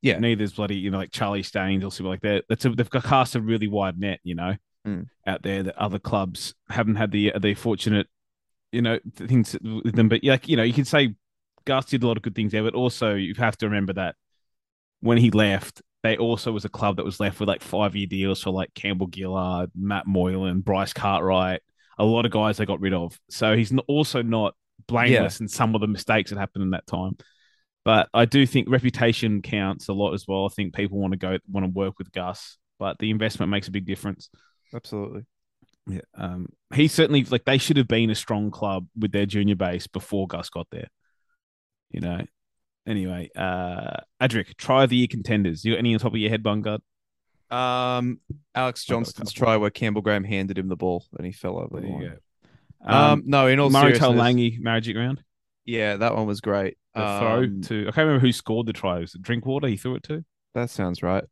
yeah. 0.00 0.18
Neither's 0.18 0.52
bloody, 0.52 0.76
you 0.76 0.90
know, 0.90 0.98
like 0.98 1.10
Charlie 1.10 1.42
Staines 1.42 1.84
or 1.84 1.90
something 1.90 2.10
like 2.10 2.20
that. 2.22 2.44
That's 2.48 2.64
a, 2.64 2.70
they've 2.70 2.88
got 2.88 3.04
cast 3.04 3.34
a 3.34 3.40
really 3.40 3.66
wide 3.68 3.98
net, 3.98 4.20
you 4.22 4.34
know, 4.34 4.56
Mm. 4.86 5.08
out 5.26 5.42
there 5.42 5.64
that 5.64 5.76
other 5.76 5.98
clubs 5.98 6.54
haven't 6.70 6.94
had 6.94 7.10
the 7.10 7.32
the 7.40 7.54
fortunate, 7.54 8.06
you 8.72 8.80
know, 8.82 9.00
things 9.16 9.56
with 9.60 9.94
them. 9.96 10.08
But 10.08 10.22
like, 10.22 10.48
you 10.48 10.56
know, 10.56 10.62
you 10.62 10.72
can 10.72 10.84
say 10.84 11.14
Gus 11.64 11.86
did 11.86 12.04
a 12.04 12.06
lot 12.06 12.16
of 12.16 12.22
good 12.22 12.36
things 12.36 12.52
there, 12.52 12.62
but 12.62 12.74
also 12.74 13.14
you 13.16 13.34
have 13.34 13.56
to 13.58 13.66
remember 13.66 13.92
that 13.94 14.14
when 15.06 15.18
he 15.18 15.30
left, 15.30 15.82
they 16.02 16.16
also 16.16 16.52
was 16.52 16.64
a 16.64 16.70
club 16.70 16.96
that 16.96 17.04
was 17.04 17.20
left 17.20 17.40
with 17.40 17.48
like 17.48 17.62
five 17.62 17.96
year 17.96 18.06
deals 18.06 18.42
for 18.42 18.50
like 18.50 18.72
Campbell 18.74 19.08
Gillard, 19.12 19.70
Matt 19.74 20.06
Moylan, 20.06 20.60
Bryce 20.60 20.92
Cartwright, 20.92 21.62
a 21.98 22.04
lot 22.04 22.26
of 22.26 22.32
guys 22.32 22.56
they 22.56 22.66
got 22.66 22.80
rid 22.80 22.94
of. 22.94 23.18
So 23.30 23.56
he's 23.56 23.72
also 23.88 24.22
not 24.22 24.54
blameless 24.86 25.40
in 25.40 25.48
some 25.48 25.74
of 25.74 25.80
the 25.80 25.86
mistakes 25.86 26.30
that 26.30 26.38
happened 26.38 26.64
in 26.64 26.70
that 26.70 26.86
time. 26.86 27.16
But 27.84 28.08
I 28.12 28.24
do 28.24 28.46
think 28.46 28.68
reputation 28.68 29.42
counts 29.42 29.88
a 29.88 29.92
lot 29.92 30.12
as 30.12 30.26
well. 30.26 30.46
I 30.46 30.48
think 30.48 30.74
people 30.74 30.98
want 30.98 31.12
to 31.12 31.18
go 31.18 31.38
want 31.48 31.64
to 31.64 31.70
work 31.70 31.98
with 31.98 32.12
Gus, 32.12 32.58
but 32.78 32.98
the 32.98 33.10
investment 33.10 33.50
makes 33.50 33.68
a 33.68 33.72
big 33.72 33.86
difference. 33.86 34.28
Absolutely. 34.74 35.22
Yeah, 35.88 36.00
um, 36.16 36.48
he 36.74 36.88
certainly 36.88 37.22
like 37.24 37.44
they 37.44 37.58
should 37.58 37.76
have 37.76 37.86
been 37.86 38.10
a 38.10 38.14
strong 38.16 38.50
club 38.50 38.86
with 38.98 39.12
their 39.12 39.26
junior 39.26 39.54
base 39.54 39.86
before 39.86 40.26
Gus 40.26 40.50
got 40.50 40.66
there. 40.72 40.88
You 41.92 42.00
know, 42.00 42.26
Anyway, 42.86 43.30
uh, 43.36 43.96
Adric, 44.22 44.56
try 44.56 44.84
of 44.84 44.90
the 44.90 44.96
year 44.96 45.08
contenders. 45.08 45.64
You 45.64 45.72
got 45.74 45.78
any 45.80 45.92
on 45.94 46.00
top 46.00 46.12
of 46.12 46.18
your 46.18 46.30
head, 46.30 46.42
Bungard? 46.42 46.80
Um, 47.50 48.20
Alex 48.54 48.84
I've 48.84 48.88
got 48.88 48.94
a 48.94 48.96
Johnston's 48.96 49.32
try 49.32 49.56
where 49.56 49.70
Campbell 49.70 50.02
Graham 50.02 50.24
handed 50.24 50.58
him 50.58 50.68
the 50.68 50.76
ball 50.76 51.04
and 51.16 51.26
he 51.26 51.32
fell 51.32 51.58
over. 51.58 51.80
The 51.80 51.86
line. 51.88 52.00
go. 52.00 52.92
Um, 52.92 53.22
no, 53.26 53.46
in 53.48 53.58
all 53.58 53.70
Murray 53.70 53.94
seriousness, 53.94 54.10
Taulagi, 54.20 54.60
Magic 54.60 54.96
Round. 54.96 55.22
yeah, 55.64 55.96
that 55.96 56.14
one 56.14 56.26
was 56.26 56.40
great. 56.40 56.76
The 56.94 57.00
throw 57.18 57.42
Um, 57.44 57.60
to 57.62 57.80
I 57.82 57.84
can't 57.86 57.96
remember 57.98 58.20
who 58.20 58.32
scored 58.32 58.66
the 58.66 58.72
try. 58.72 59.00
Was 59.00 59.14
it 59.14 59.22
Drinkwater? 59.22 59.66
He 59.68 59.76
threw 59.76 59.96
it 59.96 60.02
to. 60.04 60.24
That 60.54 60.70
sounds 60.70 61.02
right. 61.02 61.24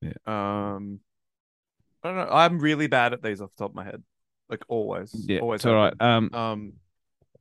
Yeah. 0.00 0.12
Um, 0.26 1.00
I 2.02 2.08
don't 2.08 2.16
know. 2.16 2.28
I'm 2.30 2.58
really 2.58 2.86
bad 2.86 3.12
at 3.12 3.22
these 3.22 3.40
off 3.40 3.50
the 3.56 3.64
top 3.64 3.70
of 3.72 3.76
my 3.76 3.84
head. 3.84 4.02
Like 4.48 4.64
always. 4.68 5.14
Yeah, 5.28 5.40
always. 5.40 5.58
it's 5.58 5.66
all 5.66 5.74
right. 5.74 5.94
Um. 6.00 6.30
Um. 6.32 6.72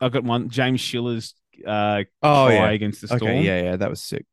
I've 0.01 0.11
got 0.11 0.23
one. 0.23 0.49
James 0.49 0.81
Schiller's 0.81 1.33
uh, 1.65 2.03
Oh 2.21 2.47
yeah. 2.49 2.69
against 2.71 3.01
the 3.01 3.07
Storm 3.07 3.21
Okay. 3.23 3.41
Yeah. 3.43 3.61
Yeah. 3.61 3.75
That 3.77 3.89
was 3.89 4.01
sick. 4.01 4.25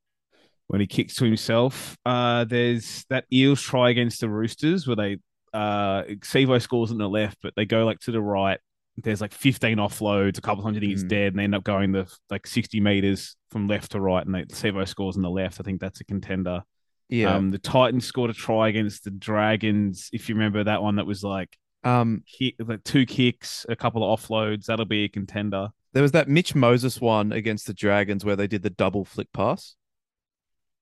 when 0.68 0.80
he 0.80 0.86
kicks 0.86 1.14
to 1.16 1.24
himself. 1.24 1.96
Uh, 2.06 2.44
there's 2.44 3.04
that 3.10 3.24
Eels 3.32 3.60
try 3.60 3.90
against 3.90 4.20
the 4.20 4.28
Roosters 4.28 4.86
where 4.86 4.96
they 4.96 5.18
uh 5.52 6.04
Sivo 6.20 6.60
scores 6.62 6.90
on 6.90 6.98
the 6.98 7.08
left, 7.08 7.38
but 7.42 7.52
they 7.56 7.66
go 7.66 7.84
like 7.84 7.98
to 8.00 8.10
the 8.12 8.20
right. 8.22 8.58
There's 8.96 9.20
like 9.20 9.32
15 9.32 9.78
offloads, 9.78 10.38
a 10.38 10.42
couple 10.42 10.62
hundred 10.62 10.82
he's 10.82 11.04
Mm. 11.04 11.08
dead, 11.08 11.32
and 11.32 11.38
they 11.38 11.44
end 11.44 11.54
up 11.54 11.64
going 11.64 11.92
the 11.92 12.10
like 12.30 12.46
60 12.46 12.80
meters 12.80 13.36
from 13.50 13.66
left 13.66 13.92
to 13.92 14.00
right, 14.00 14.24
and 14.24 14.34
they, 14.34 14.44
Sivo 14.44 14.86
scores 14.88 15.16
on 15.16 15.22
the 15.22 15.30
left. 15.30 15.60
I 15.60 15.62
think 15.62 15.80
that's 15.80 16.00
a 16.00 16.04
contender. 16.04 16.62
Yeah. 17.08 17.34
Um, 17.34 17.50
the 17.50 17.58
Titans 17.58 18.06
scored 18.06 18.30
a 18.30 18.34
try 18.34 18.68
against 18.68 19.04
the 19.04 19.10
Dragons. 19.10 20.08
If 20.12 20.28
you 20.28 20.34
remember 20.34 20.64
that 20.64 20.82
one, 20.82 20.96
that 20.96 21.06
was 21.06 21.22
like 21.22 21.54
Um. 21.84 22.22
kick, 22.38 22.54
like 22.58 22.82
two 22.84 23.04
kicks, 23.06 23.66
a 23.68 23.76
couple 23.76 24.02
of 24.10 24.18
offloads. 24.20 24.66
That'll 24.66 24.86
be 24.86 25.04
a 25.04 25.08
contender. 25.08 25.68
There 25.92 26.02
was 26.02 26.12
that 26.12 26.28
Mitch 26.28 26.54
Moses 26.54 27.00
one 27.00 27.32
against 27.32 27.66
the 27.66 27.74
Dragons 27.74 28.24
where 28.24 28.36
they 28.36 28.46
did 28.46 28.62
the 28.62 28.70
double 28.70 29.04
flick 29.04 29.32
pass. 29.32 29.76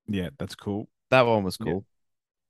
Yeah, 0.09 0.31
that's 0.39 0.55
cool. 0.55 0.89
That 1.11 1.27
one 1.27 1.43
was 1.43 1.57
cool. 1.57 1.85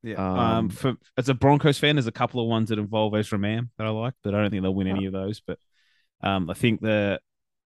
Yeah. 0.02 0.16
Um, 0.16 0.38
Um, 0.38 0.68
for 0.70 0.94
as 1.16 1.28
a 1.28 1.34
Broncos 1.34 1.78
fan, 1.78 1.96
there's 1.96 2.06
a 2.06 2.12
couple 2.12 2.40
of 2.40 2.48
ones 2.48 2.68
that 2.68 2.78
involve 2.78 3.14
Ezra 3.14 3.38
Mam 3.38 3.70
that 3.78 3.86
I 3.86 3.90
like, 3.90 4.14
but 4.22 4.34
I 4.34 4.40
don't 4.40 4.50
think 4.50 4.62
they'll 4.62 4.74
win 4.74 4.86
any 4.86 5.06
of 5.06 5.12
those. 5.12 5.40
But 5.40 5.58
um, 6.22 6.50
I 6.50 6.54
think 6.54 6.80
the 6.80 7.20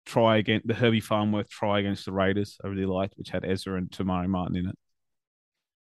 try 0.06 0.36
against 0.36 0.66
the 0.66 0.74
Herbie 0.74 1.00
Farnworth 1.00 1.48
try 1.48 1.80
against 1.80 2.04
the 2.04 2.12
Raiders, 2.12 2.58
I 2.62 2.68
really 2.68 2.86
liked, 2.86 3.14
which 3.16 3.30
had 3.30 3.44
Ezra 3.44 3.76
and 3.76 3.90
Te 3.90 4.04
Maire 4.04 4.28
Martin 4.28 4.56
in 4.56 4.66
it. 4.68 4.78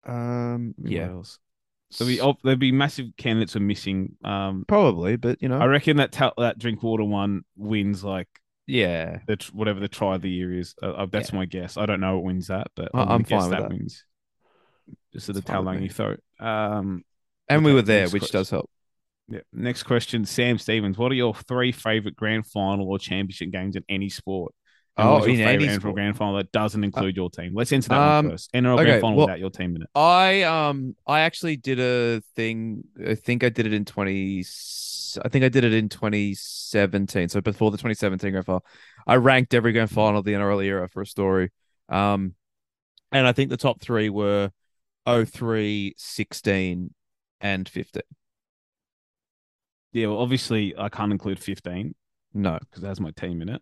Um. 0.04 0.74
Yeah. 0.78 1.10
else? 1.10 1.38
There'll 1.98 2.30
oh, 2.30 2.36
there'll 2.42 2.58
be 2.58 2.72
massive 2.72 3.08
candidates 3.16 3.52
for 3.52 3.60
missing. 3.60 4.16
Um, 4.24 4.64
Probably, 4.66 5.16
but 5.16 5.42
you 5.42 5.48
know. 5.48 5.58
I 5.58 5.66
reckon 5.66 5.98
that 5.98 6.12
ta- 6.12 6.32
that 6.38 6.58
Drinkwater 6.58 7.04
one 7.04 7.42
wins 7.56 8.02
like 8.02 8.28
yeah. 8.66 9.18
the 9.26 9.36
tr- 9.36 9.52
whatever 9.52 9.80
the 9.80 9.88
try 9.88 10.14
of 10.14 10.22
the 10.22 10.30
year 10.30 10.56
is. 10.56 10.74
Uh, 10.82 10.90
uh, 10.92 11.06
that's 11.10 11.32
my 11.32 11.44
guess. 11.46 11.76
I 11.76 11.86
don't 11.86 12.00
know 12.00 12.16
what 12.16 12.24
wins 12.24 12.48
that, 12.48 12.68
but 12.76 12.90
I- 12.94 13.18
guess 13.18 13.28
fine 13.28 13.40
with 13.42 13.50
that, 13.50 13.60
that. 13.62 13.70
wins. 13.70 14.04
Just 15.12 15.28
at 15.28 15.34
the 15.34 15.40
It's 15.40 15.48
fine 15.50 15.64
with 15.64 15.80
me. 15.80 15.88
Taulagi 15.88 15.92
throw. 16.38 16.46
Um, 16.46 17.04
And 17.48 17.64
we 17.64 17.72
were 17.74 17.82
there, 17.82 18.08
which 18.08 18.22
question. 18.22 18.38
does 18.40 18.50
help. 18.50 18.70
Yeah. 19.28 19.40
Next 19.52 19.84
question, 19.84 20.24
Sam 20.24 20.58
Stevens. 20.58 20.98
What 20.98 21.12
are 21.12 21.14
your 21.16 21.34
three 21.34 21.72
favorite 21.72 22.16
grand 22.16 22.46
final 22.46 22.88
or 22.88 22.98
championship 22.98 23.50
games 23.50 23.76
in 23.76 23.84
any 23.88 24.08
sport? 24.08 24.54
Oh, 24.98 25.24
in 25.24 25.40
any 25.40 25.66
NFL 25.66 25.94
grand 25.94 26.16
final 26.18 26.36
that 26.36 26.52
doesn't 26.52 26.84
include 26.84 27.16
your 27.16 27.30
team? 27.30 27.52
Let's 27.54 27.72
answer 27.72 27.88
that 27.88 27.98
um, 27.98 28.26
one 28.26 28.34
first. 28.34 28.52
NRL 28.52 28.74
okay, 28.74 28.84
grand 28.84 29.00
final 29.00 29.16
well- 29.16 29.26
without 29.26 29.38
your 29.38 29.50
team 29.50 29.74
in 29.74 29.82
it. 29.82 29.88
I 29.94 30.42
um 30.42 30.94
I 31.06 31.20
actually 31.20 31.56
did 31.56 31.80
a 31.80 32.20
thing. 32.36 32.84
I 33.06 33.14
think 33.14 33.42
I 33.42 33.48
did 33.48 33.66
it 33.66 33.72
in 33.72 33.84
twenty. 33.84 34.44
I 35.24 35.28
think 35.28 35.44
I 35.44 35.48
did 35.48 35.64
it 35.64 35.72
in 35.72 35.88
twenty 35.88 36.34
seventeen. 36.34 37.28
So 37.28 37.40
before 37.40 37.70
the 37.70 37.78
twenty 37.78 37.94
seventeen 37.94 38.32
grand 38.32 38.44
final, 38.44 38.66
I 39.06 39.16
ranked 39.16 39.54
every 39.54 39.72
grand 39.72 39.90
final 39.90 40.18
of 40.18 40.24
the 40.26 40.32
NRL 40.32 40.64
era 40.64 40.88
for 40.88 41.00
a 41.00 41.06
story. 41.06 41.50
Um, 41.88 42.34
and 43.12 43.26
I 43.26 43.32
think 43.32 43.50
the 43.50 43.56
top 43.56 43.80
three 43.80 44.08
were 44.08 44.50
03, 45.06 45.94
16, 45.96 46.94
and 47.40 47.68
fifteen. 47.68 48.02
Yeah, 49.92 50.06
well, 50.06 50.18
obviously 50.18 50.74
I 50.78 50.88
can't 50.88 51.12
include 51.12 51.38
15 51.38 51.94
No, 52.32 52.58
because 52.60 52.82
it 52.82 52.86
has 52.86 53.00
my 53.00 53.10
team 53.10 53.42
in 53.42 53.50
it. 53.50 53.60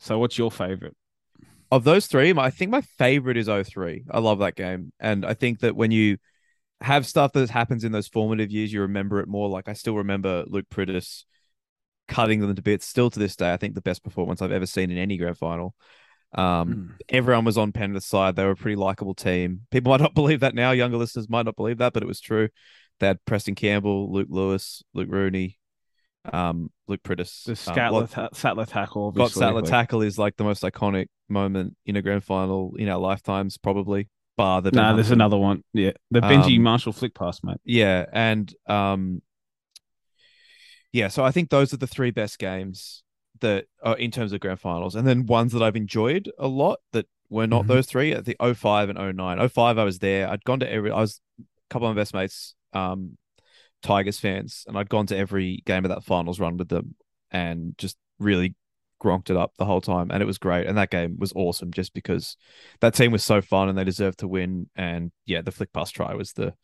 So 0.00 0.18
what's 0.18 0.36
your 0.36 0.50
favorite? 0.50 0.96
of 1.70 1.84
those 1.84 2.06
three, 2.06 2.34
I 2.36 2.50
think 2.50 2.70
my 2.70 2.80
favorite 2.80 3.36
is 3.36 3.46
03. 3.46 4.04
I 4.10 4.18
love 4.18 4.40
that 4.40 4.56
game, 4.56 4.92
and 4.98 5.24
I 5.24 5.34
think 5.34 5.60
that 5.60 5.76
when 5.76 5.90
you 5.90 6.18
have 6.80 7.06
stuff 7.06 7.32
that 7.32 7.50
happens 7.50 7.84
in 7.84 7.92
those 7.92 8.08
formative 8.08 8.50
years, 8.50 8.72
you 8.72 8.82
remember 8.82 9.20
it 9.20 9.28
more. 9.28 9.48
Like 9.48 9.68
I 9.68 9.74
still 9.74 9.96
remember 9.96 10.44
Luke 10.46 10.66
Priddis 10.70 11.24
cutting 12.08 12.40
them 12.40 12.54
to 12.54 12.62
bits. 12.62 12.86
Still 12.86 13.10
to 13.10 13.18
this 13.18 13.36
day, 13.36 13.52
I 13.52 13.56
think 13.56 13.74
the 13.74 13.82
best 13.82 14.02
performance 14.02 14.42
I've 14.42 14.52
ever 14.52 14.66
seen 14.66 14.90
in 14.90 14.98
any 14.98 15.16
grand 15.16 15.38
final. 15.38 15.74
Um, 16.32 16.96
everyone 17.08 17.44
was 17.44 17.58
on 17.58 17.72
Penrith's 17.72 18.06
side. 18.06 18.34
They 18.34 18.44
were 18.44 18.52
a 18.52 18.56
pretty 18.56 18.76
likable 18.76 19.14
team. 19.14 19.62
People 19.70 19.90
might 19.92 20.00
not 20.00 20.14
believe 20.14 20.40
that 20.40 20.54
now. 20.54 20.72
Younger 20.72 20.96
listeners 20.96 21.28
might 21.28 21.46
not 21.46 21.56
believe 21.56 21.78
that, 21.78 21.92
but 21.92 22.02
it 22.02 22.06
was 22.06 22.20
true. 22.20 22.48
They 22.98 23.06
had 23.06 23.24
Preston 23.24 23.54
Campbell, 23.54 24.12
Luke 24.12 24.28
Lewis, 24.30 24.82
Luke 24.92 25.08
Rooney, 25.10 25.58
um, 26.32 26.70
Luke 26.88 27.02
Priddis. 27.02 27.44
The 27.44 27.52
um, 27.52 27.56
Sattler, 27.56 28.00
lot- 28.00 28.10
ta- 28.10 28.28
Sattler 28.32 28.66
tackle, 28.66 29.12
Scott. 29.14 29.30
Sattler 29.32 29.60
like- 29.62 29.70
tackle 29.70 30.02
is 30.02 30.18
like 30.18 30.36
the 30.36 30.44
most 30.44 30.62
iconic 30.62 31.06
moment 31.28 31.76
in 31.86 31.96
a 31.96 32.02
grand 32.02 32.24
final 32.24 32.74
in 32.76 32.88
our 32.88 32.98
lifetimes, 32.98 33.56
probably. 33.58 34.08
Bar 34.36 34.62
the 34.62 34.70
No, 34.70 34.82
Ben 34.82 34.96
there's 34.96 35.10
another 35.10 35.36
one. 35.36 35.62
Yeah, 35.74 35.92
the 36.10 36.20
Benji 36.20 36.56
Um, 36.56 36.62
Marshall 36.62 36.92
flick 36.92 37.14
pass, 37.14 37.40
mate. 37.42 37.58
Yeah, 37.64 38.06
and 38.12 38.52
um, 38.66 39.20
yeah. 40.92 41.08
So 41.08 41.24
I 41.24 41.30
think 41.30 41.50
those 41.50 41.72
are 41.74 41.76
the 41.76 41.86
three 41.86 42.10
best 42.10 42.38
games 42.38 43.02
that 43.40 43.66
are 43.82 43.96
in 43.96 44.10
terms 44.10 44.32
of 44.32 44.40
grand 44.40 44.60
finals, 44.60 44.94
and 44.94 45.06
then 45.06 45.26
ones 45.26 45.52
that 45.52 45.62
I've 45.62 45.76
enjoyed 45.76 46.30
a 46.38 46.46
lot 46.48 46.78
that 46.92 47.06
were 47.28 47.46
not 47.46 47.64
Mhm. 47.64 47.68
those 47.68 47.86
three. 47.86 48.14
Think 48.14 48.36
05 48.40 48.88
and 48.88 48.98
09. 48.98 49.38
05, 49.48 49.78
I 49.78 49.84
was 49.84 49.98
there. 49.98 50.28
I'd 50.28 50.44
gone 50.44 50.60
to 50.60 50.70
every. 50.70 50.90
I 50.90 51.00
was 51.00 51.20
a 51.38 51.44
couple 51.70 51.88
of 51.88 51.94
my 51.94 52.00
best 52.00 52.14
mates, 52.14 52.54
um, 52.72 53.16
Tigers 53.82 54.18
fans, 54.18 54.64
and 54.66 54.76
I'd 54.76 54.88
gone 54.88 55.06
to 55.06 55.16
every 55.16 55.62
game 55.66 55.84
of 55.84 55.90
that 55.90 56.04
finals 56.04 56.40
run 56.40 56.56
with 56.56 56.68
them, 56.68 56.94
and 57.30 57.74
just 57.78 57.96
really 58.18 58.54
gronked 59.02 59.30
it 59.30 59.36
up 59.36 59.52
the 59.56 59.64
whole 59.64 59.80
time, 59.80 60.10
and 60.10 60.22
it 60.22 60.26
was 60.26 60.38
great. 60.38 60.66
And 60.66 60.76
that 60.78 60.90
game 60.90 61.16
was 61.18 61.32
awesome, 61.34 61.72
just 61.72 61.94
because 61.94 62.36
that 62.80 62.94
team 62.94 63.12
was 63.12 63.24
so 63.24 63.40
fun 63.40 63.68
and 63.68 63.76
they 63.76 63.84
deserved 63.84 64.18
to 64.20 64.28
win. 64.28 64.68
And 64.76 65.10
yeah, 65.26 65.40
the 65.40 65.50
flick 65.52 65.72
pass 65.72 65.90
try 65.90 66.14
was 66.14 66.32
the 66.32 66.54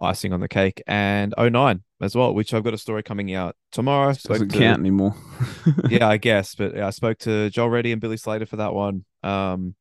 icing 0.00 0.32
on 0.32 0.40
the 0.40 0.48
cake, 0.48 0.82
and 0.86 1.34
09 1.38 1.82
as 2.00 2.14
well, 2.14 2.34
which 2.34 2.54
I've 2.54 2.64
got 2.64 2.74
a 2.74 2.78
story 2.78 3.02
coming 3.02 3.34
out 3.34 3.56
tomorrow. 3.72 4.12
Doesn't 4.12 4.50
to- 4.50 4.58
count 4.58 4.80
anymore. 4.80 5.14
yeah, 5.88 6.08
I 6.08 6.16
guess. 6.18 6.54
But 6.54 6.76
yeah, 6.76 6.86
I 6.86 6.90
spoke 6.90 7.18
to 7.20 7.50
Joel 7.50 7.70
Reddy 7.70 7.92
and 7.92 8.00
Billy 8.00 8.16
Slater 8.16 8.46
for 8.46 8.56
that 8.56 8.74
one. 8.74 9.04
Um, 9.22 9.74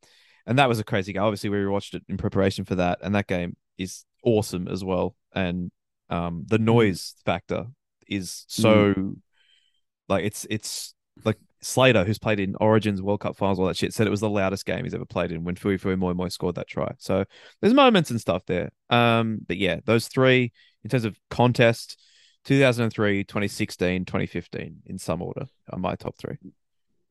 and 0.45 0.57
that 0.57 0.69
was 0.69 0.79
a 0.79 0.83
crazy 0.83 1.13
game. 1.13 1.21
Obviously, 1.21 1.49
we 1.49 1.67
watched 1.67 1.93
it 1.93 2.03
in 2.09 2.17
preparation 2.17 2.65
for 2.65 2.75
that, 2.75 2.99
and 3.01 3.13
that 3.15 3.27
game 3.27 3.55
is 3.77 4.05
awesome 4.23 4.67
as 4.67 4.83
well. 4.83 5.15
And 5.33 5.71
um, 6.09 6.45
the 6.47 6.59
noise 6.59 7.15
factor 7.25 7.67
is 8.07 8.45
so 8.47 9.13
like 10.07 10.25
it's 10.25 10.45
it's 10.49 10.93
like 11.23 11.37
Slater, 11.61 12.03
who's 12.03 12.19
played 12.19 12.39
in 12.39 12.55
Origins, 12.55 13.01
World 13.01 13.19
Cup 13.19 13.35
finals, 13.35 13.59
all 13.59 13.67
that 13.67 13.77
shit, 13.77 13.93
said 13.93 14.07
it 14.07 14.11
was 14.11 14.21
the 14.21 14.29
loudest 14.29 14.65
game 14.65 14.83
he's 14.83 14.93
ever 14.93 15.05
played 15.05 15.31
in 15.31 15.43
when 15.43 15.55
Fuifui 15.55 15.97
Moimoi 15.97 16.31
scored 16.31 16.55
that 16.55 16.67
try. 16.67 16.91
So 16.97 17.25
there's 17.61 17.73
moments 17.73 18.09
and 18.09 18.19
stuff 18.19 18.43
there. 18.45 18.71
Um, 18.89 19.39
but 19.47 19.57
yeah, 19.57 19.79
those 19.85 20.07
three 20.07 20.51
in 20.83 20.89
terms 20.89 21.05
of 21.05 21.19
contest, 21.29 22.01
2003, 22.45 23.23
2016, 23.25 24.05
2015 24.05 24.81
in 24.85 24.97
some 24.97 25.21
order 25.21 25.45
are 25.69 25.79
my 25.79 25.95
top 25.95 26.17
three. 26.17 26.37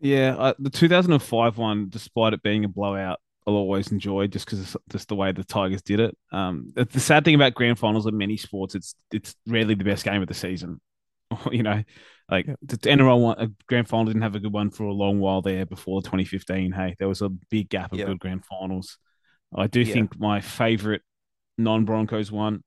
Yeah, 0.01 0.37
uh, 0.37 0.55
the 0.59 0.71
2005 0.71 1.59
one, 1.59 1.89
despite 1.89 2.33
it 2.33 2.43
being 2.43 2.65
a 2.65 2.69
blowout, 2.69 3.21
I'll 3.49 3.55
always 3.57 3.91
enjoy 3.93 4.27
just 4.27 4.45
because 4.45 4.77
just 4.91 5.09
the 5.09 5.15
way 5.17 5.33
the 5.33 5.43
Tigers 5.43 5.81
did 5.81 6.01
it. 6.01 6.15
Um, 6.31 6.71
the, 6.77 7.01
sad 7.01 7.25
thing 7.25 7.35
about 7.35 7.55
grand 7.55 7.79
finals 7.79 8.07
in 8.07 8.15
many 8.17 8.37
sports, 8.37 8.75
it's 8.75 8.95
it's 9.11 9.35
rarely 9.47 9.75
the 9.75 9.85
best 9.85 10.05
game 10.05 10.21
of 10.21 10.29
the 10.29 10.35
season. 10.35 10.83
you 11.51 11.63
know, 11.63 11.83
like 12.31 12.47
Yeah. 12.47 12.55
the 12.61 12.77
NRL 12.77 13.21
one, 13.23 13.39
a 13.41 13.49
grand 13.67 13.89
final 13.89 14.05
didn't 14.05 14.21
have 14.21 14.35
a 14.35 14.39
good 14.41 14.53
one 14.53 14.71
for 14.71 14.85
a 14.85 14.93
long 14.93 15.19
while 15.19 15.41
there 15.41 15.65
before 15.65 16.03
2015. 16.03 16.73
Hey, 16.73 16.95
there 16.99 17.09
was 17.09 17.23
a 17.23 17.31
big 17.31 17.71
gap 17.71 17.93
of 17.93 17.99
Yeah. 17.99 18.05
good 18.05 18.19
grand 18.19 18.45
finals. 18.45 18.99
I 19.57 19.67
do 19.67 19.81
Yeah. 19.81 19.95
think 19.95 20.21
my 20.21 20.43
favorite 20.43 21.01
non 21.57 21.87
Broncos 21.87 22.31
one, 22.31 22.63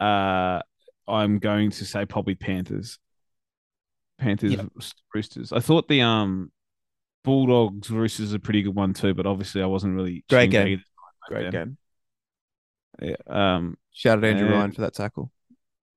uh, 0.00 0.60
I'm 1.06 1.38
going 1.38 1.70
to 1.70 1.84
say 1.84 2.06
probably 2.06 2.34
Panthers. 2.34 2.98
Panthers. 4.18 4.56
Roosters. 5.14 5.52
I 5.52 5.60
thought 5.60 5.86
the 5.88 6.00
um 6.00 6.50
Bulldogs 7.24 7.90
Roosters 7.90 8.28
is 8.28 8.34
a 8.34 8.38
pretty 8.38 8.62
good 8.62 8.74
one 8.74 8.94
too, 8.94 9.14
but 9.14 9.26
obviously 9.26 9.62
I 9.62 9.66
wasn't 9.66 9.94
really 9.96 10.24
Great 10.28 10.50
game. 10.50 10.82
Great 11.28 11.50
game. 11.52 11.76
Yeah, 13.00 13.16
um, 13.26 13.76
Shout 13.92 14.18
out 14.18 14.24
Andrew 14.24 14.46
And- 14.46 14.54
Ryan 14.54 14.72
for 14.72 14.82
that 14.82 14.94
tackle. 14.94 15.30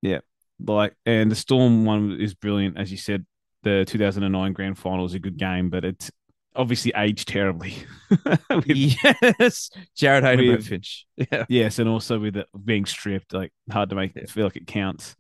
Yeah, 0.02 0.20
like 0.60 0.96
and 1.06 1.30
the 1.32 1.36
Storm 1.36 1.86
one 1.86 2.18
is 2.20 2.34
brilliant, 2.34 2.78
as 2.78 2.92
you 2.92 2.98
said. 2.98 3.26
The 3.64 3.84
2009 3.88 4.54
Grand 4.54 4.78
Final 4.78 5.06
is 5.06 5.16
a 5.16 5.20
good 5.20 5.38
game, 5.38 5.70
but 5.72 5.84
it's 5.84 6.12
obviously 6.56 6.94
aged 6.96 7.28
terribly. 7.28 7.76
With- 8.50 8.68
yes, 8.68 9.72
Jared 9.96 10.24
Hayden 10.24 10.62
Finch. 10.62 11.06
Yeah, 11.18 11.46
yes, 11.50 11.80
and 11.80 11.90
also 11.90 12.20
with 12.20 12.38
it 12.38 12.48
being 12.64 12.86
stripped, 12.86 13.34
like 13.34 13.52
hard 13.72 13.90
to 13.90 13.96
make 13.96 14.16
Yeah. 14.16 14.24
it 14.24 14.30
feel 14.30 14.46
like 14.46 14.56
it 14.58 14.68
counts. 14.68 15.16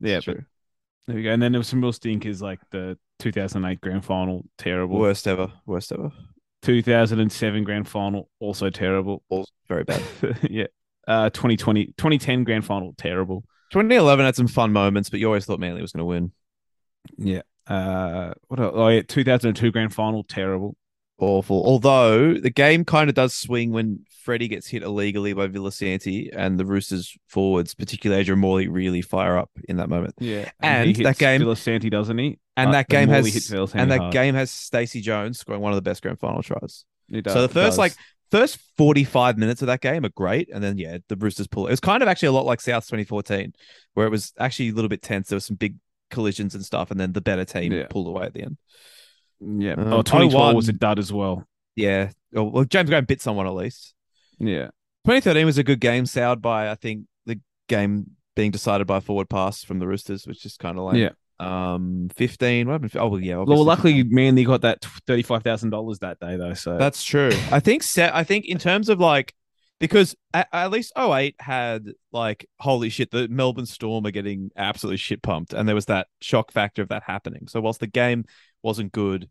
Yeah, 0.00 0.20
but 0.24 0.36
there 1.06 1.16
we 1.16 1.22
go. 1.22 1.30
And 1.30 1.40
then 1.42 1.52
there 1.52 1.58
was 1.60 1.68
some 1.68 1.80
real 1.80 1.92
stinkers 1.92 2.42
like 2.42 2.60
the 2.70 2.98
2008 3.18 3.80
Grand 3.80 4.04
Final, 4.04 4.44
terrible. 4.56 4.98
worst 4.98 5.26
ever, 5.26 5.52
worst 5.66 5.92
ever. 5.92 6.10
2007 6.62 7.64
grand 7.64 7.88
final, 7.88 8.28
also 8.40 8.70
terrible. 8.70 9.22
Also 9.28 9.50
very 9.68 9.84
bad. 9.84 10.02
yeah. 10.50 10.66
Uh, 11.06 11.30
2020, 11.30 11.86
2010 11.96 12.44
grand 12.44 12.64
final, 12.64 12.94
terrible. 12.98 13.44
2011 13.72 14.26
had 14.26 14.36
some 14.36 14.48
fun 14.48 14.72
moments, 14.72 15.10
but 15.10 15.20
you 15.20 15.26
always 15.26 15.46
thought 15.46 15.60
Manly 15.60 15.82
was 15.82 15.92
going 15.92 16.00
to 16.00 16.04
win. 16.04 16.32
Yeah. 17.16 17.42
Uh, 17.66 18.34
what? 18.48 18.60
else? 18.60 18.72
Oh, 18.74 18.88
yeah. 18.88 19.02
2002 19.06 19.70
grand 19.70 19.94
final, 19.94 20.24
terrible. 20.24 20.76
Awful. 21.18 21.62
Although 21.66 22.34
the 22.34 22.50
game 22.50 22.84
kind 22.84 23.08
of 23.08 23.14
does 23.16 23.34
swing 23.34 23.72
when 23.72 24.04
Freddie 24.22 24.46
gets 24.48 24.68
hit 24.68 24.82
illegally 24.82 25.32
by 25.32 25.48
Villasanti 25.48 26.28
and 26.32 26.58
the 26.60 26.64
Roosters 26.64 27.16
forwards, 27.28 27.74
particularly 27.74 28.20
Adrian 28.20 28.38
Morley, 28.38 28.68
really 28.68 29.02
fire 29.02 29.36
up 29.36 29.50
in 29.68 29.78
that 29.78 29.88
moment. 29.88 30.14
Yeah. 30.20 30.50
And 30.60 30.94
he 30.96 31.02
that 31.02 31.18
game- 31.18 31.54
Santi, 31.56 31.90
doesn't 31.90 32.18
he? 32.18 32.38
And 32.56 32.68
Uh, 32.68 32.72
that 32.72 32.88
game 32.88 33.08
Morley 33.08 33.30
has 33.32 33.48
Villasanti 33.48 33.74
and 33.80 33.90
that 33.90 33.98
hard. 34.00 34.12
game 34.12 34.34
has 34.34 34.50
Stacey 34.50 35.00
Jones 35.00 35.38
scoring 35.40 35.60
one 35.60 35.72
of 35.72 35.76
the 35.76 35.82
best 35.82 36.02
grand 36.02 36.20
final 36.20 36.42
tries. 36.42 36.84
Does- 37.10 37.32
so 37.32 37.42
the 37.42 37.48
first 37.48 37.78
like 37.78 37.94
first 38.30 38.58
45 38.76 39.38
minutes 39.38 39.62
of 39.62 39.66
that 39.66 39.80
game 39.80 40.04
are 40.04 40.10
great 40.10 40.50
and 40.52 40.62
then 40.62 40.76
yeah 40.76 40.98
the 41.08 41.16
roosters 41.16 41.46
pull 41.46 41.66
it 41.66 41.70
was 41.70 41.80
kind 41.80 42.02
of 42.02 42.08
actually 42.10 42.28
a 42.28 42.32
lot 42.32 42.44
like 42.44 42.60
south 42.60 42.84
2014 42.86 43.54
where 43.94 44.06
it 44.06 44.10
was 44.10 44.34
actually 44.38 44.68
a 44.68 44.72
little 44.72 44.90
bit 44.90 45.00
tense 45.00 45.28
there 45.30 45.36
was 45.36 45.46
some 45.46 45.56
big 45.56 45.76
collisions 46.10 46.54
and 46.54 46.62
stuff 46.62 46.90
and 46.90 47.00
then 47.00 47.12
the 47.14 47.22
better 47.22 47.46
team 47.46 47.72
Yeah. 47.72 47.86
pulled 47.88 48.06
away 48.06 48.26
at 48.26 48.34
the 48.34 48.42
end 48.42 48.58
yeah. 49.40 49.72
um, 49.72 49.92
oh, 49.92 50.02
2012 50.02 50.54
was 50.54 50.68
a 50.68 50.72
dud 50.72 50.98
as 50.98 51.12
well. 51.12 51.44
yeah 51.76 52.10
oh, 52.34 52.44
well 52.44 52.64
james 52.64 52.88
graham 52.90 53.04
bit 53.04 53.20
someone 53.22 53.46
at 53.46 53.54
least 53.54 53.94
Yeah. 54.38 54.68
2013 55.06 55.46
was 55.46 55.58
a 55.58 55.62
good 55.64 55.80
game 55.80 56.06
soured 56.06 56.42
by 56.42 56.70
i 56.70 56.74
think 56.74 57.04
the 57.26 57.40
game 57.68 58.10
being 58.36 58.50
decided 58.50 58.86
by 58.86 58.98
a 58.98 59.00
forward 59.00 59.28
pass 59.28 59.62
from 59.64 59.78
the 59.78 59.86
roosters 59.86 60.26
which 60.26 60.44
is 60.44 60.56
kind 60.56 60.78
of 60.78 60.84
like 60.84 60.96
Yeah. 60.96 61.10
um 61.40 62.08
15 62.16 62.66
what 62.66 62.72
happened 62.74 62.96
oh 62.96 63.08
well 63.08 63.20
yeah 63.20 63.34
Well, 63.36 63.42
obviously. 63.42 63.64
luckily, 63.64 64.02
Manly 64.04 64.44
got 64.44 64.62
that 64.62 64.84
thirty-five 65.06 65.42
thousand 65.44 65.70
dollars 65.70 66.00
that 66.00 66.18
day, 66.20 66.36
though. 66.36 66.54
So 66.54 66.76
That's 66.78 67.02
true. 67.04 67.30
I 67.52 67.60
think 67.60 67.82
set. 67.84 68.14
I 68.14 68.24
think 68.24 68.44
in 68.46 68.58
terms 68.58 68.88
of 68.88 68.98
like 68.98 69.34
because 69.78 70.16
at, 70.34 70.48
at 70.52 70.70
least 70.70 70.92
08 70.96 71.36
had 71.38 71.86
like 72.12 72.46
holy 72.58 72.88
shit 72.88 73.10
the 73.10 73.28
Melbourne 73.28 73.66
Storm 73.66 74.06
are 74.06 74.10
getting 74.10 74.50
absolutely 74.56 74.96
shit 74.96 75.22
pumped 75.22 75.52
and 75.52 75.68
there 75.68 75.74
was 75.74 75.86
that 75.86 76.08
shock 76.20 76.52
factor 76.52 76.82
of 76.82 76.88
that 76.88 77.04
happening. 77.04 77.46
So 77.48 77.60
whilst 77.60 77.80
the 77.80 77.86
game 77.86 78.24
wasn't 78.62 78.92
good, 78.92 79.28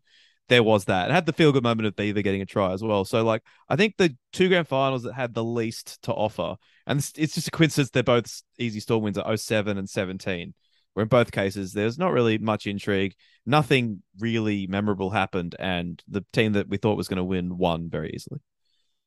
there 0.48 0.62
was 0.62 0.86
that. 0.86 1.10
It 1.10 1.14
had 1.14 1.26
the 1.26 1.32
feel 1.32 1.52
good 1.52 1.62
moment 1.62 1.86
of 1.86 1.96
Beaver 1.96 2.22
getting 2.22 2.40
a 2.42 2.46
try 2.46 2.72
as 2.72 2.82
well. 2.82 3.04
So 3.04 3.22
like 3.22 3.42
I 3.68 3.76
think 3.76 3.96
the 3.96 4.16
two 4.32 4.48
grand 4.48 4.68
finals 4.68 5.02
that 5.02 5.14
had 5.14 5.34
the 5.34 5.44
least 5.44 6.00
to 6.02 6.12
offer 6.12 6.56
and 6.86 6.98
it's, 6.98 7.12
it's 7.16 7.34
just 7.34 7.48
a 7.48 7.50
coincidence 7.50 7.90
they're 7.90 8.02
both 8.02 8.42
easy 8.58 8.80
Storm 8.80 9.02
wins 9.02 9.18
at 9.18 9.38
07 9.38 9.76
and 9.78 9.88
17. 9.88 10.54
Where 10.94 11.02
in 11.02 11.08
both 11.08 11.30
cases 11.30 11.72
there's 11.72 11.98
not 11.98 12.12
really 12.12 12.38
much 12.38 12.66
intrigue, 12.66 13.14
nothing 13.46 14.02
really 14.18 14.66
memorable 14.66 15.10
happened, 15.10 15.54
and 15.56 16.02
the 16.08 16.24
team 16.32 16.54
that 16.54 16.68
we 16.68 16.76
thought 16.76 16.96
was 16.96 17.06
going 17.06 17.18
to 17.18 17.24
win 17.24 17.56
won 17.56 17.88
very 17.88 18.10
easily. 18.12 18.40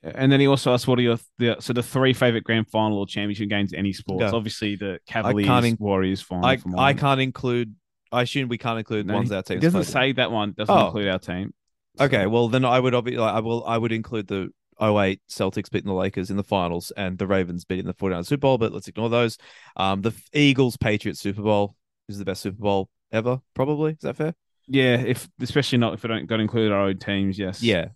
And 0.03 0.31
then 0.31 0.39
he 0.39 0.47
also 0.47 0.73
asked, 0.73 0.87
"What 0.87 0.97
are 0.97 1.03
your 1.03 1.17
the, 1.37 1.57
so 1.59 1.73
the 1.73 1.83
three 1.83 2.13
favorite 2.13 2.43
grand 2.43 2.67
final 2.69 2.97
or 2.97 3.05
championship 3.05 3.49
games 3.49 3.71
any 3.73 3.93
sports?" 3.93 4.31
Go. 4.31 4.35
Obviously, 4.37 4.75
the 4.75 4.99
Cavaliers, 5.07 5.47
can't 5.47 5.65
in- 5.65 5.77
Warriors 5.79 6.21
final. 6.21 6.45
I 6.45 6.57
I 6.77 6.93
can't 6.93 7.21
include. 7.21 7.75
I 8.11 8.23
assume 8.23 8.49
we 8.49 8.57
can't 8.57 8.79
include 8.79 9.05
No, 9.07 9.13
ones 9.13 9.29
he- 9.29 9.35
our 9.35 9.43
team. 9.43 9.59
Doesn't 9.59 9.83
say 9.83 10.11
that 10.13 10.31
one. 10.31 10.53
Doesn't 10.57 10.75
Oh. 10.75 10.87
include 10.87 11.07
our 11.07 11.19
team. 11.19 11.53
Okay, 11.99 12.25
well 12.25 12.47
then 12.49 12.65
I 12.65 12.79
would 12.79 12.95
obviously 12.95 13.23
I 13.23 13.39
will 13.41 13.63
I 13.65 13.77
would 13.77 13.91
include 13.91 14.27
the 14.27 14.49
08 14.81 15.21
Celtics 15.29 15.69
beating 15.69 15.87
the 15.89 15.93
Lakers 15.93 16.31
in 16.31 16.37
the 16.37 16.43
finals 16.43 16.91
and 16.97 17.17
the 17.19 17.27
Ravens 17.27 17.65
beating 17.65 17.85
the 17.85 17.93
49ers 17.93 18.25
Super 18.25 18.41
Bowl, 18.41 18.57
but 18.57 18.73
let's 18.73 18.87
ignore 18.87 19.09
those. 19.09 19.37
Um, 19.75 20.01
the 20.01 20.13
Eagles 20.33 20.77
Patriots 20.77 21.19
Super 21.19 21.43
Bowl 21.43 21.75
is 22.09 22.17
the 22.17 22.25
best 22.25 22.41
Super 22.41 22.57
Bowl 22.61 22.89
ever, 23.11 23.39
probably. 23.53 23.91
Is 23.91 23.99
that 24.01 24.15
fair? 24.15 24.33
Yeah, 24.67 24.95
if 24.95 25.29
especially 25.41 25.77
not 25.79 25.93
if 25.93 26.03
we 26.03 26.07
don't 26.07 26.25
got 26.25 26.39
include 26.39 26.71
our 26.71 26.87
own 26.87 26.97
teams. 26.97 27.37
Yes. 27.37 27.61
Yeah. 27.61 27.89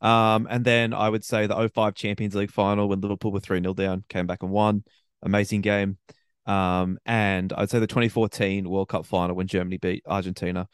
Um, 0.00 0.46
and 0.50 0.64
then 0.64 0.92
I 0.92 1.08
would 1.08 1.24
say 1.24 1.46
the 1.46 1.68
05 1.68 1.94
Champions 1.94 2.34
League 2.34 2.50
final 2.50 2.88
when 2.88 3.00
Liverpool 3.00 3.32
were 3.32 3.40
3 3.40 3.60
0 3.60 3.74
down, 3.74 4.04
came 4.08 4.26
back 4.26 4.42
and 4.42 4.52
won. 4.52 4.84
Amazing 5.22 5.60
game. 5.60 5.98
Um, 6.46 6.98
and 7.06 7.52
I'd 7.52 7.70
say 7.70 7.78
the 7.78 7.86
2014 7.86 8.68
World 8.68 8.88
Cup 8.88 9.06
final 9.06 9.36
when 9.36 9.46
Germany 9.46 9.78
beat 9.78 10.02
Argentina. 10.06 10.68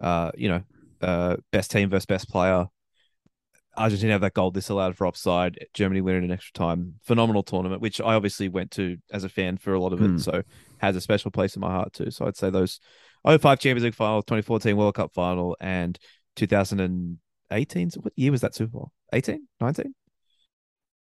Uh, 0.00 0.30
you 0.36 0.48
know, 0.48 0.62
uh, 1.00 1.36
best 1.52 1.70
team 1.70 1.88
versus 1.88 2.06
best 2.06 2.28
player. 2.28 2.66
Argentina 3.76 4.12
have 4.12 4.22
that 4.22 4.34
goal 4.34 4.50
disallowed 4.50 4.96
for 4.96 5.06
offside. 5.06 5.66
Germany 5.74 6.00
win 6.00 6.16
it 6.16 6.24
in 6.24 6.30
extra 6.30 6.52
time. 6.52 6.94
Phenomenal 7.02 7.42
tournament, 7.42 7.82
which 7.82 8.00
I 8.00 8.14
obviously 8.14 8.48
went 8.48 8.70
to 8.72 8.96
as 9.12 9.24
a 9.24 9.28
fan 9.28 9.58
for 9.58 9.74
a 9.74 9.80
lot 9.80 9.92
of 9.92 10.00
it. 10.00 10.10
Mm. 10.12 10.20
So 10.20 10.42
has 10.78 10.96
a 10.96 11.00
special 11.00 11.30
place 11.30 11.56
in 11.56 11.60
my 11.60 11.70
heart 11.70 11.92
too. 11.92 12.10
So 12.10 12.26
I'd 12.26 12.36
say 12.36 12.50
those 12.50 12.80
05 13.26 13.58
Champions 13.58 13.84
League 13.84 13.94
final, 13.94 14.22
2014 14.22 14.76
World 14.76 14.94
Cup 14.94 15.12
final, 15.12 15.56
and 15.60 15.98
2000 16.36 16.80
and 16.80 17.18
18? 17.50 17.90
What 18.00 18.12
year 18.16 18.30
was 18.30 18.40
that 18.42 18.54
Super 18.54 18.72
Bowl? 18.72 18.92
18? 19.12 19.46
19? 19.60 19.94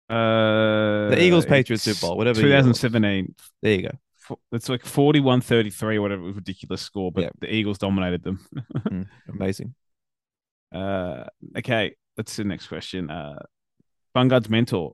Uh, 0.10 1.10
the 1.10 1.22
Eagles 1.22 1.46
Patriots 1.46 1.84
Super 1.84 2.08
Bowl, 2.08 2.18
whatever. 2.18 2.42
2017. 2.42 3.34
There 3.62 3.74
you 3.74 3.84
go. 3.84 4.38
It's 4.52 4.70
like 4.70 4.86
41 4.86 5.42
33, 5.42 6.00
whatever 6.00 6.22
ridiculous 6.22 6.82
score, 6.82 7.12
but 7.12 7.24
yeah. 7.24 7.30
the 7.40 7.54
Eagles 7.54 7.78
dominated 7.78 8.24
them. 8.24 8.46
mm, 8.78 9.08
amazing. 9.30 9.74
Uh, 10.74 11.26
okay, 11.58 11.96
see 12.26 12.44
the 12.44 12.50
next 12.50 12.68
question. 12.68 13.10
Uh, 13.10 13.40
Bungard's 14.14 14.50
mentor, 14.50 14.94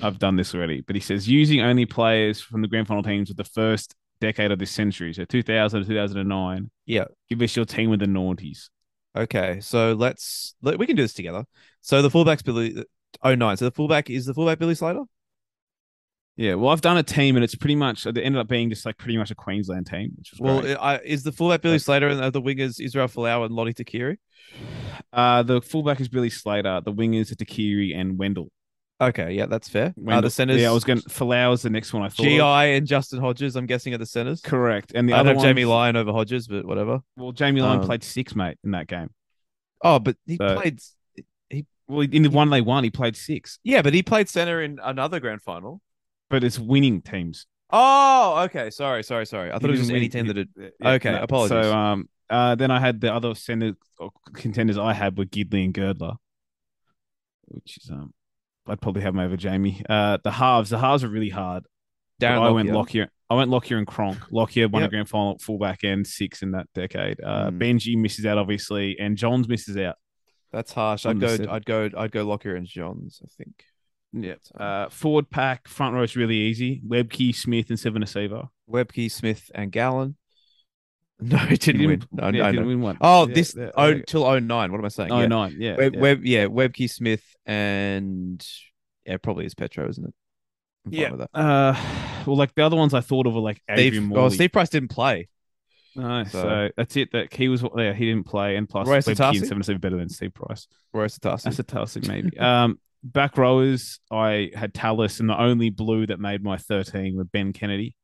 I've 0.00 0.18
done 0.18 0.36
this 0.36 0.54
already, 0.54 0.80
but 0.80 0.96
he 0.96 1.00
says 1.00 1.28
using 1.28 1.60
only 1.60 1.86
players 1.86 2.40
from 2.40 2.62
the 2.62 2.68
grand 2.68 2.86
final 2.86 3.02
teams 3.02 3.30
of 3.30 3.36
the 3.36 3.44
first 3.44 3.94
decade 4.20 4.50
of 4.50 4.58
this 4.58 4.70
century, 4.70 5.12
so 5.12 5.24
2000 5.24 5.86
2009. 5.86 6.70
Yeah. 6.86 7.04
Give 7.28 7.42
us 7.42 7.56
your 7.56 7.64
team 7.64 7.90
with 7.90 8.00
the 8.00 8.06
noughties. 8.06 8.68
Okay, 9.16 9.60
so 9.60 9.94
let's 9.94 10.54
let, 10.62 10.78
we 10.78 10.86
can 10.86 10.96
do 10.96 11.02
this 11.02 11.14
together. 11.14 11.44
So 11.80 12.02
the 12.02 12.10
fullback's 12.10 12.42
Billy. 12.42 12.84
Oh 13.22 13.34
nine. 13.34 13.56
So 13.56 13.64
the 13.64 13.70
fullback 13.70 14.10
is 14.10 14.26
the 14.26 14.34
fullback 14.34 14.58
Billy 14.58 14.74
Slater. 14.74 15.02
Yeah, 16.36 16.54
well, 16.54 16.70
I've 16.70 16.82
done 16.82 16.98
a 16.98 17.02
team, 17.02 17.36
and 17.36 17.42
it's 17.42 17.54
pretty 17.54 17.76
much 17.76 18.04
it 18.04 18.18
ended 18.18 18.38
up 18.38 18.46
being 18.46 18.68
just 18.68 18.84
like 18.84 18.98
pretty 18.98 19.16
much 19.16 19.30
a 19.30 19.34
Queensland 19.34 19.86
team, 19.86 20.12
which 20.18 20.32
was 20.32 20.40
Well, 20.40 20.60
great. 20.60 20.74
I, 20.76 20.98
is 20.98 21.22
the 21.22 21.32
fullback 21.32 21.62
Billy 21.62 21.78
Slater 21.78 22.08
and 22.08 22.32
the 22.32 22.42
wingers 22.42 22.78
Israel 22.78 23.08
Folau 23.08 23.46
and 23.46 23.54
Lote 23.54 23.74
Tuqiri? 23.74 24.18
Uh, 25.14 25.42
the 25.42 25.62
fullback 25.62 25.98
is 25.98 26.08
Billy 26.08 26.28
Slater, 26.28 26.82
the 26.84 26.92
wingers 26.92 27.32
are 27.32 27.36
Tuqiri 27.36 27.96
and 27.96 28.18
Wendell. 28.18 28.50
Okay, 29.00 29.32
yeah, 29.32 29.44
that's 29.46 29.68
fair. 29.68 29.94
Uh, 30.08 30.20
the 30.22 30.30
centers. 30.30 30.58
yeah, 30.60 30.70
I 30.70 30.72
was 30.72 30.84
going 30.84 31.00
to 31.00 31.08
Folau's 31.10 31.60
the 31.62 31.68
next 31.68 31.92
one 31.92 32.02
I 32.02 32.08
thought. 32.08 32.22
GI 32.24 32.40
and 32.40 32.86
Justin 32.86 33.20
Hodges. 33.20 33.54
I'm 33.54 33.66
guessing 33.66 33.92
at 33.92 34.00
the 34.00 34.06
centers. 34.06 34.40
correct, 34.40 34.92
and 34.94 35.06
the 35.08 35.12
I'd 35.12 35.20
other 35.20 35.34
have 35.34 35.42
Jamie 35.42 35.66
Lyon 35.66 35.96
over 35.96 36.12
Hodges, 36.12 36.48
but 36.48 36.64
whatever. 36.64 37.00
Well, 37.16 37.32
Jamie 37.32 37.60
Lyon 37.60 37.80
Um, 37.80 37.84
played 37.86 38.02
six, 38.02 38.34
mate, 38.34 38.56
in 38.64 38.70
that 38.70 38.86
game. 38.86 39.10
Oh, 39.84 39.98
but 39.98 40.16
he 40.26 40.36
So- 40.36 40.56
played. 40.58 40.80
He 41.50 41.66
well, 41.88 42.06
in 42.10 42.22
the 42.22 42.30
one 42.30 42.48
they 42.48 42.62
won, 42.62 42.84
he 42.84 42.90
played 42.90 43.16
six, 43.16 43.58
Yeah, 43.62 43.82
but 43.82 43.92
he 43.92 44.02
played 44.02 44.28
center 44.30 44.62
in 44.62 44.78
another 44.82 45.20
grand 45.20 45.42
final. 45.42 45.82
but 46.30 46.42
it's 46.42 46.58
winning 46.58 47.02
teams. 47.02 47.46
Oh, 47.70 48.44
okay. 48.46 48.70
Sorry, 48.70 49.02
sorry, 49.04 49.26
sorry. 49.26 49.50
I 49.52 49.58
thought 49.58 49.64
it 49.64 49.72
was 49.72 49.80
just 49.80 49.90
didn't 49.90 50.00
any 50.02 50.08
team 50.08 50.24
he- 50.26 50.32
that 50.32 50.34
did. 50.56 50.72
yeah, 50.80 50.90
Okay, 50.92 51.10
no. 51.12 51.22
apologies. 51.22 51.50
So, 51.66 51.76
um, 51.76 52.08
uh, 52.30 52.54
then 52.54 52.70
I 52.70 52.80
had 52.80 53.00
the 53.00 53.12
other 53.12 53.34
center 53.34 53.74
contenders 54.34 54.78
I 54.78 54.92
had 54.94 55.18
were 55.18 55.24
Gidley 55.26 55.64
and 55.64 55.74
Girdler, 55.74 56.14
which 57.48 57.76
is 57.78 57.90
um, 57.90 58.12
I'd 58.68 58.80
probably 58.80 59.02
have 59.02 59.14
them 59.14 59.24
over 59.24 59.36
Jamie. 59.36 59.82
Uh, 59.88 60.18
the 60.22 60.30
halves, 60.30 60.70
the 60.70 60.78
halves 60.78 61.04
are 61.04 61.08
really 61.08 61.28
hard. 61.30 61.64
Darren 62.20 62.40
I 62.42 62.50
went 62.50 62.70
Lockyer. 62.70 63.08
I 63.28 63.34
went 63.34 63.50
Lockyer 63.50 63.76
and 63.76 63.86
Cronk. 63.86 64.18
Lockyer 64.30 64.68
won 64.68 64.82
Yep. 64.82 64.88
a 64.88 64.90
grand 64.90 65.08
final 65.08 65.38
fullback 65.38 65.82
and 65.84 66.06
six 66.06 66.42
in 66.42 66.52
that 66.52 66.66
decade. 66.74 67.20
Uh, 67.22 67.50
Mm. 67.50 67.58
Benji 67.60 67.96
misses 67.96 68.24
out 68.24 68.38
obviously, 68.38 68.98
and 68.98 69.16
Johns 69.16 69.48
misses 69.48 69.76
out. 69.76 69.96
That's 70.52 70.72
harsh. 70.72 71.04
I'd 71.06 71.20
go. 71.20 71.28
seven. 71.28 71.48
I'd 71.50 71.64
go. 71.66 71.90
I'd 71.96 72.12
go 72.12 72.24
Lockyer 72.24 72.54
and 72.56 72.66
Johns. 72.66 73.20
I 73.24 73.28
think. 73.36 73.64
Yeah. 74.12 74.36
Uh, 74.58 74.88
forward 74.88 75.28
pack, 75.28 75.68
front 75.68 75.94
row 75.94 76.02
is 76.02 76.16
really 76.16 76.36
easy. 76.36 76.80
Webcke, 76.88 77.34
Smith, 77.34 77.68
and 77.68 77.78
Seven 77.78 78.06
Seaver. 78.06 78.44
Webcke, 78.70 79.10
Smith, 79.10 79.50
and 79.54 79.70
Gallen. 79.70 80.16
No, 81.20 81.38
it 81.50 81.60
didn't, 81.60 81.86
win. 81.86 82.02
No, 82.12 82.24
yeah, 82.26 82.30
no, 82.30 82.44
didn't 82.52 82.62
no. 82.62 82.66
win 82.68 82.80
one. 82.82 82.98
Oh, 83.00 83.26
Yeah, 83.26 83.34
this 83.34 83.54
yeah, 83.56 83.70
oh 83.74 83.86
yeah. 83.86 84.02
till 84.06 84.24
oh 84.24 84.38
nine. 84.38 84.70
What 84.70 84.78
am 84.78 84.84
I 84.84 84.88
saying? 84.88 85.10
Oh, 85.10 85.20
yeah. 85.20 85.48
Yeah. 85.56 85.76
Web, 85.76 85.94
yeah. 85.94 86.00
Web, 86.00 86.24
yeah, 86.24 86.44
Webcke, 86.46 86.90
Smith, 86.90 87.24
and 87.46 88.46
yeah, 89.06 89.16
probably 89.16 89.46
is 89.46 89.54
Petro, 89.54 89.88
isn't 89.88 90.04
it? 90.04 90.14
I'm 90.84 90.92
fine 90.92 91.00
Yeah. 91.00 91.10
with 91.12 91.20
that. 91.20 91.30
Uh, 91.38 91.74
well, 92.26 92.36
like 92.36 92.54
the 92.54 92.62
other 92.66 92.76
ones 92.76 92.92
I 92.92 93.00
thought 93.00 93.26
of 93.26 93.34
were 93.34 93.40
like 93.40 93.62
Adrian 93.68 93.92
Steve, 93.92 94.02
Morley. 94.02 94.24
oh, 94.24 94.28
Steve 94.28 94.52
Price 94.52 94.68
didn't 94.68 94.90
play. 94.90 95.28
No, 95.94 96.24
so, 96.24 96.42
So- 96.42 96.68
that's 96.76 96.96
it. 96.96 97.12
That 97.12 97.32
he 97.32 97.48
was 97.48 97.64
yeah 97.76 97.94
he 97.94 98.04
didn't 98.04 98.26
play, 98.26 98.56
and 98.56 98.68
plus 98.68 98.86
Roy 98.86 98.98
Webcke 98.98 99.14
Asotasi? 99.14 99.38
and 99.38 99.46
Seven 99.48 99.62
Seaver 99.62 99.78
better 99.78 99.96
than 99.96 100.10
Steve 100.10 100.34
Price. 100.34 100.68
Roy 100.92 101.06
Satasi. 101.06 101.44
That's 101.44 101.58
a 101.58 101.62
toss 101.62 101.96
maybe. 101.96 102.36
um, 102.38 102.78
back 103.02 103.38
rowers 103.38 104.00
I 104.10 104.50
had 104.54 104.74
Tallis, 104.74 105.20
and 105.20 105.30
the 105.30 105.40
only 105.40 105.70
blue 105.70 106.06
that 106.08 106.20
made 106.20 106.42
my 106.42 106.58
thirteen 106.58 107.16
were 107.16 107.24
Ben 107.24 107.54
Kennedy. 107.54 107.94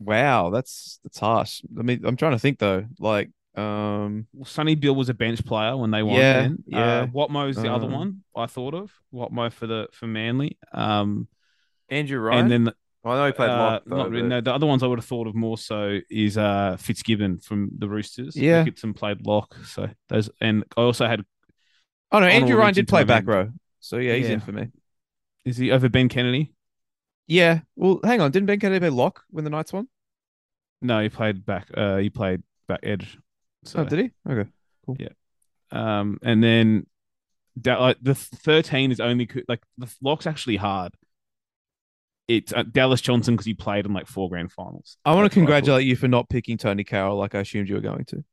Wow, 0.00 0.50
that's 0.50 1.00
that's 1.02 1.18
harsh. 1.18 1.62
I 1.78 1.82
mean, 1.82 2.04
I'm 2.04 2.16
trying 2.16 2.32
to 2.32 2.38
think 2.38 2.58
though. 2.58 2.84
Like, 3.00 3.30
um, 3.56 4.26
Well, 4.32 4.44
Sonny 4.44 4.74
Bill 4.76 4.94
was 4.94 5.08
a 5.08 5.14
bench 5.14 5.44
player 5.44 5.76
when 5.76 5.90
they 5.90 6.02
won. 6.02 6.16
Yeah, 6.16 6.32
then. 6.42 6.64
yeah. 6.66 6.78
Uh, 6.80 7.06
Watmo's 7.08 7.56
the 7.56 7.72
other 7.72 7.86
Um, 7.86 7.92
one 7.92 8.24
I 8.36 8.46
thought 8.46 8.74
of. 8.74 8.92
Watmo 9.12 9.52
for 9.52 9.66
the 9.66 9.88
for 9.92 10.06
Manly. 10.06 10.56
Um, 10.72 11.26
Andrew 11.88 12.20
Ryan. 12.20 12.52
and 12.52 12.66
then 12.66 12.74
I 13.04 13.14
know 13.14 13.26
he 13.26 13.32
played 13.32 13.50
uh, 13.50 13.56
lock. 13.56 13.82
though, 13.86 13.96
not 13.96 14.10
really, 14.10 14.22
but- 14.22 14.28
no, 14.28 14.40
the 14.42 14.52
other 14.54 14.66
ones 14.66 14.82
I 14.82 14.86
would 14.86 14.98
have 14.98 15.06
thought 15.06 15.26
of 15.26 15.34
more 15.34 15.56
so 15.58 15.98
is 16.10 16.36
uh 16.38 16.76
Fitzgibbon 16.78 17.38
from 17.40 17.70
the 17.78 17.88
Roosters. 17.88 18.36
Yeah. 18.36 18.64
Ricketson 18.64 18.94
played 18.94 19.26
lock. 19.26 19.56
So 19.64 19.88
those 20.08 20.30
and 20.40 20.64
I 20.76 20.82
also 20.82 21.06
had 21.06 21.24
Oh 22.12 22.20
no, 22.20 22.26
Andrew 22.26 22.56
Ryan 22.56 22.74
did 22.74 22.88
play 22.88 23.04
back 23.04 23.26
row, 23.26 23.50
so 23.80 23.96
yeah, 23.98 24.14
he's 24.14 24.26
Yeah. 24.28 24.34
in 24.34 24.40
for 24.40 24.52
me. 24.52 24.68
Is 25.44 25.56
he 25.56 25.70
over 25.72 25.88
Ben 25.88 26.08
Kennedy? 26.08 26.52
Yeah. 27.28 27.60
Well, 27.76 28.00
hang 28.02 28.20
on, 28.20 28.30
didn't 28.32 28.46
Ben 28.46 28.58
Kennedy 28.58 28.80
play 28.80 28.88
lock 28.90 29.22
when 29.30 29.44
the 29.44 29.50
Knights 29.50 29.72
won? 29.72 29.86
No, 30.82 31.00
he 31.00 31.08
played 31.08 31.44
back. 31.46 31.68
Uh, 31.74 31.96
he 31.98 32.10
played 32.10 32.42
back 32.66 32.80
edge. 32.82 33.18
So, 33.64 33.80
Oh, 33.80 33.84
did 33.84 33.98
he? 33.98 34.10
Okay. 34.32 34.48
Cool. 34.86 34.96
Yeah. 34.98 35.08
Um, 35.70 36.18
and 36.22 36.42
then 36.42 36.86
da- 37.60 37.80
like 37.80 37.98
the 38.00 38.14
thirteen 38.14 38.90
is 38.90 39.00
only 39.00 39.26
co- 39.26 39.40
like 39.48 39.60
the 39.76 39.92
lock's 40.00 40.26
actually 40.26 40.56
hard. 40.56 40.94
It's 42.26 42.52
uh, 42.52 42.62
Dallas 42.62 43.00
Johnson 43.00 43.34
because 43.34 43.46
he 43.46 43.54
played 43.54 43.86
in 43.86 43.92
like 43.92 44.06
four 44.06 44.28
grand 44.28 44.52
finals. 44.52 44.96
I 45.04 45.14
want 45.14 45.30
to 45.30 45.34
congratulate 45.34 45.86
you 45.86 45.96
for 45.96 46.08
not 46.08 46.28
picking 46.28 46.56
Tonie 46.58 46.84
Carroll 46.84 47.16
like 47.16 47.34
I 47.34 47.40
assumed 47.40 47.68
you 47.68 47.74
were 47.74 47.80
going 47.80 48.04
to. 48.06 48.24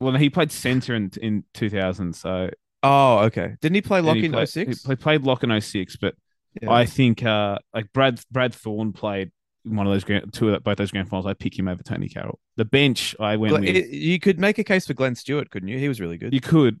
Well, 0.00 0.14
he 0.16 0.28
played 0.30 0.52
center 0.52 0.94
in 0.94 1.10
in 1.20 1.44
two 1.54 1.70
thousand. 1.70 2.14
So 2.14 2.50
Oh, 2.82 3.20
okay. 3.20 3.54
Didn't 3.60 3.76
he 3.76 3.82
play 3.82 4.00
lock 4.02 4.16
he 4.16 4.26
in 4.26 4.32
played, 4.32 4.48
06? 4.48 4.84
He 4.84 4.94
played 4.96 5.22
lock 5.22 5.42
in 5.42 5.58
06, 5.58 5.96
but 5.96 6.14
Yeah. 6.62 6.70
I 6.70 6.86
think 6.86 7.24
uh 7.24 7.58
like 7.74 7.92
Brad 7.92 8.20
Brad 8.30 8.54
Thorn 8.54 8.92
played 8.92 9.30
one 9.64 9.86
of 9.86 9.92
those 9.92 10.04
grand, 10.04 10.32
two 10.32 10.50
of 10.54 10.62
both 10.62 10.76
those 10.76 10.90
grand 10.90 11.08
finals. 11.08 11.26
I 11.26 11.34
pick 11.34 11.58
him 11.58 11.68
over 11.68 11.82
Tonie 11.82 12.08
Carroll. 12.08 12.38
The 12.56 12.64
bench 12.66 13.16
I 13.18 13.36
went 13.36 13.50
Glenn- 13.52 13.62
with. 13.62 13.76
it- 13.76 13.88
you 13.90 14.20
could 14.20 14.38
make 14.38 14.58
a 14.58 14.64
case 14.64 14.86
for 14.86 14.94
Glenn 14.94 15.14
Stewart, 15.14 15.50
couldn't 15.50 15.68
you? 15.68 15.78
He 15.78 15.88
was 15.88 16.00
really 16.00 16.18
good. 16.18 16.32
You 16.34 16.40
could. 16.40 16.80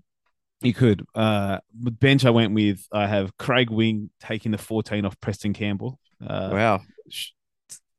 You 0.60 0.72
could. 0.74 1.04
Uh, 1.14 1.58
the 1.78 1.90
bench 1.90 2.24
I 2.24 2.30
went 2.30 2.54
with, 2.54 2.86
I 2.92 3.06
have 3.06 3.36
Craig 3.38 3.70
Wing 3.70 4.10
taking 4.20 4.52
the 4.52 4.58
14 4.58 5.04
off 5.04 5.18
Preston 5.20 5.52
Campbell. 5.52 5.98
Uh, 6.24 6.50
wow. 6.52 6.80
Sh- 7.10 7.30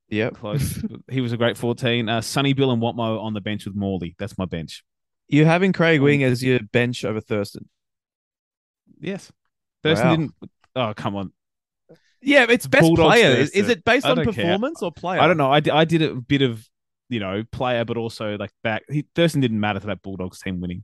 Yep. 0.09 0.35
Close. 0.35 0.83
he 1.11 1.19
was 1.21 1.31
a 1.33 1.38
great 1.38 1.57
14. 1.57 2.07
Uh, 2.07 2.21
Sonny 2.21 2.53
Bill 2.53 2.71
and 2.71 2.81
Watmo 2.81 3.19
on 3.21 3.33
the 3.33 3.41
bench 3.41 3.65
with 3.65 3.75
Morley. 3.75 4.15
That's 4.19 4.38
my 4.38 4.45
bench. 4.45 4.83
You're 5.27 5.45
having 5.47 5.73
Craig 5.73 5.99
Wing 5.99 6.23
as 6.23 6.43
your 6.43 6.59
bench 6.71 7.03
over 7.03 7.19
Thurston. 7.19 7.67
Yes. 8.99 9.31
Thurston 9.83 10.07
Wow. 10.07 10.15
didn't. 10.15 10.31
Oh, 10.75 10.93
come 10.95 11.15
on. 11.15 11.33
Yeah, 12.25 12.47
it's 12.49 12.67
best 12.67 12.81
Bulldogs 12.81 13.13
player. 13.13 13.29
Is, 13.29 13.51
is 13.51 13.69
it 13.69 13.85
based 13.85 14.05
on 14.05 14.17
don't 14.17 14.25
care. 14.25 14.43
performance 14.43 14.81
or 14.81 14.91
player? 14.91 15.21
I 15.21 15.27
don't 15.27 15.38
know. 15.38 15.51
I 15.51 15.59
did, 15.59 15.73
I 15.73 15.85
did 15.85 16.01
a 16.01 16.15
bit 16.15 16.41
of, 16.41 16.67
you 17.07 17.19
know, 17.19 17.43
player, 17.51 17.85
but 17.85 17.97
also 17.97 18.35
like 18.38 18.51
back. 18.63 18.83
He, 18.89 19.05
Thurston 19.13 19.41
didn't 19.41 19.59
matter 19.59 19.79
to 19.79 19.88
that 19.88 20.01
Bulldogs 20.01 20.41
team 20.41 20.59
winning. 20.59 20.83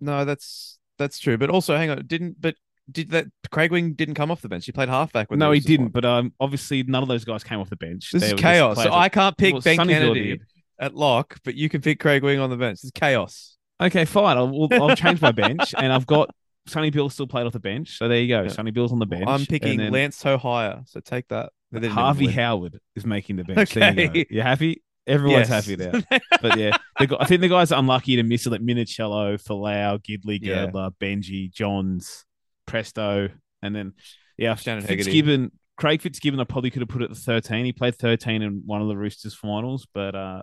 No, 0.00 0.24
that's 0.24 0.78
that's 0.96 1.18
true. 1.18 1.36
But 1.36 1.50
also, 1.50 1.76
hang 1.76 1.90
on, 1.90 2.06
didn't 2.06 2.40
but 2.40 2.54
did 2.90 3.10
that 3.10 3.26
Craig 3.50 3.70
Wing 3.70 3.92
didn't 3.92 4.14
come 4.14 4.30
off 4.30 4.40
the 4.40 4.48
bench? 4.48 4.64
He 4.64 4.72
played 4.72 4.88
halfback. 4.88 5.30
No, 5.30 5.52
he 5.52 5.60
didn't. 5.60 5.88
But 5.88 6.04
um, 6.04 6.32
obviously 6.40 6.82
none 6.84 7.02
of 7.02 7.08
those 7.08 7.24
guys 7.24 7.44
came 7.44 7.60
off 7.60 7.68
the 7.68 7.76
bench. 7.76 8.12
This 8.12 8.22
They 8.22 8.28
is 8.34 8.40
chaos. 8.40 8.82
So 8.82 8.92
I 8.92 9.10
can't 9.10 9.36
pick 9.36 9.52
Well, 9.52 9.62
Ben 9.62 9.76
Sonny 9.76 9.92
Kennedy 9.92 10.28
did. 10.30 10.40
at 10.78 10.94
lock, 10.94 11.38
but 11.44 11.54
you 11.54 11.68
can 11.68 11.82
pick 11.82 12.00
Craig 12.00 12.22
Wing 12.22 12.40
on 12.40 12.48
the 12.48 12.56
bench. 12.56 12.80
It's 12.82 12.90
chaos. 12.92 13.56
Okay, 13.80 14.06
fine. 14.06 14.36
I'll, 14.36 14.68
I'll 14.72 14.96
change 14.96 15.20
my 15.20 15.32
bench, 15.32 15.74
and 15.76 15.92
I've 15.92 16.06
got 16.06 16.30
Sonny 16.68 16.90
Bill 16.90 17.08
still 17.10 17.26
played 17.26 17.46
off 17.46 17.52
the 17.52 17.60
bench. 17.60 17.98
So 17.98 18.08
there 18.08 18.18
you 18.20 18.28
go. 18.28 18.42
Yeah. 18.42 18.48
Sonny 18.48 18.70
Bill's 18.70 18.92
on 18.92 18.98
the 18.98 19.06
bench. 19.06 19.24
I'm 19.26 19.44
picking 19.46 19.78
then 19.78 19.92
Lance 19.92 20.22
Tohire, 20.22 20.88
so 20.88 21.00
take 21.00 21.28
that. 21.28 21.50
They 21.72 21.80
didn't 21.80 21.92
even 21.92 22.02
Harvey. 22.02 22.26
Howard 22.28 22.78
is 22.96 23.04
making 23.04 23.36
the 23.36 23.44
bench. 23.44 23.74
You, 23.76 23.82
Okay. 23.82 24.08
go. 24.08 24.24
you 24.30 24.42
happy? 24.42 24.82
Everyone's 25.06 25.48
Yes. 25.48 25.64
happy 25.66 25.74
there. 25.74 26.20
But 26.42 26.58
yeah, 26.58 26.76
I 26.98 27.24
think 27.24 27.40
the 27.40 27.48
guys 27.48 27.72
are 27.72 27.78
unlucky 27.78 28.16
to 28.16 28.22
miss 28.22 28.46
it 28.46 28.50
like 28.50 28.60
Minichiello, 28.60 29.42
Folau, 29.42 29.98
Gidley, 30.02 30.38
Yeah. 30.40 30.66
Girdler, 30.66 30.90
Benji, 31.00 31.50
Johns, 31.52 32.24
Presto, 32.66 33.28
and 33.62 33.74
then 33.74 33.92
yeah, 34.36 34.54
Shannon 34.54 34.84
Hegarty. 34.84 35.04
Fitzgibbon. 35.04 35.52
Craig 35.76 36.02
Fitzgibbon, 36.02 36.40
I 36.40 36.44
probably 36.44 36.70
could 36.70 36.82
have 36.82 36.88
put 36.88 37.02
it 37.02 37.10
at 37.10 37.16
13. 37.16 37.64
He 37.64 37.72
played 37.72 37.94
13 37.94 38.42
in 38.42 38.62
one 38.66 38.82
of 38.82 38.88
the 38.88 38.96
Roosters 38.96 39.34
finals, 39.34 39.86
but 39.94 40.14
uh 40.14 40.42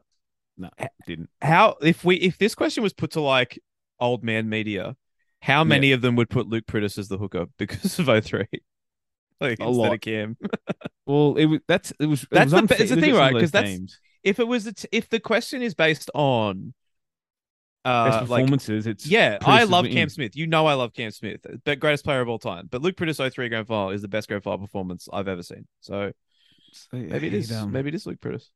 no, 0.58 0.70
didn't. 1.06 1.30
How 1.42 1.76
if 1.82 2.04
we 2.06 2.16
if 2.16 2.38
this 2.38 2.56
question 2.56 2.82
was 2.84 2.94
put 2.94 3.12
to 3.12 3.22
like 3.22 3.60
old 4.00 4.24
man 4.24 4.48
media, 4.50 4.96
how 5.46 5.64
many 5.64 5.92
of 5.92 6.02
them 6.02 6.16
would 6.16 6.30
put 6.30 6.48
Luke 6.48 6.66
Priddis 6.66 6.98
as 6.98 7.08
the 7.08 7.18
hooker 7.18 7.46
because 7.58 8.00
of 8.00 8.08
03? 8.26 8.46
Like 9.42 9.60
A 9.60 9.64
instead 9.64 9.68
lot. 9.68 9.94
of 9.94 10.00
Cam. 10.02 10.38
Well, 11.06 11.36
it 11.36 11.46
was 11.46 11.60
that's 11.68 11.92
it 12.00 12.06
was 12.06 12.24
it 12.24 12.30
That's 12.32 12.52
was 12.54 12.68
the- 12.70 12.82
it's 12.82 12.90
the 12.92 13.02
thing, 13.02 13.14
right? 13.14 13.34
Because 13.34 13.52
that's- 13.52 14.00
if 14.24 14.40
it 14.40 14.48
was 14.48 14.64
t- 14.74 14.88
if 14.92 15.10
the 15.10 15.20
question 15.20 15.62
is 15.62 15.76
based 15.76 16.10
on 16.16 16.74
uh 17.84 18.06
best 18.22 18.30
like 18.30 18.44
performances. 18.46 18.88
it's 18.88 19.06
yeah, 19.06 19.38
I 19.42 19.66
love. 19.66 19.86
Cam 19.88 20.10
Smith. 20.10 20.36
You 20.38 20.48
know 20.48 20.66
I 20.66 20.74
love 20.74 20.94
Cam 20.94 21.12
Smith. 21.12 21.42
The 21.66 21.76
greatest 21.76 22.04
player 22.06 22.22
of 22.22 22.30
all 22.30 22.40
time. 22.40 22.68
But 22.72 22.82
Luke 22.82 22.96
Priddis 22.96 23.18
03 23.34 23.50
grand 23.50 23.68
final 23.68 23.90
is 23.92 24.02
the 24.02 24.08
best 24.08 24.28
grand 24.30 24.42
final 24.44 24.58
performance 24.60 25.08
I've 25.14 25.28
ever 25.28 25.44
seen. 25.44 25.68
So 25.82 26.12
maybe 26.94 27.28
it 27.28 27.34
is 27.34 27.52
um, 27.52 27.72
maybe 27.74 27.90
it 27.90 27.96
is 27.96 28.06
Luke 28.08 28.20
Priddis. 28.22 28.48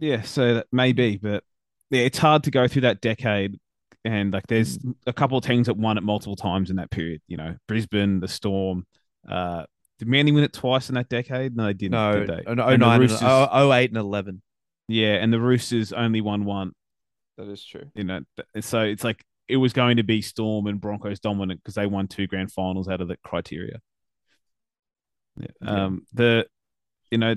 Yeah, 0.00 0.22
so 0.22 0.54
that 0.54 0.66
maybe, 0.72 1.16
but 1.18 1.44
yeah, 1.90 2.02
it's 2.02 2.18
hard 2.18 2.42
to 2.44 2.50
go 2.50 2.66
through 2.68 2.82
that 2.82 3.00
decade. 3.00 3.58
And 4.04 4.32
like, 4.32 4.46
there's 4.48 4.78
Mm. 4.78 4.94
a 5.06 5.12
couple 5.12 5.38
of 5.38 5.44
teams 5.44 5.66
that 5.66 5.76
won 5.76 5.96
it 5.96 6.02
multiple 6.02 6.36
times 6.36 6.68
in 6.70 6.76
that 6.76 6.90
period. 6.90 7.22
You 7.28 7.36
know, 7.38 7.56
Brisbane, 7.68 8.20
the 8.20 8.28
Storm. 8.28 8.86
Uh, 9.28 9.64
did 9.98 10.08
Manly 10.08 10.32
win 10.32 10.44
it 10.44 10.52
twice 10.52 10.88
in 10.90 10.96
that 10.96 11.08
decade? 11.08 11.56
No, 11.56 11.64
they 11.66 11.72
didn't. 11.74 11.92
No, 11.92 12.12
did 12.20 12.28
they? 12.28 12.42
oh, 12.46 12.54
no, 12.54 12.64
And 12.64 12.82
the 12.82 12.86
09 12.86 12.92
and, 12.92 13.00
Roosters- 13.00 13.20
oh, 13.22 13.72
08 13.72 13.90
and 13.90 13.96
11. 13.98 14.42
yeah, 14.88 15.14
and 15.14 15.32
the 15.32 15.40
Roosters 15.40 15.92
only 15.92 16.20
won 16.20 16.44
one. 16.44 16.72
That 17.38 17.48
is 17.48 17.64
true. 17.64 17.90
You 17.94 18.04
know, 18.04 18.20
so 18.60 18.80
it's 18.82 19.02
like 19.04 19.24
it 19.48 19.56
was 19.56 19.72
going 19.72 19.96
to 19.96 20.02
be 20.04 20.20
Storm 20.22 20.66
and 20.66 20.80
Broncos 20.80 21.20
dominant 21.20 21.60
because 21.62 21.74
they 21.74 21.86
won 21.86 22.06
two 22.08 22.26
grand 22.26 22.52
finals 22.52 22.88
out 22.88 23.00
of 23.00 23.08
the 23.08 23.16
criteria. 23.24 23.80
Yeah. 25.36 25.46
Yeah. 25.62 25.84
Um, 25.84 26.06
the 26.12 26.46
you 27.10 27.18
know 27.18 27.34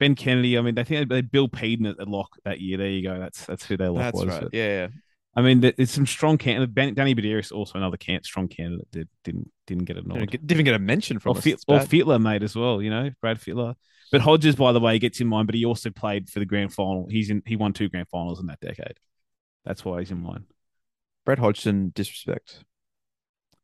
Ben 0.00 0.14
Kennedy. 0.14 0.58
I 0.58 0.60
mean, 0.62 0.74
they 0.74 0.84
think 0.84 1.08
they 1.08 1.20
Bill 1.20 1.48
Peden 1.48 1.86
at, 1.86 2.00
at 2.00 2.08
lock 2.08 2.30
that 2.44 2.60
year. 2.60 2.78
There 2.78 2.88
you 2.90 3.02
go. 3.02 3.18
That's 3.18 3.44
that's 3.46 3.64
who 3.66 3.76
their 3.76 3.90
lock 3.90 4.12
That's 4.14 4.24
was. 4.24 4.26
right. 4.26 4.48
Yeah, 4.52 4.66
yeah. 4.68 4.88
I 5.34 5.42
mean, 5.42 5.60
there- 5.60 5.72
there's 5.76 5.90
some 5.90 6.06
strong 6.06 6.36
candidates. 6.38 6.94
Danny 6.96 7.14
Buderus 7.14 7.52
also 7.52 7.78
another 7.78 7.96
can, 7.96 8.22
strong 8.24 8.48
candidate. 8.48 8.90
Did 8.90 9.08
didn't 9.24 9.50
didn't 9.66 9.84
get 9.84 9.96
a. 9.96 10.02
Didn't, 10.02 10.30
get- 10.30 10.46
didn't 10.46 10.64
get 10.64 10.74
a 10.74 10.78
mention 10.78 11.18
from 11.18 11.34
Or, 11.34 11.38
us. 11.38 11.44
Fit, 11.44 11.60
or 11.68 11.78
bad. 11.78 11.88
Fittler 11.88 12.20
made 12.20 12.42
as 12.42 12.56
well. 12.56 12.82
You 12.82 12.90
know, 12.90 13.10
Brad 13.20 13.38
Fittler. 13.38 13.74
But 14.10 14.22
Hodges, 14.22 14.56
by 14.56 14.72
the 14.72 14.80
way, 14.80 14.98
gets 14.98 15.20
in 15.20 15.26
mind. 15.28 15.46
But 15.46 15.54
he 15.54 15.64
also 15.64 15.90
played 15.90 16.30
for 16.30 16.38
the 16.38 16.46
grand 16.46 16.72
final. 16.72 17.06
He's 17.10 17.30
in. 17.30 17.42
He 17.46 17.56
won 17.56 17.72
two 17.72 17.88
grand 17.88 18.08
finals 18.08 18.40
in 18.40 18.46
that 18.46 18.58
decade. 18.60 18.98
That's 19.64 19.84
why 19.84 20.00
he's 20.00 20.10
in 20.10 20.22
mine. 20.22 20.44
Brett 21.26 21.38
Hodgson 21.38 21.92
disrespect. 21.94 22.64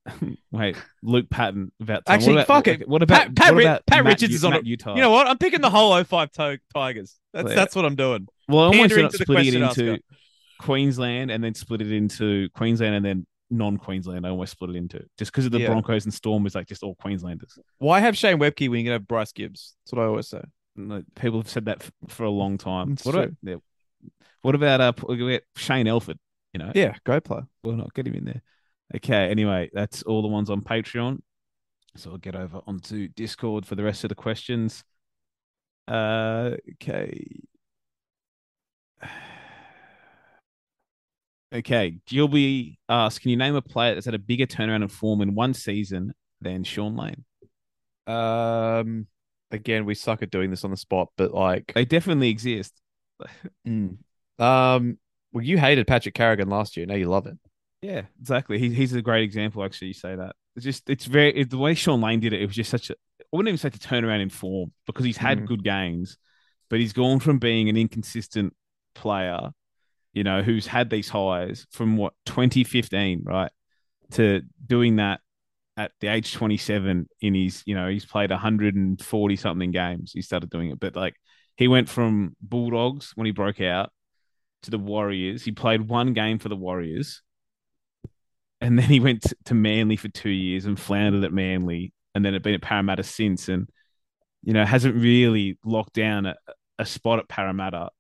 Wait, 0.53 0.77
Luke 1.03 1.31
Patten. 1.31 1.73
About 1.81 2.05
Tom. 2.05 2.15
Actually, 2.15 2.35
what 2.37 2.45
about, 2.45 2.47
fuck 2.57 2.69
it. 2.69 2.89
What 2.89 3.03
about 3.03 3.19
Pat- 3.29 3.37
Pat 3.37 3.55
what 3.55 3.63
about 3.63 3.87
Pat 3.87 4.05
Richards 4.05 4.35
is 4.35 4.45
on 4.45 4.51
Matt 4.51 4.61
it. 4.61 4.67
Utah. 4.67 4.95
You 4.95 5.01
know 5.01 5.11
what? 5.11 5.27
I'm 5.27 5.39
picking 5.39 5.63
the 5.63 5.71
whole 5.71 5.93
05 6.05 6.31
to- 6.33 6.59
Tigers. 6.75 7.19
That's 7.33 7.49
Yeah. 7.49 7.55
that's 7.55 7.75
what 7.75 7.87
I'm 7.87 7.97
doing. 7.97 8.29
Well, 8.49 8.61
I 8.61 8.67
almost 8.67 8.81
pandering 8.81 9.05
ended 9.07 9.07
up 9.07 9.13
to 9.13 9.19
the 9.19 9.25
splitting 9.25 9.55
it 9.55 9.63
into 9.63 9.99
Queensland 10.61 11.31
and 11.31 11.43
then 11.43 11.55
split 11.55 11.81
it 11.81 11.93
into 11.93 12.49
Queensland 12.51 12.95
and 12.95 13.05
then 13.05 13.27
non-Queensland. 13.51 14.27
I 14.27 14.31
almost 14.31 14.53
split 14.53 14.71
it 14.71 14.77
into 14.77 15.05
just 15.19 15.31
because 15.33 15.47
of 15.47 15.53
the 15.53 15.61
Yeah. 15.61 15.69
Broncos 15.69 16.05
and 16.05 16.15
Storm 16.15 16.43
was 16.45 16.55
like 16.55 16.67
just 16.67 16.83
all 16.83 16.95
Queenslanders. 16.97 17.59
Why 17.79 18.01
have 18.01 18.17
Shane 18.17 18.39
Webcke 18.39 18.69
when 18.69 18.81
you 18.81 18.85
can 18.87 18.93
have 18.93 19.07
Bryce 19.09 19.33
Gibbs? 19.33 19.75
That's 19.85 19.93
what 19.93 20.03
I 20.03 20.07
always 20.07 20.29
say. 20.29 20.43
People 21.15 21.39
have 21.41 21.49
said 21.49 21.67
that 21.67 21.83
f- 21.83 21.93
for 22.09 22.25
a 22.25 22.31
long 22.31 22.59
time. 22.59 22.93
It's 22.93 23.05
what 23.05 23.15
about 23.15 23.31
yeah. 23.43 23.57
what 24.43 24.55
about 24.57 24.81
uh 24.81 24.93
we 25.09 25.41
Shane 25.57 25.87
Elford? 25.87 26.19
You 26.53 26.59
know, 26.59 26.73
Yeah, 26.75 26.97
go 27.05 27.21
play. 27.21 27.43
we'll 27.63 27.77
not 27.77 27.95
get 27.95 28.07
him 28.07 28.15
in 28.15 28.25
there. 28.25 28.43
Okay, 28.97 29.29
anyway, 29.31 29.71
that's 29.73 30.03
all 30.03 30.23
the 30.23 30.29
ones 30.29 30.51
on 30.51 30.63
Patreon. 30.63 31.21
So 31.97 32.11
I'll 32.11 32.19
get 32.19 32.35
over 32.35 32.61
onto 32.67 33.09
Discord 33.09 33.67
for 33.67 33.77
the 33.77 33.85
rest 33.85 34.05
of 34.05 34.09
the 34.09 34.15
questions. 34.17 34.83
Uh, 35.87 36.57
okay. 36.75 37.41
Okay, 41.55 41.99
Gilby 42.07 42.79
asks, 42.89 43.21
can 43.21 43.31
you 43.31 43.37
name 43.37 43.55
a 43.55 43.63
player 43.63 43.95
that's 43.95 44.07
had 44.07 44.15
a 44.15 44.19
bigger 44.19 44.47
turnaround 44.47 44.83
in 44.83 44.89
form 44.89 45.21
in 45.21 45.35
one 45.35 45.55
season 45.55 46.13
than 46.41 46.65
Shaun 46.65 46.97
Lane? 46.97 47.25
Um, 48.07 49.07
again, 49.53 49.85
we 49.85 49.95
suck 49.95 50.23
at 50.23 50.31
doing 50.31 50.51
this 50.51 50.65
on 50.65 50.71
the 50.73 50.77
spot, 50.77 51.11
but 51.17 51.33
like, 51.33 51.73
They 51.75 51.85
definitely 51.85 52.29
exist. 52.29 52.75
mm. 53.69 53.97
um, 54.39 54.99
well, 55.33 55.45
you 55.45 55.57
hated 55.57 55.87
Patrick 55.87 56.15
Carrigan 56.15 56.49
last 56.49 56.77
year. 56.77 56.87
Now 56.87 56.95
you 56.95 57.09
love 57.09 57.27
him. 57.27 57.39
Yeah, 57.83 58.03
exactly. 58.21 58.59
He, 58.59 58.71
he's 58.71 58.93
a 58.95 59.03
great 59.03 59.23
example. 59.23 59.63
Actually, 59.63 59.89
you 59.89 59.95
say 59.95 60.17
that. 60.17 60.35
It's 60.57 60.65
just 60.65 60.89
it's 60.89 61.05
very 61.05 61.37
it, 61.37 61.51
the 61.51 61.59
way 61.59 61.75
Shaun 61.75 62.01
Lane 62.01 62.21
did 62.21 62.33
it. 62.33 62.41
It 62.41 62.47
was 62.47 62.57
just 62.57 62.71
such 62.71 62.91
a. 62.91 62.95
I 63.21 63.25
wouldn't 63.33 63.49
even 63.49 63.59
say 63.59 63.69
to 63.71 63.79
turn 63.79 64.05
around 64.05 64.21
in 64.21 64.31
form 64.31 64.73
because 64.87 65.05
he's 65.05 65.17
had 65.17 65.41
Mhm. 65.41 65.47
good 65.47 65.65
games, 65.65 66.17
but 66.71 66.81
he's 66.81 66.93
gone 66.93 67.21
from 67.21 67.39
being 67.39 67.69
an 67.69 67.77
inconsistent 67.77 68.55
player, 68.95 69.51
you 70.15 70.25
know, 70.25 70.43
who's 70.43 70.67
had 70.67 70.91
these 70.91 71.09
highs 71.09 71.67
from 71.71 71.97
what 71.97 72.15
2015, 72.27 73.23
right, 73.25 73.51
to 74.13 74.43
doing 74.67 74.97
that 74.97 75.21
at 75.77 75.93
the 76.01 76.09
age 76.09 76.33
27 76.33 77.09
in 77.21 77.35
his, 77.35 77.63
you 77.67 77.75
know, 77.75 77.89
he's 77.89 78.07
played 78.07 78.31
140 78.31 79.37
something 79.37 79.71
games. 79.73 80.13
He 80.13 80.23
started 80.23 80.51
doing 80.51 80.71
it, 80.71 80.81
but 80.81 80.97
like 80.97 81.15
he 81.57 81.69
went 81.69 81.89
from 81.89 82.37
Bulldogs 82.41 83.13
when 83.15 83.27
he 83.27 83.33
broke 83.33 83.61
out 83.61 83.91
to 84.63 84.71
the 84.71 84.79
Warriors. 84.79 85.43
He 85.43 85.53
played 85.53 85.89
one 85.89 86.13
game 86.13 86.39
for 86.39 86.49
the 86.49 86.57
Warriors 86.57 87.23
and 88.65 88.79
then 88.79 88.87
he 88.89 89.01
went 89.01 89.27
to 89.45 89.55
Manly 89.55 89.97
for 89.97 90.09
two 90.09 90.31
years 90.31 90.65
and 90.65 90.81
floundered 90.81 91.25
at 91.25 91.33
Manly, 91.33 91.93
and 92.15 92.25
then 92.25 92.33
had 92.33 92.43
been 92.43 92.55
at 92.55 92.63
Parramatta 92.63 93.03
since, 93.03 93.49
and 93.49 93.69
you 94.43 94.53
know 94.53 94.65
hasn't 94.65 94.95
really 94.95 95.59
locked 95.65 95.95
down 95.95 96.27
a, 96.27 96.35
a 96.79 96.87
spot 96.87 97.19
at 97.19 97.29
Parramatta 97.29 97.91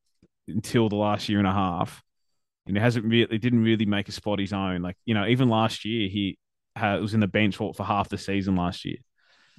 until 0.48 0.88
the 0.88 0.96
last 0.96 1.28
year 1.28 1.38
and 1.38 1.46
a 1.48 1.52
half. 1.52 2.02
You 2.66 2.76
it 2.76 2.80
hasn't 2.80 3.04
really 3.04 3.34
it 3.34 3.42
didn't 3.42 3.62
really 3.62 3.86
make 3.86 4.08
a 4.08 4.12
spot 4.12 4.38
his 4.38 4.52
own. 4.52 4.82
Like 4.82 4.96
you 5.04 5.14
know, 5.14 5.26
even 5.26 5.48
last 5.48 5.84
year 5.84 6.08
he 6.08 6.38
uh, 6.76 6.98
was 7.00 7.14
in 7.14 7.20
the 7.20 7.26
bench 7.26 7.56
for, 7.56 7.74
for 7.74 7.84
half 7.84 8.08
the 8.08 8.18
season 8.18 8.56
last 8.56 8.84
year. 8.84 8.96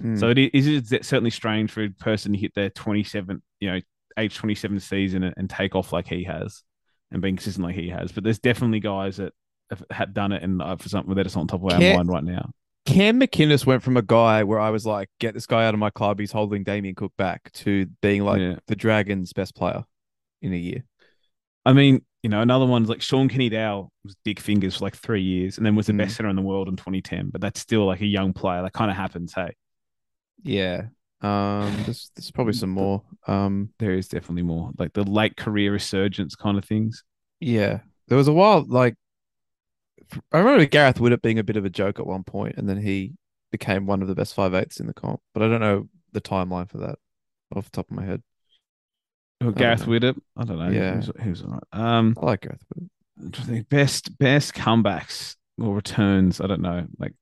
Mm. 0.02 0.18
So 0.18 0.28
it 0.30 0.38
is 0.38 0.66
it's 0.92 1.08
certainly 1.08 1.30
strange 1.30 1.70
for 1.70 1.84
a 1.84 1.90
person 1.90 2.32
to 2.32 2.38
hit 2.38 2.54
their 2.54 2.70
27, 2.70 3.42
you 3.60 3.70
know, 3.70 3.80
age 4.18 4.36
27 4.36 4.80
season 4.80 5.22
and, 5.22 5.34
and 5.36 5.48
take 5.48 5.74
off 5.74 5.92
like 5.92 6.06
he 6.08 6.24
has 6.24 6.62
and 7.10 7.22
being 7.22 7.36
consistent 7.36 7.64
like 7.64 7.76
he 7.76 7.88
has. 7.90 8.12
But 8.12 8.24
there's 8.24 8.38
definitely 8.38 8.80
guys 8.80 9.18
that 9.18 9.32
have 9.70 9.82
had 9.90 10.12
done 10.14 10.32
it 10.32 10.42
and 10.42 10.60
uh, 10.60 10.76
for 10.76 10.88
something 10.88 11.14
that 11.14 11.26
is 11.26 11.36
on 11.36 11.46
top 11.46 11.64
of 11.64 11.72
our 11.72 11.78
Can't- 11.78 11.96
mind 11.96 12.08
right 12.08 12.24
now. 12.24 12.50
Cam 12.86 13.18
McInnes 13.20 13.66
went 13.66 13.82
from 13.82 13.96
a 13.96 14.02
guy 14.02 14.44
where 14.44 14.60
I 14.60 14.70
was 14.70 14.86
like, 14.86 15.08
get 15.18 15.34
this 15.34 15.46
guy 15.46 15.66
out 15.66 15.74
of 15.74 15.80
my 15.80 15.90
club, 15.90 16.20
he's 16.20 16.30
holding 16.30 16.62
Damien 16.62 16.94
Cook 16.94 17.12
back, 17.18 17.50
to 17.54 17.86
being 18.00 18.22
like 18.22 18.40
Yeah. 18.40 18.54
the 18.68 18.76
Dragons' 18.76 19.32
best 19.32 19.56
player 19.56 19.84
in 20.40 20.52
a 20.52 20.56
year. 20.56 20.84
I 21.64 21.72
mean, 21.72 22.04
you 22.26 22.30
know, 22.30 22.40
another 22.40 22.66
one's 22.66 22.88
like 22.88 23.00
Shaun 23.00 23.28
Kenny-Dowall 23.28 23.88
was 24.02 24.16
big 24.24 24.40
fingers 24.40 24.78
for 24.78 24.84
like 24.84 24.96
three 24.96 25.22
years 25.22 25.58
and 25.58 25.64
then 25.64 25.76
was 25.76 25.86
the 25.86 25.92
Mm. 25.92 25.98
best 25.98 26.16
center 26.16 26.28
in 26.28 26.34
the 26.34 26.42
world 26.42 26.66
in 26.66 26.74
2010. 26.74 27.30
But 27.30 27.40
that's 27.40 27.60
still 27.60 27.86
like 27.86 28.00
a 28.00 28.06
young 28.06 28.32
player. 28.32 28.62
That 28.62 28.72
kind 28.72 28.90
of 28.90 28.96
happens. 28.96 29.32
Hey, 29.32 29.52
Yeah. 30.42 30.86
Um, 31.20 31.72
there's, 31.84 32.10
there's 32.16 32.32
probably 32.32 32.54
some 32.54 32.70
more. 32.70 33.04
Um, 33.28 33.70
there 33.78 33.92
is 33.92 34.08
definitely 34.08 34.42
more 34.42 34.72
like 34.76 34.92
the 34.92 35.04
late 35.04 35.36
career 35.36 35.70
resurgence 35.72 36.34
kind 36.34 36.58
of 36.58 36.64
things. 36.64 37.04
yeah. 37.38 37.78
There 38.08 38.18
was 38.18 38.26
a 38.28 38.32
while 38.32 38.64
like 38.66 38.94
I 40.32 40.38
remember 40.38 40.64
Gareth 40.66 40.98
Widdop 40.98 41.22
being 41.22 41.38
a 41.38 41.44
bit 41.44 41.56
of 41.56 41.64
a 41.64 41.70
joke 41.70 42.00
at 42.00 42.06
one 42.06 42.24
point, 42.24 42.56
and 42.56 42.68
then 42.68 42.76
he 42.82 43.14
became 43.52 43.86
one 43.86 44.02
of 44.02 44.08
the 44.08 44.14
best 44.16 44.34
five 44.34 44.52
eights 44.52 44.80
in 44.80 44.86
the 44.88 44.94
comp. 44.94 45.20
But 45.32 45.42
I 45.44 45.48
don't 45.48 45.60
know 45.60 45.88
the 46.12 46.20
timeline 46.20 46.68
for 46.68 46.78
that 46.78 46.98
off 47.54 47.64
the 47.66 47.70
top 47.70 47.88
of 47.90 47.96
my 47.96 48.04
head. 48.04 48.22
Or 49.44 49.52
Gareth. 49.52 49.84
Widdop. 49.84 50.18
I 50.36 50.44
don't 50.44 50.58
know. 50.58 50.70
Yeah. 50.70 50.96
Was, 50.96 51.10
he 51.22 51.44
all 51.44 51.52
right. 51.52 51.62
Um, 51.72 52.16
I 52.20 52.26
like 52.26 52.40
Gareth 52.42 52.64
Widdop. 52.74 52.88
I'm 53.18 53.30
trying 53.32 53.46
to 53.46 53.52
think, 53.52 53.68
best 53.68 54.18
best 54.18 54.54
comebacks 54.54 55.36
or 55.58 55.74
returns. 55.74 56.40
I 56.40 56.46
don't 56.46 56.62
know. 56.62 56.86
Like, 56.98 57.14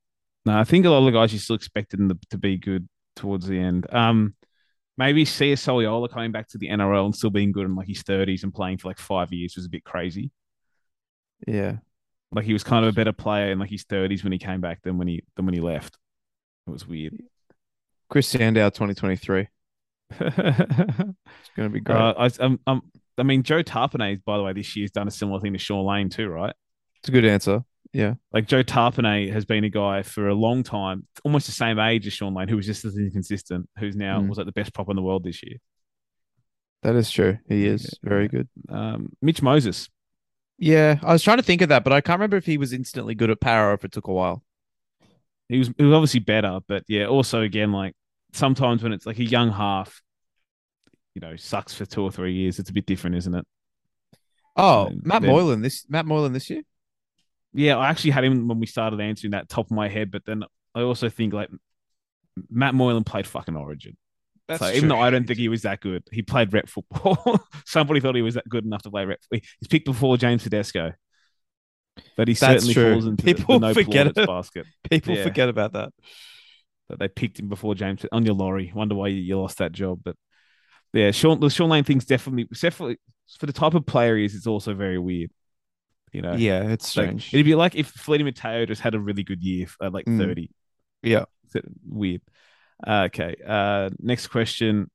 no, 0.44 0.58
I 0.58 0.64
think 0.64 0.86
a 0.86 0.90
lot 0.90 0.98
of 0.98 1.04
the 1.04 1.12
guys 1.12 1.32
you 1.32 1.38
still 1.38 1.56
expected 1.56 2.00
them 2.00 2.08
to, 2.10 2.18
to 2.30 2.38
be 2.38 2.56
good 2.56 2.88
towards 3.16 3.46
the 3.46 3.58
end. 3.58 3.86
Um, 3.92 4.34
maybe 4.96 5.24
Sia 5.24 5.56
Soliola 5.56 6.10
coming 6.10 6.32
back 6.32 6.48
to 6.48 6.58
the 6.58 6.68
NRL 6.68 7.06
and 7.06 7.14
still 7.14 7.30
being 7.30 7.52
good 7.52 7.66
in 7.66 7.74
like 7.74 7.88
his 7.88 8.02
thirties 8.02 8.44
and 8.44 8.54
playing 8.54 8.78
for 8.78 8.88
like 8.88 8.98
five 8.98 9.32
years 9.32 9.56
was 9.56 9.66
a 9.66 9.70
bit 9.70 9.84
crazy. 9.84 10.30
Yeah. 11.46 11.76
Like 12.32 12.44
he 12.44 12.52
was 12.52 12.64
kind 12.64 12.84
of 12.84 12.92
a 12.92 12.94
better 12.94 13.12
player 13.12 13.52
in 13.52 13.58
like 13.58 13.70
his 13.70 13.84
thirties 13.84 14.24
when 14.24 14.32
he 14.32 14.38
came 14.38 14.60
back 14.60 14.82
than 14.82 14.98
when 14.98 15.08
he 15.08 15.22
than 15.36 15.46
when 15.46 15.54
he 15.54 15.60
left. 15.60 15.96
It 16.66 16.70
was 16.70 16.86
weird. 16.86 17.22
Chris 18.08 18.28
Sandow, 18.28 18.68
2023. 18.70 19.48
It's 20.10 21.50
going 21.56 21.68
to 21.68 21.68
be 21.70 21.80
great. 21.80 21.96
Uh, 21.96 22.14
I, 22.18 22.30
um, 22.44 22.60
um, 22.66 22.82
I 23.18 23.22
mean, 23.22 23.42
Joe 23.42 23.62
Tapine, 23.62 24.22
by 24.24 24.36
the 24.36 24.42
way, 24.42 24.52
this 24.52 24.74
year 24.76 24.84
has 24.84 24.90
done 24.90 25.08
a 25.08 25.10
similar 25.10 25.40
thing 25.40 25.52
to 25.52 25.58
Shaun 25.58 25.84
Lane 25.86 26.08
too, 26.08 26.28
right? 26.28 26.54
it's 27.00 27.08
a 27.10 27.12
good 27.12 27.24
answer. 27.26 27.62
Yeah. 27.92 28.14
Like 28.32 28.46
Joe 28.46 28.62
Tapine 28.64 29.30
has 29.32 29.44
been 29.44 29.62
a 29.64 29.68
guy 29.68 30.02
for 30.02 30.28
a 30.28 30.34
long 30.34 30.62
time, 30.62 31.06
almost 31.24 31.46
the 31.46 31.52
same 31.52 31.78
age 31.78 32.06
as 32.06 32.12
Shaun 32.14 32.32
Lane, 32.34 32.48
who 32.48 32.56
was 32.56 32.66
just 32.66 32.84
as 32.84 32.96
inconsistent, 32.96 33.68
who's 33.78 33.94
now 33.94 34.20
Mm. 34.20 34.28
was 34.28 34.38
like 34.38 34.46
the 34.46 34.52
best 34.52 34.72
prop 34.72 34.88
in 34.88 34.96
the 34.96 35.02
world 35.02 35.22
this 35.22 35.42
year. 35.42 35.56
That 36.82 36.96
is 36.96 37.10
true. 37.10 37.38
He 37.48 37.66
is 37.66 37.84
Yeah. 38.02 38.08
very 38.08 38.28
good. 38.28 38.48
Um, 38.68 39.10
Mitch 39.22 39.42
Moses, 39.42 39.88
Yeah, 40.58 40.98
I 41.02 41.12
was 41.12 41.22
trying 41.22 41.36
to 41.38 41.42
think 41.42 41.62
of 41.62 41.68
that, 41.68 41.84
but 41.84 41.92
I 41.92 42.00
can't 42.00 42.18
remember 42.18 42.36
if 42.36 42.46
he 42.46 42.58
was 42.58 42.72
instantly 42.72 43.14
good 43.14 43.28
at 43.30 43.40
power 43.40 43.70
or 43.70 43.74
if 43.74 43.84
it 43.84 43.92
took 43.92 44.06
a 44.08 44.12
while. 44.12 44.42
he 45.48 45.58
was 45.58 45.68
he 45.76 45.84
was 45.84 45.92
obviously 45.92 46.20
better, 46.20 46.60
but 46.66 46.84
yeah, 46.88 47.06
also 47.06 47.42
again, 47.42 47.70
like 47.72 47.94
sometimes 48.34 48.82
when 48.82 48.92
it's 48.92 49.06
like 49.06 49.18
a 49.18 49.24
young 49.24 49.50
half, 49.50 50.02
you 51.14 51.20
know, 51.20 51.36
sucks 51.36 51.74
for 51.74 51.86
two 51.86 52.02
or 52.02 52.10
three 52.10 52.34
years, 52.34 52.58
it's 52.58 52.70
a 52.70 52.72
bit 52.72 52.86
different, 52.86 53.16
isn't 53.16 53.34
it? 53.34 53.46
Oh, 54.56 54.86
And 54.86 55.04
Matt 55.04 55.22
then- 55.22 55.30
Moylan 55.30 55.62
this 55.62 55.84
Matt 55.88 56.06
Moylan 56.06 56.32
this 56.32 56.50
year. 56.50 56.62
Yeah, 57.52 57.76
I 57.76 57.88
actually 57.88 58.10
had 58.10 58.24
him 58.24 58.48
when 58.48 58.58
we 58.58 58.66
started 58.66 59.00
answering 59.00 59.30
that 59.32 59.48
top 59.48 59.66
of 59.66 59.70
my 59.70 59.88
head, 59.88 60.10
but 60.10 60.24
then 60.24 60.42
I 60.74 60.80
also 60.82 61.08
think 61.08 61.32
like 61.32 61.50
Matt 62.50 62.74
Moylan 62.74 63.04
played 63.04 63.26
fucking 63.26 63.54
Origin. 63.56 63.96
That's 64.48 64.60
so 64.60 64.70
even 64.72 64.88
though 64.88 65.00
I 65.00 65.10
don't 65.10 65.26
think 65.26 65.38
he 65.38 65.48
was 65.48 65.62
that 65.62 65.80
good, 65.80 66.02
he 66.12 66.20
played 66.22 66.52
rep 66.52 66.68
football. 66.68 67.40
Somebody 67.64 68.00
thought 68.00 68.14
he 68.16 68.22
was 68.22 68.34
that 68.34 68.48
good 68.48 68.64
enough 68.64 68.82
to 68.82 68.90
play 68.90 69.04
rep. 69.06 69.20
He's 69.30 69.68
picked 69.70 69.86
before 69.86 70.16
James 70.18 70.42
Tedesco, 70.42 70.92
but 72.16 72.26
he 72.28 72.34
That's 72.34 72.40
certainly 72.64 72.74
true. 72.74 72.92
falls 72.94 73.06
into 73.06 73.24
the- 73.24 73.34
People 73.34 73.58
the, 73.60 73.68
no 73.68 73.74
forget 73.74 74.14
basket. 74.14 74.66
people 74.90 75.14
Yeah. 75.16 75.22
forget 75.22 75.48
about 75.48 75.72
that. 75.74 75.92
That 76.88 76.98
they 76.98 77.08
picked 77.08 77.38
him 77.40 77.48
before 77.48 77.74
James 77.74 78.04
on 78.12 78.26
your 78.26 78.34
lorry. 78.34 78.70
Wonder 78.74 78.94
why 78.94 79.08
you, 79.08 79.38
lost 79.40 79.58
that 79.58 79.72
job, 79.72 80.00
but 80.04 80.16
yeah, 80.92 81.10
Sean 81.12 81.40
the 81.40 81.48
Shaun 81.50 81.70
Lane 81.70 81.82
thing's 81.84 82.04
definitely 82.04 82.44
definitely 82.60 82.98
for 83.38 83.46
the 83.46 83.52
type 83.54 83.74
of 83.74 83.86
player 83.86 84.16
he 84.16 84.24
is. 84.26 84.34
It's 84.34 84.46
also 84.46 84.74
very 84.74 84.98
weird. 84.98 85.30
You 86.12 86.22
know, 86.22 86.34
Yeah, 86.34 86.68
it's 86.68 86.96
Like, 86.96 87.06
strange. 87.06 87.34
it'd 87.34 87.46
be 87.46 87.54
like 87.56 87.74
if 87.74 87.92
Feleti 87.94 88.22
Mateo 88.22 88.66
just 88.66 88.82
had 88.82 88.94
a 88.94 89.00
really 89.00 89.24
good 89.24 89.42
year 89.42 89.66
at 89.82 89.92
like 89.92 90.04
Mm. 90.06 90.18
30. 90.18 90.50
yeah. 91.02 91.24
It's 91.52 91.66
weird. 91.88 92.20
Uh, 92.86 93.04
okay. 93.06 93.34
Uh, 93.44 93.90
next 93.98 94.28
question. 94.28 94.90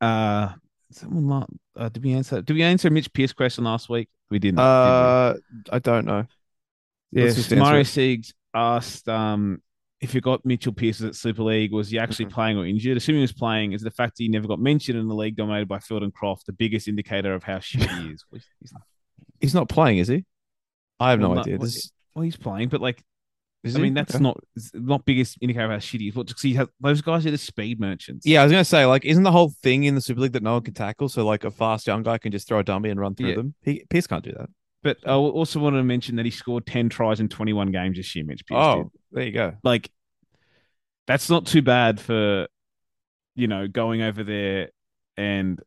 Uh, 0.00 0.52
someone 0.90 1.28
la- 1.28 1.46
uh, 1.76 1.88
did 1.88 2.02
we 2.04 2.12
answer? 2.12 2.42
Did 2.42 2.54
we 2.54 2.62
answer 2.62 2.90
Mitch 2.90 3.12
Pearce 3.12 3.32
question 3.32 3.64
last 3.64 3.88
week? 3.88 4.08
We 4.30 4.38
didn't. 4.38 4.56
did 4.56 4.62
we? 4.62 4.68
Uh, 4.68 5.34
I 5.72 5.78
don't 5.78 6.04
know. 6.06 6.26
yes. 7.10 7.50
Mario. 7.50 7.82
Siegs 7.82 8.32
asked 8.54 9.08
um, 9.08 9.62
if 10.02 10.14
you 10.14 10.20
got 10.20 10.44
Mitchell 10.44 10.72
Pearce 10.74 11.00
at 11.02 11.14
Super 11.14 11.42
League, 11.44 11.72
was 11.72 11.88
he 11.90 11.98
actually 11.98 12.26
Mhm. 12.26 12.30
playing 12.32 12.58
or 12.58 12.66
injured? 12.66 12.96
Assuming 12.98 13.20
he 13.20 13.22
was 13.22 13.32
playing, 13.32 13.72
is 13.72 13.80
the 13.82 13.90
fact 13.90 14.16
that 14.18 14.22
he 14.24 14.28
never 14.28 14.46
got 14.48 14.58
mentioned 14.60 14.98
in 14.98 15.06
the 15.08 15.14
league 15.14 15.36
dominated 15.36 15.68
by 15.68 15.78
Field 15.78 16.02
and 16.02 16.12
Croft 16.12 16.44
the 16.46 16.52
biggest 16.52 16.88
indicator 16.88 17.32
of 17.34 17.44
how 17.44 17.58
shit 17.60 17.88
he 17.88 18.08
is? 18.10 18.24
He's, 18.32 18.72
He's 19.40 19.54
not 19.54 19.68
playing, 19.68 19.98
is 19.98 20.08
he? 20.08 20.24
I 21.00 21.10
have 21.10 21.20
no 21.20 21.28
Well, 21.28 21.36
no- 21.36 21.40
idea. 21.42 21.56
well, 21.56 21.64
This 21.66 21.90
well, 22.14 22.22
he's 22.24 22.36
playing, 22.36 22.68
but 22.68 22.80
like 22.80 23.02
is 23.64 23.76
I 23.76 23.78
he? 23.78 23.82
mean, 23.84 23.94
that's 23.94 24.14
Okay. 24.16 24.22
not 24.22 24.38
not 24.74 25.04
biggest 25.04 25.38
indicator 25.40 25.66
of 25.66 25.70
how 25.70 25.76
shitty 25.78 26.00
he 26.00 26.08
is. 26.08 26.14
But 26.14 26.26
because 26.26 26.42
he 26.42 26.54
has 26.54 26.68
those 26.80 27.00
guys 27.00 27.24
are 27.26 27.30
the 27.30 27.38
speed 27.38 27.78
merchants. 27.78 28.26
Yeah, 28.26 28.40
I 28.40 28.44
was 28.44 28.50
gonna 28.52 28.64
say, 28.64 28.84
like, 28.86 29.04
isn't 29.04 29.22
the 29.22 29.30
whole 29.30 29.50
thing 29.62 29.84
in 29.84 29.94
the 29.94 30.00
Super 30.00 30.20
League 30.20 30.32
that 30.32 30.42
no 30.42 30.54
one 30.54 30.62
can 30.62 30.74
tackle? 30.74 31.08
So, 31.08 31.24
like, 31.24 31.44
a 31.44 31.50
fast 31.52 31.86
young 31.86 32.02
guy 32.02 32.18
can 32.18 32.32
just 32.32 32.48
throw 32.48 32.58
a 32.58 32.64
dummy 32.64 32.90
and 32.90 32.98
run 32.98 33.14
through 33.14 33.28
Yeah. 33.28 33.34
them. 33.36 33.54
He 33.62 33.84
Pearce 33.88 34.08
can't 34.08 34.24
do 34.24 34.32
that. 34.32 34.48
But 34.82 34.98
I 35.06 35.12
also 35.12 35.60
want 35.60 35.76
to 35.76 35.82
mention 35.84 36.16
that 36.16 36.24
he 36.24 36.30
scored 36.30 36.66
ten 36.66 36.88
tries 36.88 37.20
in 37.20 37.28
twenty 37.28 37.52
one 37.52 37.70
games 37.70 37.96
this 37.96 38.14
year. 38.16 38.24
Mitch 38.24 38.44
Pearce 38.46 38.58
oh, 38.58 38.76
did. 38.82 38.90
there 39.12 39.24
you 39.24 39.32
go. 39.32 39.54
like 39.62 39.90
that's 41.06 41.28
not 41.30 41.46
too 41.46 41.62
bad 41.62 42.00
for 42.00 42.46
you 43.34 43.46
know 43.48 43.66
going 43.68 44.02
over 44.02 44.22
there 44.22 44.70
and 45.16 45.60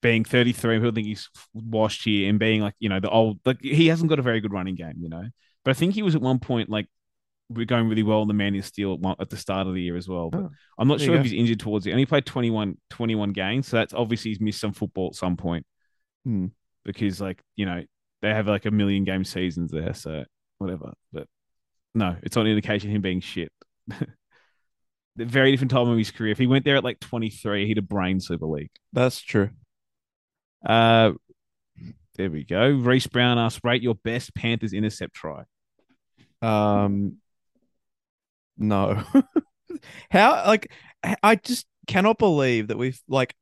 being 0.00 0.24
33 0.24 0.76
people 0.76 0.92
think 0.92 1.06
he's 1.08 1.28
washed 1.54 2.04
here 2.04 2.28
and 2.30 2.38
being 2.38 2.60
like 2.60 2.74
you 2.78 2.88
know 2.88 3.00
the 3.00 3.10
old 3.10 3.40
like 3.44 3.60
he 3.60 3.88
hasn't 3.88 4.08
got 4.08 4.18
a 4.18 4.22
very 4.22 4.40
good 4.40 4.52
running 4.52 4.76
game 4.76 4.94
you 5.00 5.08
know 5.08 5.24
but 5.64 5.70
i 5.70 5.74
think 5.74 5.94
he 5.94 6.02
was 6.02 6.14
at 6.14 6.20
one 6.22 6.38
point 6.38 6.70
like 6.70 6.86
we're 7.48 7.66
going 7.66 7.88
really 7.88 8.04
well 8.04 8.22
in 8.22 8.28
the 8.28 8.34
man 8.34 8.54
of 8.54 8.64
steel 8.64 8.92
at, 8.92 9.00
one, 9.00 9.16
at 9.18 9.28
the 9.28 9.36
start 9.36 9.66
of 9.66 9.74
the 9.74 9.82
year 9.82 9.96
as 9.96 10.08
well 10.08 10.30
but 10.30 10.40
Oh, 10.42 10.50
i'm 10.78 10.86
not 10.86 11.00
sure 11.00 11.16
if 11.16 11.24
he's 11.24 11.32
injured 11.32 11.58
towards 11.58 11.86
it 11.86 11.90
and 11.90 11.98
he 11.98 12.06
played 12.06 12.26
21 12.26 12.76
21 12.90 13.32
games 13.32 13.66
so 13.66 13.76
that's 13.78 13.92
obviously 13.92 14.30
he's 14.30 14.40
missed 14.40 14.60
some 14.60 14.72
football 14.72 15.08
at 15.08 15.14
some 15.16 15.36
point 15.36 15.66
Hmm. 16.24 16.46
Because 16.92 17.20
like 17.20 17.40
you 17.56 17.66
know 17.66 17.82
they 18.22 18.30
have 18.30 18.48
like 18.48 18.66
a 18.66 18.70
million 18.70 19.04
game 19.04 19.24
seasons 19.24 19.70
there 19.70 19.94
so 19.94 20.24
whatever 20.58 20.92
but 21.12 21.28
no, 21.94 22.16
it's 22.22 22.36
not 22.36 22.42
an 22.42 22.52
indication 22.52 22.90
of 22.90 22.96
him 22.96 23.02
being 23.02 23.20
shit. 23.20 23.52
very 25.16 25.50
different 25.50 25.70
time 25.70 25.88
of 25.88 25.98
his 25.98 26.10
career. 26.10 26.32
If 26.32 26.38
he 26.38 26.46
went 26.46 26.64
there 26.64 26.76
at 26.76 26.84
like 26.84 27.00
23, 27.00 27.66
he'd 27.66 27.76
have 27.76 27.88
brain 27.88 28.20
Super 28.20 28.46
League. 28.46 28.70
That's 28.92 29.20
true. 29.20 29.50
Uh, 30.64 31.12
there 32.16 32.30
we 32.30 32.44
go. 32.44 32.68
Reese 32.70 33.06
Brown 33.06 33.38
asks, 33.38 33.60
rate 33.64 33.82
your 33.82 33.94
best 33.96 34.34
Panthers 34.34 34.72
intercept 34.72 35.14
try. 35.14 35.44
Um, 36.40 37.16
no. 38.56 39.02
How 40.10 40.44
like 40.46 40.70
I 41.22 41.36
just 41.36 41.66
cannot 41.86 42.18
believe 42.18 42.68
that 42.68 42.78
we've 42.78 43.00
like, 43.08 43.34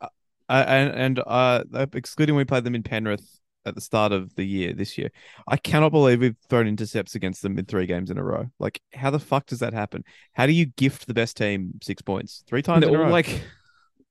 uh, 0.49 0.65
and 0.67 0.91
and 0.95 1.23
uh, 1.27 1.65
excluding 1.93 2.37
we 2.37 2.45
played 2.45 2.65
them 2.65 2.75
in 2.75 2.83
Penrith 2.83 3.41
at 3.67 3.75
the 3.75 3.81
start 3.81 4.13
of 4.13 4.35
the 4.37 4.45
year 4.45 4.73
this 4.73 4.97
year, 4.97 5.11
I 5.49 5.57
cannot 5.57 5.91
believe 5.91 6.21
we've 6.21 6.37
thrown 6.49 6.69
intercepts 6.69 7.15
against 7.15 7.43
them 7.43 7.59
in 7.59 7.65
three 7.65 7.87
games 7.87 8.11
in 8.11 8.17
a 8.17 8.23
row. 8.23 8.47
Like, 8.59 8.81
how 8.95 9.11
the 9.11 9.19
fuck 9.19 9.47
does 9.47 9.59
that 9.59 9.75
happen? 9.75 10.05
How 10.33 10.47
do 10.47 10.53
you 10.53 10.67
gift 10.67 11.07
the 11.07 11.15
best 11.15 11.37
team 11.37 11.73
six 11.83 12.01
points 12.01 12.45
three 12.47 12.63
times 12.63 12.83
They're 12.83 12.91
in 12.91 13.01
a 13.01 13.05
row? 13.05 13.11
like, 13.11 13.43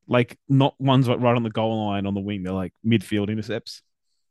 like 0.08 0.38
not 0.50 0.76
ones 0.80 1.08
like 1.08 1.20
right 1.20 1.36
on 1.36 1.44
the 1.44 1.50
goal 1.50 1.88
line 1.88 2.06
on 2.06 2.14
the 2.14 2.20
wing. 2.20 2.44
They're 2.44 2.54
like 2.54 2.74
midfield 2.86 3.30
intercepts. 3.30 3.82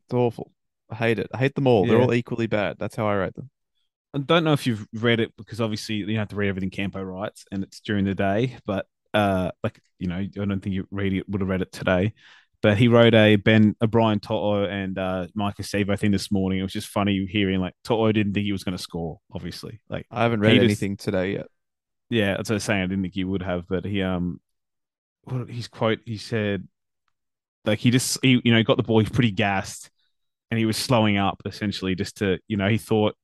it's 0.06 0.14
awful. 0.14 0.52
I 0.90 0.96
hate 0.96 1.18
it. 1.18 1.28
I 1.32 1.38
hate 1.38 1.54
them 1.54 1.66
all. 1.66 1.86
They're 1.86 2.00
all 2.00 2.14
equally 2.14 2.46
bad. 2.46 2.76
That's 2.78 2.94
how 2.94 3.08
I 3.08 3.14
rate 3.14 3.34
them. 3.34 3.50
I 4.12 4.18
don't 4.18 4.44
know 4.44 4.52
if 4.52 4.66
you've 4.66 4.86
read 4.92 5.18
it 5.18 5.32
because 5.36 5.60
obviously 5.60 5.96
you 5.96 6.18
have 6.18 6.28
to 6.28 6.36
read 6.36 6.48
everything 6.48 6.70
Campo 6.70 7.02
writes 7.02 7.46
and 7.50 7.64
it's 7.64 7.80
during 7.80 8.04
the 8.04 8.14
day, 8.14 8.58
but 8.64 8.86
uh, 9.14 9.50
like 9.62 9.80
you 9.98 10.08
know, 10.08 10.16
I 10.16 10.26
don't 10.44 10.60
think 10.60 10.74
you 10.74 10.86
read 10.90 11.12
it 11.14 11.28
would 11.28 11.40
have 11.40 11.48
read 11.48 11.62
it 11.62 11.72
today. 11.72 12.12
But 12.62 12.78
he 12.78 12.88
wrote 12.88 13.12
a 13.14 13.36
Ben, 13.36 13.76
a 13.82 13.86
Brian 13.86 14.20
To'o 14.20 14.64
and 14.64 14.98
uh, 14.98 15.26
Mike 15.34 15.56
Acevo 15.56 15.98
thing 15.98 16.12
this 16.12 16.32
morning. 16.32 16.60
It 16.60 16.62
was 16.62 16.72
just 16.72 16.88
funny 16.88 17.26
hearing 17.30 17.60
like 17.60 17.74
To'o 17.84 18.10
didn't 18.10 18.32
think 18.32 18.44
he 18.46 18.52
was 18.52 18.64
going 18.64 18.76
to 18.76 18.82
score. 18.82 19.20
Obviously, 19.32 19.80
like 19.90 20.06
I 20.10 20.22
haven't 20.22 20.40
read 20.40 20.52
He 20.52 20.58
just- 20.58 20.64
anything 20.64 20.96
today 20.96 21.32
yet. 21.34 21.46
yeah, 22.10 22.36
that's 22.36 22.48
what 22.48 22.54
I 22.54 22.56
was 22.56 22.64
saying. 22.64 22.82
I 22.82 22.86
didn't 22.86 23.02
think 23.02 23.14
he 23.14 23.24
would 23.24 23.42
have, 23.42 23.68
but 23.68 23.84
he 23.84 24.02
um, 24.02 24.40
what 25.24 25.48
his 25.50 25.68
quote 25.68 25.98
he 26.06 26.16
said, 26.16 26.66
like 27.66 27.78
he 27.80 27.90
just 27.90 28.18
he 28.22 28.40
you 28.44 28.52
know 28.54 28.62
got 28.62 28.78
the 28.78 28.82
ball, 28.82 28.98
he's 29.00 29.10
pretty 29.10 29.30
gassed, 29.30 29.90
and 30.50 30.58
he 30.58 30.64
was 30.64 30.76
slowing 30.78 31.18
up 31.18 31.42
essentially 31.44 31.94
just 31.94 32.16
to 32.18 32.38
you 32.48 32.56
know 32.56 32.68
he 32.68 32.78
thought 32.78 33.14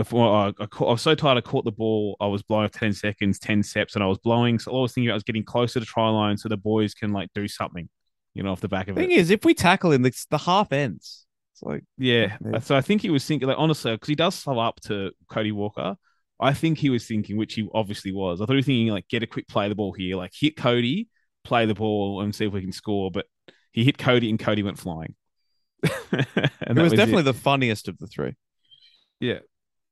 If, 0.00 0.12
well, 0.12 0.34
I, 0.34 0.52
I, 0.60 0.66
caught, 0.66 0.88
I 0.88 0.92
was 0.92 1.02
so 1.02 1.14
tired, 1.14 1.38
I 1.38 1.40
caught 1.40 1.64
the 1.64 1.72
ball. 1.72 2.16
I 2.20 2.26
was 2.26 2.42
blowing 2.42 2.68
10 2.68 2.92
seconds, 2.92 3.38
10 3.38 3.62
steps, 3.62 3.94
and 3.94 4.04
I 4.04 4.06
was 4.06 4.18
blowing. 4.18 4.58
So 4.58 4.70
all 4.70 4.80
I 4.80 4.82
was 4.82 4.92
thinking 4.92 5.08
about 5.08 5.16
was 5.16 5.22
getting 5.24 5.44
closer 5.44 5.80
to 5.80 5.86
try 5.86 6.08
line 6.08 6.36
so 6.36 6.48
the 6.48 6.56
boys 6.56 6.94
can 6.94 7.12
like 7.12 7.30
do 7.34 7.48
something, 7.48 7.88
you 8.34 8.42
know, 8.42 8.52
off 8.52 8.60
the 8.60 8.68
back 8.68 8.88
of 8.88 8.96
it. 8.96 9.00
Thing 9.00 9.10
is, 9.12 9.30
if 9.30 9.44
we 9.44 9.54
tackle 9.54 9.92
him, 9.92 10.04
it's 10.04 10.26
the 10.26 10.38
half 10.38 10.72
ends. 10.72 11.26
It's 11.54 11.62
like 11.62 11.84
Yeah. 11.96 12.36
Yeah. 12.44 12.58
So 12.58 12.76
I 12.76 12.82
think 12.82 13.02
he 13.02 13.10
was 13.10 13.24
thinking, 13.24 13.48
like, 13.48 13.58
honestly, 13.58 13.92
because 13.92 14.08
he 14.08 14.14
does 14.14 14.34
slow 14.34 14.58
up 14.58 14.80
to 14.82 15.12
Cody 15.28 15.52
Walker. 15.52 15.96
I 16.38 16.52
think 16.52 16.78
he 16.78 16.90
was 16.90 17.06
thinking, 17.06 17.36
which 17.38 17.54
he 17.54 17.66
obviously 17.72 18.12
was. 18.12 18.40
I 18.40 18.44
thought 18.44 18.52
he 18.52 18.56
was 18.56 18.66
thinking, 18.66 18.88
like, 18.88 19.08
get 19.08 19.22
a 19.22 19.26
quick 19.26 19.48
play 19.48 19.64
of 19.66 19.70
the 19.70 19.74
ball 19.74 19.92
here, 19.92 20.16
like 20.16 20.32
hit 20.38 20.56
Cody, 20.56 21.08
play 21.44 21.64
the 21.64 21.74
ball, 21.74 22.20
and 22.20 22.34
see 22.34 22.44
if 22.44 22.52
we 22.52 22.60
can 22.60 22.72
score. 22.72 23.10
But 23.10 23.26
he 23.72 23.84
hit 23.84 23.96
Cody, 23.96 24.28
and 24.28 24.38
Cody 24.38 24.62
went 24.62 24.78
flying. 24.78 25.14
and 25.82 26.26
it 26.32 26.74
that 26.74 26.76
was 26.76 26.92
definitely 26.92 27.20
it. 27.20 27.24
the 27.24 27.34
funniest 27.34 27.88
of 27.88 27.98
the 27.98 28.06
three. 28.06 28.34
yeah, 29.20 29.38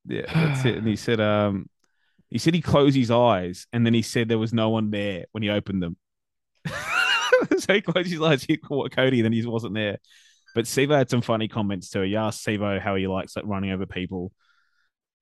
yeah, 0.06 0.32
that's 0.32 0.64
it. 0.64 0.76
And 0.76 0.86
he 0.86 0.96
said, 0.96 1.20
um, 1.20 1.68
he 2.30 2.38
said 2.38 2.54
he 2.54 2.62
closed 2.62 2.96
his 2.96 3.10
eyes, 3.10 3.66
and 3.72 3.86
then 3.86 3.94
he 3.94 4.02
said 4.02 4.28
there 4.28 4.38
was 4.38 4.52
no 4.52 4.70
one 4.70 4.90
there 4.90 5.26
when 5.32 5.42
he 5.42 5.50
opened 5.50 5.82
them. 5.82 5.96
so 7.58 7.74
he 7.74 7.80
closed 7.80 8.10
his 8.10 8.20
eyes, 8.20 8.44
hit 8.44 8.60
Cody, 8.64 9.22
then 9.22 9.32
he 9.32 9.44
wasn't 9.46 9.74
there. 9.74 9.98
But 10.54 10.66
Sivo 10.66 10.96
had 10.96 11.10
some 11.10 11.20
funny 11.20 11.48
comments 11.48 11.90
too. 11.90 12.02
He 12.02 12.16
asked 12.16 12.46
Sivo 12.46 12.80
how 12.80 12.94
he 12.94 13.06
likes 13.06 13.36
like 13.36 13.44
running 13.46 13.72
over 13.72 13.86
people. 13.86 14.32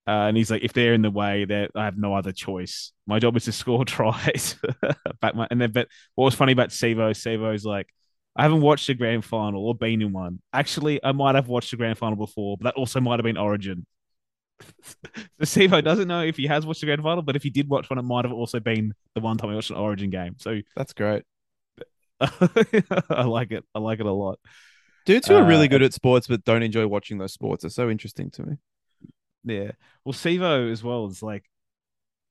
Uh, 0.07 0.27
and 0.27 0.37
he's 0.37 0.51
like, 0.51 0.65
if 0.65 0.73
they're 0.73 0.95
in 0.95 1.03
the 1.03 1.11
way, 1.11 1.45
that 1.45 1.71
I 1.75 1.85
have 1.85 1.97
no 1.97 2.15
other 2.15 2.33
choice. 2.33 2.93
My 3.07 3.19
job 3.19 3.37
is 3.37 3.45
to 3.45 3.53
score 3.53 3.85
tries. 3.87 4.57
Back 5.21 5.35
my, 5.35 5.47
and 5.51 5.61
then, 5.61 5.73
but 5.73 5.89
what 6.15 6.27
was 6.27 6.35
funny 6.35 6.53
about 6.53 6.71
Sivo? 6.71 7.11
Sivo's 7.11 7.65
like, 7.65 7.89
I 8.37 8.43
haven't 8.43 8.63
watched 8.63 8.89
a 8.89 8.95
grand 8.95 9.25
final 9.25 9.67
or 9.67 9.75
been 9.75 10.03
in 10.03 10.13
one. 10.13 10.41
Actually, 10.53 11.03
I 11.05 11.13
might 11.13 11.35
have 11.35 11.49
watched 11.49 11.73
a 11.73 11.77
grand 11.77 11.99
final 11.99 12.17
before, 12.17 12.57
but 12.57 12.65
that 12.65 12.75
also 12.75 13.01
might 13.01 13.19
have 13.19 13.25
been 13.25 13.37
Origin. 13.37 13.87
so 15.43 15.43
Sivo 15.43 15.83
doesn't 15.83 16.09
know 16.09 16.23
if 16.23 16.37
he 16.37 16.47
has 16.47 16.67
watched 16.67 16.81
the 16.81 16.87
grand 16.87 17.03
final, 17.03 17.23
but 17.23 17.37
if 17.37 17.43
he 17.43 17.51
did 17.51 17.69
watch 17.69 17.89
one, 17.91 17.99
it 17.99 18.03
might 18.03 18.25
have 18.25 18.33
also 18.33 18.61
been 18.61 18.95
the 19.15 19.21
one 19.21 19.37
time 19.37 19.51
he 19.51 19.57
watched 19.57 19.71
an 19.71 19.77
Origin 19.77 20.11
game. 20.11 20.37
So 20.39 20.61
That's 20.77 20.93
great. 20.93 21.25
I 22.21 23.25
like 23.25 23.53
it. 23.53 23.65
I 23.75 23.79
like 23.79 24.01
it 24.01 24.07
a 24.07 24.13
lot. 24.13 24.39
Dudes 25.07 25.29
who 25.29 25.35
are 25.37 25.45
really 25.45 25.67
Uh, 25.67 25.69
good 25.69 25.83
at 25.83 25.95
sports 25.95 26.29
but 26.29 26.45
don't 26.45 26.63
enjoy 26.63 26.87
watching 26.87 27.19
those 27.19 27.33
sports 27.33 27.65
are 27.65 27.71
so 27.71 27.91
interesting 27.91 28.31
to 28.33 28.45
me. 28.45 28.57
Yeah. 29.45 29.73
Well, 30.05 30.13
Sivo 30.13 30.71
as 30.71 30.83
well 30.85 31.07
is 31.07 31.23
like 31.23 31.45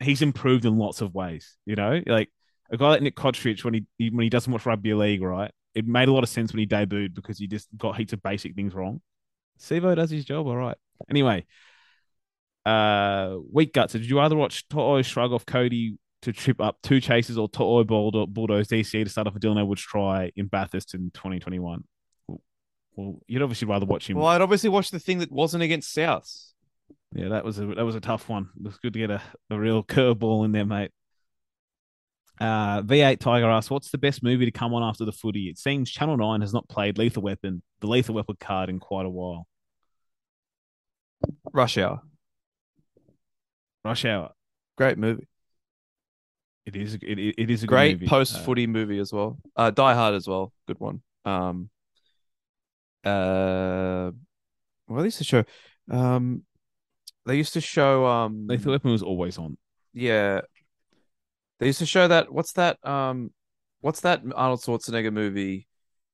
he's 0.02 0.22
improved 0.22 0.66
in 0.66 0.78
lots 0.78 1.02
of 1.02 1.16
ways. 1.16 1.58
You 1.66 1.76
know, 1.76 2.02
like 2.08 2.30
a 2.72 2.78
guy 2.78 2.90
like 2.90 3.02
Nick 3.02 3.16
Cotric 3.16 3.64
when 3.66 3.76
he, 3.76 3.86
he 3.98 4.10
when 4.12 4.24
he 4.24 4.30
doesn't 4.30 4.52
watch 4.52 4.66
rugby 4.66 4.94
league, 4.94 5.22
right? 5.24 5.52
It 5.76 5.88
made 5.88 6.10
a 6.10 6.14
lot 6.14 6.24
of 6.24 6.30
sense 6.30 6.54
when 6.54 6.60
he 6.60 6.68
debuted 6.68 7.16
because 7.16 7.38
he 7.40 7.48
just 7.48 7.70
got 7.78 7.98
heaps 7.98 8.14
of 8.14 8.24
basic 8.24 8.56
things 8.56 8.74
wrong. 8.74 9.02
Sivo 9.60 9.96
does 9.96 10.12
his 10.12 10.26
job 10.26 10.48
all 10.48 10.58
right. 10.58 10.78
Anyway, 11.10 11.46
uh, 12.66 13.38
weak 13.51 13.74
guts. 13.74 13.93
Did 13.93 14.09
you 14.09 14.20
either 14.20 14.36
watch 14.36 14.68
To'o 14.70 15.01
shrug 15.01 15.32
off 15.32 15.45
Cody 15.45 15.97
to 16.22 16.32
trip 16.32 16.62
up 16.62 16.78
two 16.84 17.01
chases 17.01 17.38
or 17.38 17.49
To'o 17.49 17.84
Bulldo- 17.84 18.28
Bulldoze 18.28 18.68
DC 18.68 19.03
to 19.03 19.09
start 19.09 19.28
off 19.28 19.36
a 19.36 19.39
Dylan 19.39 19.59
Edwards 19.59 19.82
try 19.82 20.32
in 20.36 20.47
Bathurst 20.47 20.93
in 20.93 21.12
2021? 21.14 21.84
Well, 22.95 23.20
you'd 23.28 23.41
obviously 23.41 23.68
rather 23.68 23.86
watch 23.86 24.09
him 24.09 24.18
Well, 24.18 24.28
I'd 24.28 24.41
obviously 24.41 24.70
watch 24.70 24.91
the 24.91 24.99
thing 24.99 25.20
that 25.20 25.32
wasn't 25.32 25.64
against 25.64 25.95
Souths. 25.95 26.51
Yeah, 27.14 27.30
that 27.30 27.43
was 27.43 27.59
a 27.59 27.66
that 27.66 27.84
was 27.86 27.95
a 27.95 27.99
tough 28.01 28.30
one. 28.30 28.49
It 28.57 28.64
was 28.64 28.78
good 28.78 28.93
to 28.93 28.99
get 28.99 29.12
a, 29.12 29.22
a 29.49 29.59
real 29.59 29.84
curveball 29.84 30.45
in 30.45 30.51
there, 30.51 30.66
mate. 30.66 30.91
Uh, 32.39 32.82
V8 32.82 33.20
Tiger 33.20 33.49
asks, 33.49 33.70
"What's 33.70 33.91
the 33.91 33.97
best 33.97 34.24
movie 34.24 34.45
to 34.45 34.51
come 34.51 34.74
on 34.74 34.82
after 34.82 35.03
the 35.03 35.12
footy?" 35.12 35.49
It 35.49 35.57
seems 35.57 35.91
Channel 35.91 36.18
Nine 36.18 36.41
has 36.41 36.53
not 36.53 36.70
played 36.70 36.97
Lethal 36.97 37.24
Weapon, 37.24 37.62
the 37.82 37.88
Lethal 37.88 38.16
Weapon 38.16 38.38
card, 38.39 38.70
in 38.70 38.80
quite 38.80 39.05
a 39.05 39.09
while. 39.09 39.45
Rush 41.53 41.78
Hour. 41.78 42.01
Rush 43.84 44.06
Hour. 44.06 44.32
Great 44.78 44.98
movie. 44.98 45.28
It 46.66 46.76
is. 46.76 46.96
It, 46.96 47.02
it, 47.04 47.50
is 47.50 47.64
a 47.64 47.68
Great 47.68 48.06
post 48.06 48.36
Uh, 48.36 48.40
footy 48.40 48.68
movie 48.68 49.00
as 49.00 49.12
well. 49.12 49.40
Uh, 49.56 49.72
Die 49.72 49.94
Hard 49.94 50.14
as 50.14 50.28
well. 50.28 50.54
Good 50.68 50.80
one. 50.80 51.02
Um, 51.26 51.70
uh, 53.04 54.12
what 54.86 55.00
they 55.00 55.06
used 55.06 55.18
to 55.18 55.24
show, 55.24 55.44
um, 55.90 56.44
they 57.26 57.36
used 57.36 57.54
to 57.54 57.62
show, 57.62 58.06
um, 58.06 58.46
Lethal 58.48 58.74
Weapon 58.74 58.92
was 58.92 59.02
always 59.04 59.38
on. 59.38 59.58
yeah, 59.94 60.42
they 61.60 61.68
used 61.68 61.80
to 61.80 61.86
show 61.86 62.08
that. 62.08 62.32
What's 62.32 62.54
that? 62.54 62.78
Um, 62.86 63.32
what's 63.82 64.02
that 64.02 64.22
Arnold 64.36 64.62
Schwarzenegger 64.62 65.14
movie? 65.14 65.68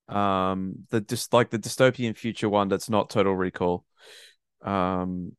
Um, 0.08 0.86
the 0.90 1.02
just 1.02 1.34
like 1.34 1.50
the 1.50 1.60
dystopian 1.60 2.16
future 2.16 2.50
one 2.50 2.70
that's 2.70 2.90
not 2.90 3.10
Total 3.10 3.36
Recall. 3.36 3.86
Um, 4.62 5.34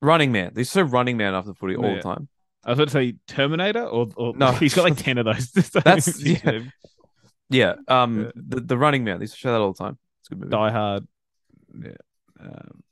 Running 0.00 0.32
Man. 0.32 0.52
They 0.54 0.60
used 0.60 0.72
to 0.72 0.80
show 0.80 0.82
Running 0.82 1.16
Man 1.16 1.34
after 1.34 1.54
footy 1.54 1.76
all 1.76 1.84
Yeah. 1.84 1.96
the 1.96 2.02
time. 2.02 2.28
I 2.64 2.70
was 2.70 2.78
about 2.78 2.84
to 2.88 2.92
say 2.92 3.14
Terminator, 3.26 3.84
or, 3.84 4.08
or 4.16 4.36
No. 4.36 4.52
he's 4.52 4.74
got 4.74 4.84
like 4.84 4.96
ten 4.96 5.18
of 5.18 5.24
those. 5.26 5.50
That's- 5.52 6.20
yeah. 6.22 6.60
Yeah. 7.50 7.74
Um, 7.88 8.24
Yeah. 8.24 8.30
the 8.34 8.60
the 8.60 8.78
Running 8.78 9.04
Man. 9.04 9.18
They 9.18 9.24
used 9.24 9.34
to 9.34 9.38
show 9.40 9.52
that 9.52 9.60
all 9.60 9.72
the 9.72 9.78
time. 9.84 9.98
It's 10.20 10.28
a 10.30 10.34
good 10.34 10.40
movie. 10.40 10.50
Die 10.50 10.70
Hard. 10.70 11.08
Yeah. 11.82 11.90
Um, 12.40 12.82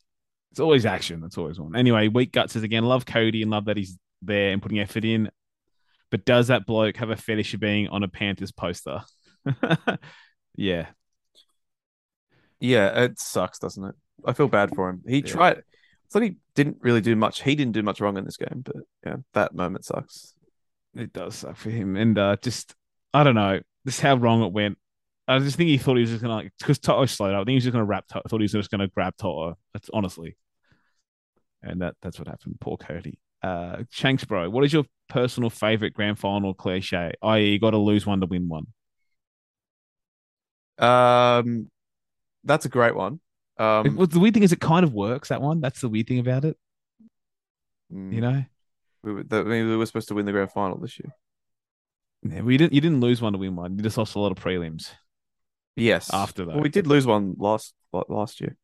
it's 0.50 0.60
always 0.60 0.86
action. 0.86 1.20
That's 1.20 1.36
always 1.38 1.60
one. 1.60 1.76
Anyway, 1.76 2.08
weak 2.08 2.32
guts 2.32 2.56
is 2.56 2.62
again 2.62 2.84
love 2.84 3.04
Cody 3.06 3.42
and 3.42 3.50
love 3.50 3.66
that 3.66 3.76
he's 3.76 3.98
there 4.22 4.52
and 4.52 4.62
putting 4.62 4.78
effort 4.80 5.04
in. 5.04 5.30
But 6.10 6.24
does 6.24 6.46
that 6.48 6.64
bloke 6.66 6.96
have 6.96 7.10
a 7.10 7.16
fetish 7.16 7.52
of 7.54 7.60
being 7.60 7.88
on 7.88 8.02
a 8.02 8.08
Panthers 8.08 8.52
poster? 8.52 9.02
yeah. 10.56 10.86
Yeah, 12.60 13.02
it 13.02 13.18
sucks, 13.20 13.58
doesn't 13.58 13.84
it? 13.84 13.94
I 14.24 14.32
feel 14.32 14.48
bad 14.48 14.74
for 14.74 14.88
him. 14.88 15.02
He 15.06 15.18
Yeah. 15.18 15.26
tried. 15.26 15.62
I 16.06 16.12
thought 16.12 16.22
he 16.22 16.36
didn't 16.54 16.78
really 16.80 17.00
do 17.00 17.16
much. 17.16 17.42
He 17.42 17.56
didn't 17.56 17.72
do 17.72 17.82
much 17.82 18.00
wrong 18.00 18.16
in 18.16 18.24
this 18.24 18.36
game, 18.36 18.62
but 18.64 18.76
yeah, 19.04 19.16
that 19.34 19.54
moment 19.54 19.84
sucks. 19.84 20.34
It 20.94 21.12
does 21.12 21.34
suck 21.36 21.56
for 21.56 21.70
him. 21.70 21.96
And 21.96 22.16
uh, 22.16 22.36
just, 22.40 22.74
I 23.12 23.24
don't 23.24 23.34
know, 23.34 23.60
just 23.84 24.00
how 24.00 24.14
wrong 24.14 24.42
it 24.42 24.52
went. 24.52 24.78
I 25.28 25.40
just 25.40 25.56
think 25.56 25.68
he 25.68 25.78
thought 25.78 25.96
he 25.96 26.02
was 26.02 26.10
just 26.10 26.22
going 26.22 26.30
to, 26.30 26.36
like, 26.36 26.52
because 26.58 26.78
To'o 26.78 27.04
slowed 27.06 27.34
up. 27.34 27.40
I 27.40 27.40
think 27.40 27.50
he 27.50 27.54
was 27.56 27.64
just 27.64 27.72
going 27.72 27.84
to 27.84 27.88
wrap 27.88 28.06
To'o. 28.06 28.22
I 28.24 28.28
thought 28.28 28.40
he 28.40 28.44
was 28.44 28.52
just 28.52 28.70
going 28.70 28.80
to 28.80 28.86
grab 28.86 29.14
To'o. 29.18 29.58
That's 29.72 29.90
honestly. 29.92 30.36
And 31.62 31.82
that 31.82 31.96
that's 32.00 32.18
what 32.18 32.28
happened. 32.28 32.58
Poor 32.60 32.76
Cody. 32.76 33.18
Uh, 33.42 33.82
Shanks, 33.90 34.24
bro, 34.24 34.48
what 34.48 34.64
is 34.64 34.72
your 34.72 34.84
personal 35.08 35.50
favorite 35.50 35.94
grand 35.94 36.18
final 36.18 36.54
cliche? 36.54 37.12
I.e., 37.22 37.52
you 37.52 37.58
got 37.58 37.70
to 37.70 37.78
lose 37.78 38.06
one 38.06 38.20
to 38.20 38.26
win 38.26 38.48
one. 38.48 38.66
Um, 40.78 41.68
that's 42.44 42.66
a 42.66 42.68
great 42.68 42.94
one. 42.94 43.20
It- 43.58 43.62
Um, 43.62 43.96
well, 43.96 44.06
the 44.06 44.18
weird 44.20 44.34
thing 44.34 44.42
is, 44.42 44.52
it 44.52 44.60
kind 44.60 44.84
of 44.84 44.92
works. 44.92 45.28
That 45.30 45.40
one. 45.42 45.60
That's 45.60 45.80
the 45.80 45.88
weird 45.88 46.06
thing 46.08 46.18
about 46.18 46.44
it. 46.44 46.56
mm, 47.92 48.12
You 48.12 48.20
know, 48.20 48.44
we, 49.02 49.12
were- 49.12 49.22
that- 49.24 49.46
we 49.46 49.76
were 49.76 49.86
supposed 49.86 50.08
to 50.08 50.14
win 50.14 50.26
the 50.26 50.32
grand 50.32 50.52
final 50.52 50.78
this 50.78 50.98
year. 50.98 51.12
yeah, 52.22 52.42
we 52.42 52.56
didn't. 52.56 52.72
You 52.72 52.80
didn't 52.80 53.00
lose 53.00 53.22
one 53.22 53.32
to 53.32 53.38
win 53.38 53.56
one. 53.56 53.76
You 53.76 53.82
just 53.82 53.96
lost 53.98 54.14
a 54.14 54.18
lot 54.20 54.32
of 54.32 54.38
prelims. 54.42 54.90
Yes. 55.76 56.12
After 56.12 56.44
that, 56.46 56.54
well, 56.54 56.62
we 56.62 56.68
did 56.70 56.86
lose 56.86 57.06
one 57.06 57.34
last 57.38 57.74
last 58.08 58.40
year. 58.40 58.56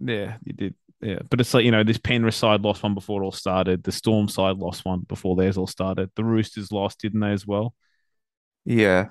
Yeah, 0.00 0.36
you 0.44 0.52
did. 0.54 0.74
Yeah, 1.02 1.20
but 1.30 1.40
it's 1.40 1.54
like 1.54 1.64
you 1.64 1.70
know, 1.70 1.82
this 1.84 1.98
Penrith 1.98 2.34
side 2.34 2.60
lost 2.62 2.82
one 2.82 2.94
before 2.94 3.22
it 3.22 3.24
all 3.24 3.32
started. 3.32 3.82
The 3.84 3.92
Storm 3.92 4.28
side 4.28 4.56
lost 4.58 4.84
one 4.84 5.00
before 5.00 5.36
theirs 5.36 5.56
all 5.56 5.66
started. 5.66 6.10
The 6.14 6.24
Roosters 6.24 6.70
lost, 6.72 7.00
didn't 7.00 7.20
they, 7.20 7.32
as 7.32 7.46
well? 7.46 7.74
Yeah. 8.66 9.06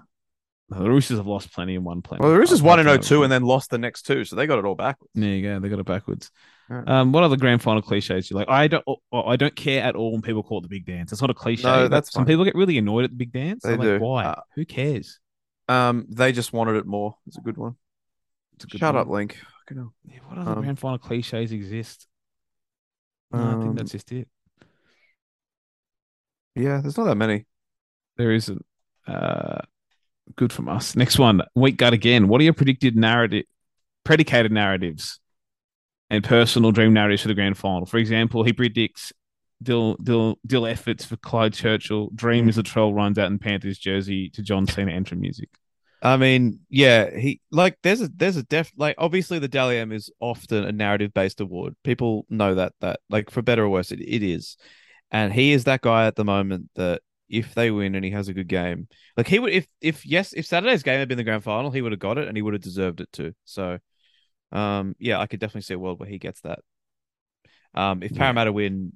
The 0.69 0.89
Roosters 0.89 1.17
have 1.17 1.25
lost 1.27 1.51
plenty 1.51 1.75
and 1.75 1.83
won 1.83 2.01
plenty. 2.01 2.21
Well, 2.21 2.31
the 2.31 2.37
Roosters 2.37 2.61
won 2.61 2.79
in 2.79 2.85
think 2.85 3.03
02 3.03 3.23
and 3.23 3.31
then 3.31 3.41
lost 3.43 3.71
the 3.71 3.77
next 3.79 4.03
two, 4.03 4.23
so 4.23 4.35
they 4.35 4.45
got 4.45 4.59
it 4.59 4.65
all 4.65 4.75
backwards. 4.75 5.11
there 5.15 5.29
you 5.29 5.41
go. 5.41 5.59
They 5.59 5.67
got 5.69 5.79
it 5.79 5.85
backwards. 5.85 6.29
Yeah. 6.69 6.83
Um, 6.85 7.11
what 7.11 7.23
other 7.23 7.37
grand 7.37 7.63
final 7.63 7.81
cliches 7.81 8.29
you 8.29 8.35
like? 8.35 8.47
I 8.47 8.67
don't. 8.67 8.83
oh, 8.87 8.99
I 9.11 9.35
don't 9.35 9.55
care 9.55 9.81
at 9.83 9.95
all 9.95 10.11
when 10.11 10.21
people 10.21 10.43
call 10.43 10.59
it 10.59 10.61
the 10.61 10.67
big 10.67 10.85
dance. 10.85 11.11
It's 11.11 11.21
not 11.21 11.31
a 11.31 11.33
cliche. 11.33 11.63
No, 11.63 11.87
that's 11.87 12.11
some 12.11 12.21
fine. 12.21 12.27
people 12.27 12.45
get 12.45 12.53
really 12.53 12.77
annoyed 12.77 13.05
at 13.05 13.09
the 13.09 13.15
big 13.15 13.31
dance. 13.31 13.63
They 13.63 13.73
I'm 13.73 13.81
do. 13.81 13.93
Like, 13.93 14.01
Why? 14.01 14.23
Uh, 14.25 14.41
Who 14.55 14.65
cares? 14.65 15.19
Um, 15.67 16.05
they 16.09 16.31
just 16.31 16.53
wanted 16.53 16.75
it 16.75 16.85
more. 16.85 17.15
It's 17.25 17.37
a 17.37 17.41
good 17.41 17.57
one. 17.57 17.75
It's 18.55 18.65
a 18.65 18.67
good 18.67 18.79
Shut 18.79 18.93
one. 18.93 19.01
up, 19.01 19.07
Link. 19.07 19.37
Yeah, 19.71 19.83
what 20.27 20.37
other 20.37 20.51
Um, 20.51 20.61
grand 20.61 20.77
final 20.79 20.97
cliches 20.99 21.51
exist? 21.51 22.07
No, 23.31 23.39
I 23.39 23.43
Um, 23.53 23.61
think 23.63 23.75
that's 23.77 23.91
just 23.91 24.11
it. 24.11 24.27
Yeah, 26.55 26.81
there's 26.81 26.97
not 26.97 27.05
that 27.05 27.15
many. 27.15 27.45
There 28.17 28.31
isn't. 28.31 28.65
Uh, 29.07 29.61
good 30.35 30.53
from 30.53 30.69
us. 30.69 30.95
Next 30.95 31.19
one, 31.19 31.41
weak 31.55 31.77
gut 31.77 31.93
again. 31.93 32.27
What 32.27 32.41
are 32.41 32.43
your 32.43 32.53
predicted 32.53 32.95
narrative, 32.95 33.45
predicated 34.03 34.51
narratives, 34.51 35.19
and 36.09 36.23
personal 36.23 36.71
dream 36.71 36.93
narratives 36.93 37.21
for 37.21 37.27
the 37.27 37.33
grand 37.33 37.57
final? 37.57 37.85
For 37.85 37.97
example, 37.97 38.43
he 38.43 38.53
predicts 38.53 39.13
Dill 39.61 39.95
Dill 39.95 40.37
Dill 40.45 40.65
efforts 40.65 41.05
for 41.05 41.17
Clive 41.17 41.53
Churchill. 41.53 42.09
Dream 42.15 42.49
is 42.49 42.55
the 42.55 42.63
troll 42.63 42.93
runs 42.93 43.17
out 43.17 43.31
in 43.31 43.39
Panthers 43.39 43.77
jersey 43.77 44.29
to 44.31 44.41
John 44.41 44.67
Cena 44.67 44.91
entry 44.91 45.17
music. 45.17 45.49
I 46.01 46.15
mean, 46.15 46.61
yeah, 46.69 47.15
he 47.17 47.41
like 47.51 47.77
there's 47.83 48.01
a 48.01 48.07
there's 48.07 48.37
a 48.37 48.43
def 48.43 48.71
like 48.77 48.95
obviously 48.97 49.39
the 49.39 49.49
Dally 49.49 49.77
M 49.77 49.91
is 49.91 50.09
often 50.19 50.63
a 50.63 50.71
narrative 50.71 51.13
based 51.13 51.41
award. 51.41 51.75
People 51.83 52.25
know 52.29 52.55
that 52.55 52.73
that 52.79 53.01
like 53.09 53.29
for 53.29 53.41
better 53.41 53.65
or 53.65 53.69
worse 53.69 53.91
it, 53.91 53.99
it 53.99 54.23
is. 54.23 54.55
And 55.11 55.33
he 55.33 55.51
is 55.51 55.65
that 55.65 55.81
guy 55.81 56.05
at 56.05 56.15
the 56.15 56.23
moment 56.23 56.69
that 56.75 57.01
if 57.29 57.53
they 57.53 57.71
win 57.71 57.95
and 57.95 58.03
he 58.03 58.11
has 58.11 58.27
a 58.27 58.33
good 58.33 58.47
game, 58.47 58.87
like 59.17 59.27
he 59.27 59.39
would 59.39 59.53
if 59.53 59.67
if 59.81 60.05
yes, 60.05 60.33
if 60.33 60.45
Saturday's 60.45 60.83
game 60.83 60.99
had 60.99 61.07
been 61.07 61.17
the 61.17 61.23
grand 61.23 61.43
final, 61.43 61.71
he 61.71 61.81
would 61.81 61.91
have 61.91 61.99
got 61.99 62.17
it 62.17 62.27
and 62.27 62.37
he 62.37 62.41
would 62.41 62.53
have 62.53 62.63
deserved 62.63 63.01
it 63.01 63.11
too. 63.11 63.33
So 63.45 63.77
um 64.51 64.95
yeah, 64.99 65.19
I 65.19 65.27
could 65.27 65.39
definitely 65.39 65.61
see 65.61 65.75
a 65.75 65.79
world 65.79 65.99
where 65.99 66.09
he 66.09 66.17
gets 66.17 66.41
that. 66.41 66.59
Um, 67.73 68.01
if. 68.03 68.15
Parramatta 68.15 68.51
win, 68.51 68.93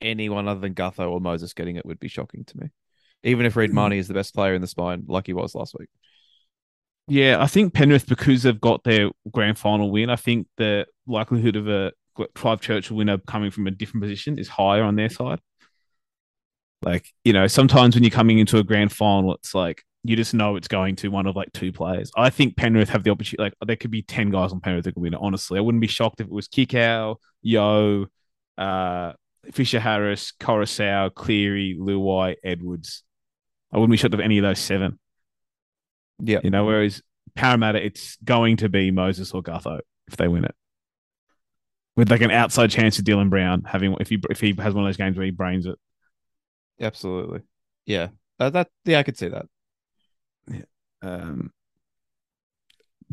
anyone 0.00 0.48
other 0.48 0.60
than 0.60 0.74
Gutho 0.74 1.10
or 1.10 1.20
Moses 1.20 1.52
getting 1.52 1.76
it 1.76 1.86
would 1.86 1.98
be 1.98 2.08
shocking 2.08 2.44
to 2.44 2.58
me. 2.58 2.70
Even 3.22 3.46
if 3.46 3.56
Reed 3.56 3.70
Mm. 3.70 3.74
Mahoney 3.74 3.98
is 3.98 4.08
the 4.08 4.14
best 4.14 4.34
player 4.34 4.54
in 4.54 4.60
the 4.60 4.66
spine, 4.66 5.04
like 5.08 5.26
he 5.26 5.32
was 5.32 5.54
last 5.54 5.74
week. 5.78 5.88
Yeah, 7.06 7.42
I 7.42 7.46
think 7.46 7.74
Penrith 7.74 8.06
because 8.06 8.44
they've 8.44 8.60
got 8.60 8.84
their 8.84 9.10
grand 9.30 9.58
final 9.58 9.90
win. 9.90 10.08
I 10.10 10.16
think 10.16 10.46
the 10.56 10.86
likelihood 11.06 11.56
of 11.56 11.68
a 11.68 11.92
Clive 12.34 12.60
Churchill 12.60 12.96
winner 12.96 13.18
coming 13.18 13.50
from 13.50 13.66
a 13.66 13.70
different 13.70 14.02
position 14.02 14.38
is 14.38 14.48
higher 14.48 14.82
on 14.82 14.96
their 14.96 15.10
side. 15.10 15.40
Like 16.84 17.08
you 17.24 17.32
know, 17.32 17.46
sometimes 17.46 17.94
when 17.94 18.02
you're 18.02 18.10
coming 18.10 18.38
into 18.38 18.58
a 18.58 18.62
grand 18.62 18.92
final, 18.92 19.34
it's 19.34 19.54
like 19.54 19.82
you 20.02 20.16
just 20.16 20.34
know 20.34 20.56
it's 20.56 20.68
going 20.68 20.96
to 20.96 21.08
one 21.08 21.26
of 21.26 21.34
like 21.34 21.52
two 21.52 21.72
players. 21.72 22.10
I 22.16 22.30
think 22.30 22.56
Penrith 22.56 22.90
have 22.90 23.04
the 23.04 23.10
opportunity. 23.10 23.42
Like 23.42 23.54
there 23.66 23.76
could 23.76 23.90
be 23.90 24.02
ten 24.02 24.30
guys 24.30 24.52
on 24.52 24.60
Penrith 24.60 24.84
that 24.84 24.92
could 24.94 25.02
win 25.02 25.14
it. 25.14 25.20
Honestly, 25.20 25.58
I 25.58 25.62
wouldn't 25.62 25.80
be 25.80 25.86
shocked 25.86 26.20
if 26.20 26.26
it 26.26 26.32
was 26.32 26.46
Kikau, 26.46 27.16
Yeo, 27.42 28.06
uh, 28.58 29.12
Fisher 29.52 29.80
Harris, 29.80 30.32
Koroisau, 30.38 31.14
Cleary, 31.14 31.76
Luai, 31.78 32.36
Edwards. 32.44 33.02
I 33.72 33.78
wouldn't 33.78 33.92
be 33.92 33.96
shocked 33.96 34.14
if 34.14 34.20
any 34.20 34.38
of 34.38 34.42
those 34.42 34.58
seven. 34.58 34.98
Yeah. 36.20 36.40
You 36.44 36.50
know, 36.50 36.64
whereas 36.64 37.02
Parramatta, 37.34 37.84
it's 37.84 38.16
going 38.24 38.58
to 38.58 38.68
be 38.68 38.90
Moses 38.90 39.32
or 39.32 39.42
Gutho 39.42 39.80
if 40.08 40.16
they 40.16 40.28
win 40.28 40.44
it. 40.44 40.54
With 41.96 42.10
like 42.10 42.20
an 42.22 42.30
outside 42.30 42.70
chance 42.70 42.98
of 42.98 43.04
Dylan 43.04 43.30
Brown 43.30 43.62
having 43.64 43.96
if 44.00 44.08
he 44.08 44.18
if 44.28 44.40
he 44.40 44.52
has 44.58 44.74
one 44.74 44.84
of 44.84 44.88
those 44.88 44.96
games 44.96 45.16
where 45.16 45.24
he 45.24 45.30
brains 45.30 45.66
it. 45.66 45.78
Absolutely. 46.80 47.40
Yeah. 47.86 48.08
Uh, 48.38 48.50
that 48.50 48.68
yeah, 48.84 48.98
I 48.98 49.02
could 49.02 49.16
see 49.16 49.28
that. 49.28 49.46
Um, 51.02 51.52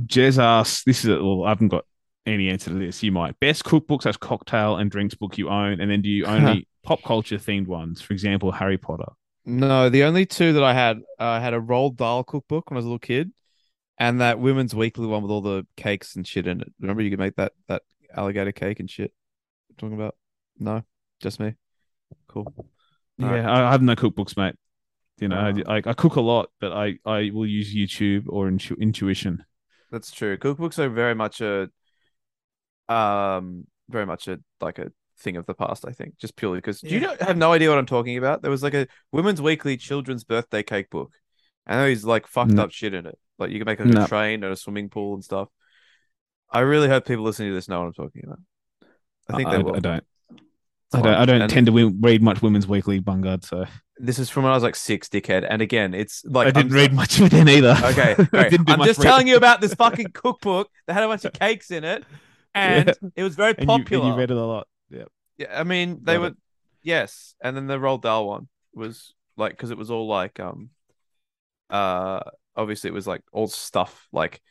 Jez 0.05 0.41
asks, 0.41 0.83
this 0.83 1.03
is 1.03 1.09
well, 1.09 1.43
I 1.43 1.49
haven't 1.49 1.67
got 1.67 1.85
any 2.25 2.49
answer 2.49 2.69
to 2.69 2.77
this. 2.77 3.03
You 3.03 3.11
might 3.11 3.39
best 3.39 3.63
cookbooks 3.63 4.05
as 4.05 4.17
cocktail 4.17 4.77
and 4.77 4.89
drinks 4.89 5.15
book 5.15 5.37
you 5.37 5.49
own, 5.49 5.81
and 5.81 5.91
then 5.91 6.01
do 6.01 6.09
you 6.09 6.25
only 6.25 6.67
pop 6.83 7.03
culture 7.03 7.37
themed 7.37 7.67
ones? 7.67 8.01
For 8.01 8.13
example, 8.13 8.51
Harry 8.51 8.77
Potter. 8.77 9.11
No, 9.45 9.89
the 9.89 10.03
only 10.03 10.25
two 10.25 10.53
that 10.53 10.63
I 10.63 10.73
had, 10.73 10.97
uh, 11.19 11.25
I 11.25 11.39
had 11.39 11.53
a 11.53 11.59
Roald 11.59 11.97
Dahl 11.97 12.23
cookbook 12.23 12.69
when 12.69 12.77
I 12.77 12.79
was 12.79 12.85
a 12.85 12.89
little 12.89 12.99
kid, 12.99 13.31
and 13.97 14.21
that 14.21 14.39
Women's 14.39 14.75
Weekly 14.75 15.07
one 15.07 15.23
with 15.23 15.31
all 15.31 15.41
the 15.41 15.65
cakes 15.75 16.15
and 16.15 16.25
shit 16.25 16.47
in 16.47 16.61
it. 16.61 16.71
Remember, 16.79 17.01
you 17.01 17.09
could 17.09 17.19
make 17.19 17.35
that 17.35 17.53
that 17.67 17.83
alligator 18.15 18.51
cake 18.51 18.79
and 18.79 18.89
shit. 18.89 19.11
Talking 19.77 19.95
about? 19.95 20.15
No, 20.59 20.83
just 21.19 21.39
me. 21.39 21.55
Cool. 22.27 22.53
Yeah. 23.21 23.51
I, 23.67 23.71
have 23.71 23.81
no 23.81 23.95
cookbooks, 23.95 24.35
mate. 24.37 24.55
You 25.19 25.27
know, 25.27 25.53
Oh. 25.65 25.71
I, 25.71 25.77
I 25.77 25.81
I 25.85 25.93
cook 25.93 26.15
a 26.15 26.21
lot, 26.21 26.49
but 26.59 26.71
I 26.73 26.95
I 27.05 27.31
will 27.33 27.45
use 27.45 27.73
YouTube 27.75 28.25
or 28.27 28.47
intu- 28.47 28.75
intuition. 28.79 29.43
That's 29.91 30.11
true. 30.11 30.37
Cookbooks 30.37 30.79
are 30.79 30.89
very 30.89 31.13
much 31.15 31.41
a, 31.41 31.69
um, 32.89 33.65
very 33.89 34.05
much 34.05 34.27
a 34.27 34.39
like 34.59 34.79
a 34.79 34.91
thing 35.19 35.37
of 35.37 35.45
the 35.45 35.53
past. 35.53 35.85
I 35.87 35.91
think 35.91 36.17
just 36.17 36.35
purely 36.35 36.57
because 36.57 36.81
do 36.81 36.89
you 36.89 36.99
Yeah. 37.01 37.07
know, 37.07 37.15
have 37.21 37.37
no 37.37 37.53
idea 37.53 37.69
what 37.69 37.77
I'm 37.77 37.85
talking 37.85 38.17
about? 38.17 38.41
There 38.41 38.51
was 38.51 38.63
like 38.63 38.73
a 38.73 38.87
Women's 39.11 39.41
Weekly 39.41 39.77
children's 39.77 40.23
birthday 40.23 40.63
cake 40.63 40.89
book, 40.89 41.11
and 41.65 41.79
there 41.79 41.89
was 41.89 42.05
like 42.05 42.27
fucked 42.27 42.51
No. 42.51 42.63
up 42.63 42.71
shit 42.71 42.93
in 42.93 43.05
it. 43.05 43.17
Like 43.37 43.51
you 43.51 43.59
can 43.59 43.65
make 43.65 43.79
like, 43.79 43.89
No. 43.89 44.05
a 44.05 44.07
train 44.07 44.43
and 44.43 44.53
a 44.53 44.55
swimming 44.55 44.89
pool 44.89 45.13
and 45.13 45.23
stuff. 45.23 45.49
I 46.49 46.61
really 46.61 46.87
hope 46.89 47.05
people 47.05 47.23
listening 47.23 47.49
to 47.49 47.55
this 47.55 47.69
know 47.69 47.79
what 47.79 47.87
I'm 47.87 47.93
talking 47.93 48.23
about. 48.25 48.39
I 49.29 49.37
think 49.37 49.47
I, 49.49 49.57
they 49.57 49.63
will. 49.63 49.75
I 49.75 49.79
don't. 49.79 50.03
I 50.93 51.01
don't. 51.01 51.13
I 51.13 51.25
don't 51.25 51.41
And 51.41 51.49
tend 51.51 51.65
to 51.67 51.71
win, 51.71 51.99
read 52.01 52.21
much 52.21 52.41
Women's 52.41 52.67
Weekly, 52.67 52.99
Bungard. 52.99 53.45
So 53.45 53.65
This 53.97 54.19
is 54.19 54.29
from 54.29 54.43
when 54.43 54.51
I 54.51 54.55
was 54.55 54.63
like 54.63 54.75
six, 54.75 55.07
dickhead. 55.07 55.45
And 55.49 55.61
again, 55.61 55.93
it's 55.93 56.23
like 56.25 56.47
I 56.47 56.51
didn't 56.51 56.71
I'm- 56.71 56.75
read 56.81 56.93
much 56.93 57.19
of 57.19 57.25
it 57.27 57.31
then 57.31 57.47
either. 57.49 57.75
Okay, 57.83 58.15
I 58.19 58.23
great. 58.23 58.51
didn't 58.51 58.67
do 58.67 58.73
I'm 58.73 58.79
just 58.83 58.99
reading. 58.99 59.09
telling 59.09 59.27
you 59.27 59.37
about 59.37 59.61
this 59.61 59.73
fucking 59.83 60.07
cookbook 60.13 60.69
that 60.87 60.93
had 60.93 61.03
a 61.03 61.07
bunch 61.07 61.23
of 61.25 61.33
cakes 61.33 61.71
in 61.71 61.83
it, 61.83 62.03
and 62.53 62.87
Yeah. 62.87 63.09
it 63.15 63.23
was 63.23 63.35
very 63.35 63.53
and 63.57 63.67
you, 63.69 63.73
and 63.75 63.83
popular. 63.85 64.05
you 64.09 64.15
read 64.15 64.31
it 64.31 64.37
a 64.37 64.45
lot. 64.45 64.67
Yeah. 64.89 65.03
Yeah, 65.37 65.47
I 65.59 65.63
mean 65.63 65.99
they 66.03 66.13
Got 66.15 66.21
were 66.21 66.27
it. 66.27 66.37
yes, 66.83 67.35
and 67.43 67.55
then 67.55 67.67
the 67.67 67.77
Roald 67.77 68.01
Dahl 68.01 68.27
one 68.27 68.47
was 68.73 69.13
like 69.37 69.51
because 69.53 69.71
it 69.71 69.77
was 69.77 69.89
all 69.91 70.07
like 70.07 70.39
um 70.39 70.69
uh 71.69 72.19
obviously 72.55 72.89
it 72.89 72.93
was 72.93 73.07
like 73.07 73.21
all 73.31 73.47
stuff 73.47 74.07
like 74.11 74.41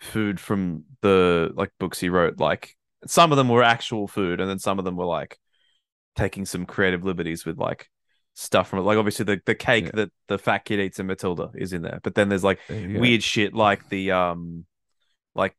food 0.00 0.38
from 0.40 0.84
the 1.00 1.50
like 1.54 1.70
books 1.78 1.98
he 2.00 2.08
wrote 2.08 2.38
like 2.40 2.76
some 3.06 3.30
of 3.32 3.36
them 3.38 3.48
were 3.48 3.62
actual 3.62 4.08
food 4.08 4.40
and 4.40 4.50
then 4.50 4.58
some 4.58 4.78
of 4.78 4.84
them 4.84 4.96
were 4.96 5.04
like 5.06 5.38
taking 6.16 6.44
some 6.46 6.66
creative 6.66 7.04
liberties 7.04 7.44
with 7.44 7.58
like 7.58 7.88
stuff 8.34 8.68
from 8.68 8.80
it 8.80 8.82
like 8.82 8.98
obviously 8.98 9.24
the 9.24 9.40
the 9.46 9.54
cake 9.54 9.84
Yeah. 9.86 9.90
that 9.94 10.12
the 10.28 10.38
fat 10.38 10.64
kid 10.64 10.80
eats 10.80 10.98
in 10.98 11.06
Matilda 11.06 11.50
is 11.54 11.72
in 11.72 11.82
there 11.82 12.00
but 12.02 12.14
then 12.14 12.28
there's 12.28 12.44
like 12.44 12.58
go. 12.68 12.74
weird 13.00 13.22
shit 13.22 13.54
like 13.54 13.88
the 13.88 14.10
um 14.12 14.66
like 15.34 15.54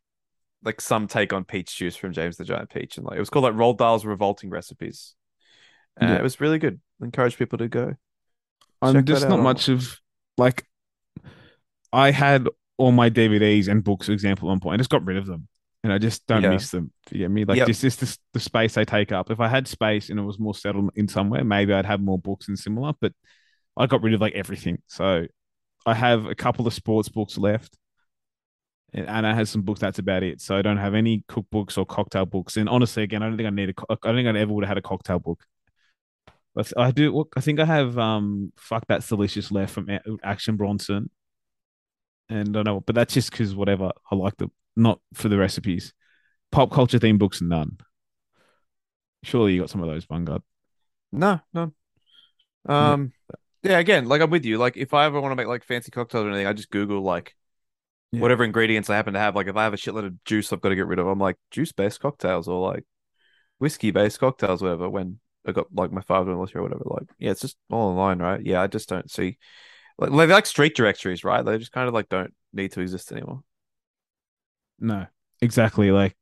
like 0.64 0.80
some 0.82 1.08
take 1.08 1.34
on 1.34 1.44
peach 1.44 1.76
juice 1.76 1.96
from 1.96 2.14
James 2.14 2.38
the 2.38 2.44
Giant 2.44 2.70
Peach 2.70 2.98
and 2.98 3.06
like 3.06 3.18
it 3.18 3.20
was 3.20 3.30
called 3.30 3.44
like 3.46 3.54
Roald 3.54 3.78
Dahl's 3.78 4.06
revolting 4.06 4.50
recipes. 4.50 5.16
Uh, 6.00 6.06
Yeah. 6.06 6.16
It 6.18 6.24
was 6.24 6.40
really 6.40 6.60
good. 6.60 6.80
Encourage 7.02 7.38
people 7.38 7.58
to 7.60 7.68
go. 7.68 7.96
I'm 8.82 8.94
Check 8.96 9.06
just 9.06 9.28
not 9.30 9.40
much 9.40 9.70
of 9.70 10.00
like 10.38 10.66
I 11.92 12.12
had 12.12 12.48
all 12.78 12.92
my 12.92 13.10
DVDs 13.10 13.68
and 13.68 13.84
books, 13.84 14.06
for 14.08 14.12
example, 14.12 14.50
one 14.50 14.60
point. 14.60 14.76
I 14.76 14.78
just 14.78 14.90
got 14.90 15.06
rid 15.06 15.18
of 15.18 15.26
them. 15.26 15.48
And 15.88 15.94
I 15.94 16.00
just 16.00 16.28
don't 16.28 16.44
Yeah. 16.44 16.50
miss 16.50 16.70
them. 16.70 16.92
You 17.12 17.20
get 17.20 17.32
me? 17.32 17.46
Like 17.46 17.56
Yep. 17.60 17.68
just, 17.68 17.82
just 17.82 18.00
the, 18.02 18.18
the 18.34 18.40
space 18.42 18.74
they 18.74 18.84
take 18.84 19.14
up. 19.14 19.32
If 19.32 19.40
I 19.40 19.48
had 19.48 19.70
space 19.70 20.10
and 20.10 20.20
it 20.20 20.24
was 20.24 20.38
more 20.38 20.54
settled 20.54 20.90
in 20.96 21.08
somewhere, 21.08 21.46
maybe 21.46 21.72
I'd 21.72 21.86
have 21.86 22.02
more 22.02 22.20
books 22.20 22.50
and 22.50 22.60
similar. 22.60 22.92
But 23.00 23.14
I 23.78 23.86
got 23.86 24.02
rid 24.02 24.14
of 24.14 24.20
like 24.20 24.34
everything. 24.34 24.82
So 24.88 25.28
I 25.86 25.94
have 25.94 26.26
a 26.26 26.36
couple 26.36 26.68
of 26.68 26.74
sports 26.74 27.08
books 27.08 27.38
left. 27.38 27.78
And 28.92 29.08
Anna 29.08 29.34
has 29.34 29.50
some 29.50 29.62
books. 29.62 29.80
That's 29.80 30.00
about 30.00 30.24
it. 30.24 30.42
So 30.42 30.58
I 30.58 30.62
don't 30.62 30.76
have 30.76 30.94
any 30.94 31.24
cookbooks 31.30 31.78
or 31.78 31.86
cocktail 31.86 32.26
books. 32.26 32.58
And 32.58 32.68
honestly, 32.68 33.04
again, 33.04 33.24
I 33.24 33.30
don't 33.30 33.38
think 33.38 33.48
I 33.48 33.52
need 33.52 33.70
a. 33.70 33.74
co- 33.74 33.86
I 33.90 33.96
don't 34.04 34.16
think 34.16 34.28
I 34.28 34.38
ever 34.42 34.52
would 34.52 34.66
have 34.66 34.70
had 34.70 34.78
a 34.78 34.82
cocktail 34.82 35.20
book. 35.20 35.42
But 36.54 36.74
I 36.76 36.92
do. 36.92 37.26
I 37.38 37.40
think 37.40 37.62
I 37.62 37.66
have. 37.66 37.98
Um, 37.98 38.52
fuck 38.58 38.84
that's 38.88 39.08
delicious 39.08 39.52
left 39.54 39.74
from 39.74 39.88
Action 40.22 40.58
Bronson. 40.58 41.10
And 42.30 42.50
I 42.50 42.52
don't 42.52 42.66
know, 42.66 42.80
but 42.82 42.94
that's 42.94 43.14
just 43.14 43.32
because 43.32 43.56
whatever 43.56 43.92
I 44.12 44.16
like 44.16 44.36
them, 44.36 44.52
not 44.78 45.00
for 45.14 45.30
the 45.30 45.38
recipes. 45.38 45.94
Pop 46.52 46.72
culture 46.72 47.00
themed 47.00 47.20
books, 47.20 47.42
none. 47.42 47.78
Surely 49.24 49.54
you 49.54 49.62
got 49.62 49.70
some 49.70 49.82
of 49.82 49.90
those, 49.90 50.06
Bungard. 50.06 50.42
No, 51.12 51.42
no. 51.54 51.74
Um 52.66 53.14
yeah, 53.64 53.80
again, 53.80 54.08
like 54.08 54.22
I'm 54.22 54.30
with 54.30 54.46
you. 54.46 54.58
Like 54.58 54.78
if 54.78 54.94
I 54.94 55.06
ever 55.06 55.20
want 55.20 55.32
to 55.32 55.36
make 55.36 55.48
like 55.48 55.64
fancy 55.64 55.92
cocktails 55.92 56.26
or 56.26 56.30
anything, 56.30 56.48
I 56.48 56.54
just 56.54 56.70
Google 56.70 57.02
like 57.02 57.36
Yeah. 58.12 58.22
whatever 58.22 58.44
ingredients 58.44 58.90
I 58.90 58.96
happen 58.96 59.14
to 59.14 59.20
have. 59.20 59.36
Like 59.36 59.48
if 59.48 59.56
I 59.58 59.64
have 59.64 59.74
a 59.74 59.78
shitload 59.78 60.06
of 60.06 60.24
juice 60.24 60.54
I've 60.54 60.62
got 60.62 60.70
to 60.70 60.76
get 60.76 60.88
rid 60.88 61.00
of, 61.00 61.08
I'm 61.08 61.20
like 61.20 61.38
juice 61.52 61.72
based 61.72 62.00
cocktails 62.00 62.48
or 62.48 62.66
like 62.72 62.86
whiskey 63.60 63.92
based 63.92 64.20
cocktails, 64.20 64.62
whatever, 64.62 64.90
when 64.90 65.20
I 65.46 65.52
got 65.54 65.68
like 65.74 65.92
my 65.92 66.02
father 66.02 66.32
in 66.32 66.38
law 66.38 66.48
or 66.56 66.64
whatever. 66.64 66.84
Like, 66.86 67.10
yeah, 67.20 67.32
it's 67.32 67.42
just 67.42 67.58
all 67.72 67.90
online, 67.92 68.20
right? 68.20 68.42
Yeah, 68.46 68.62
I 68.62 68.68
just 68.68 68.90
don't 68.90 69.10
see 69.12 69.38
like, 69.98 70.12
like 70.12 70.30
like 70.30 70.46
street 70.46 70.76
directories, 70.76 71.24
right? 71.24 71.44
They 71.44 71.58
just 71.58 71.72
kind 71.74 71.88
of 71.88 71.94
like 71.94 72.10
don't 72.10 72.34
need 72.54 72.74
to 72.74 72.82
exist 72.82 73.12
anymore. 73.12 73.44
No, 74.80 75.08
exactly. 75.42 75.92
Like, 75.92 76.16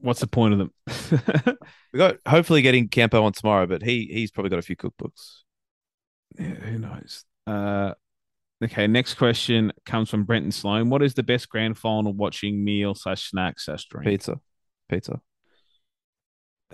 what's 0.00 0.20
the 0.20 0.26
point 0.26 0.54
of 0.54 0.58
them? 0.58 1.58
We 1.92 1.98
got 1.98 2.16
hopefully 2.26 2.62
getting 2.62 2.88
Campo 2.88 3.22
on 3.24 3.32
tomorrow, 3.32 3.66
but 3.66 3.82
he 3.82 4.08
he's 4.12 4.30
probably 4.30 4.50
got 4.50 4.60
a 4.60 4.62
few 4.62 4.76
cookbooks. 4.76 5.40
Yeah, 6.38 6.54
who 6.54 6.78
knows? 6.78 7.24
Uh, 7.46 7.94
okay, 8.62 8.86
next 8.86 9.14
question 9.14 9.72
comes 9.86 10.08
from 10.10 10.24
Brenton 10.24 10.52
Sloan. 10.52 10.88
What 10.90 11.02
is 11.02 11.14
the 11.14 11.24
best 11.24 11.48
grand 11.48 11.76
final 11.78 12.12
watching 12.12 12.62
meal 12.62 12.94
slash 12.94 13.30
snack 13.30 13.58
slash 13.58 13.86
drink? 13.86 14.06
Pizza. 14.06 14.40
Pizza. 14.88 15.20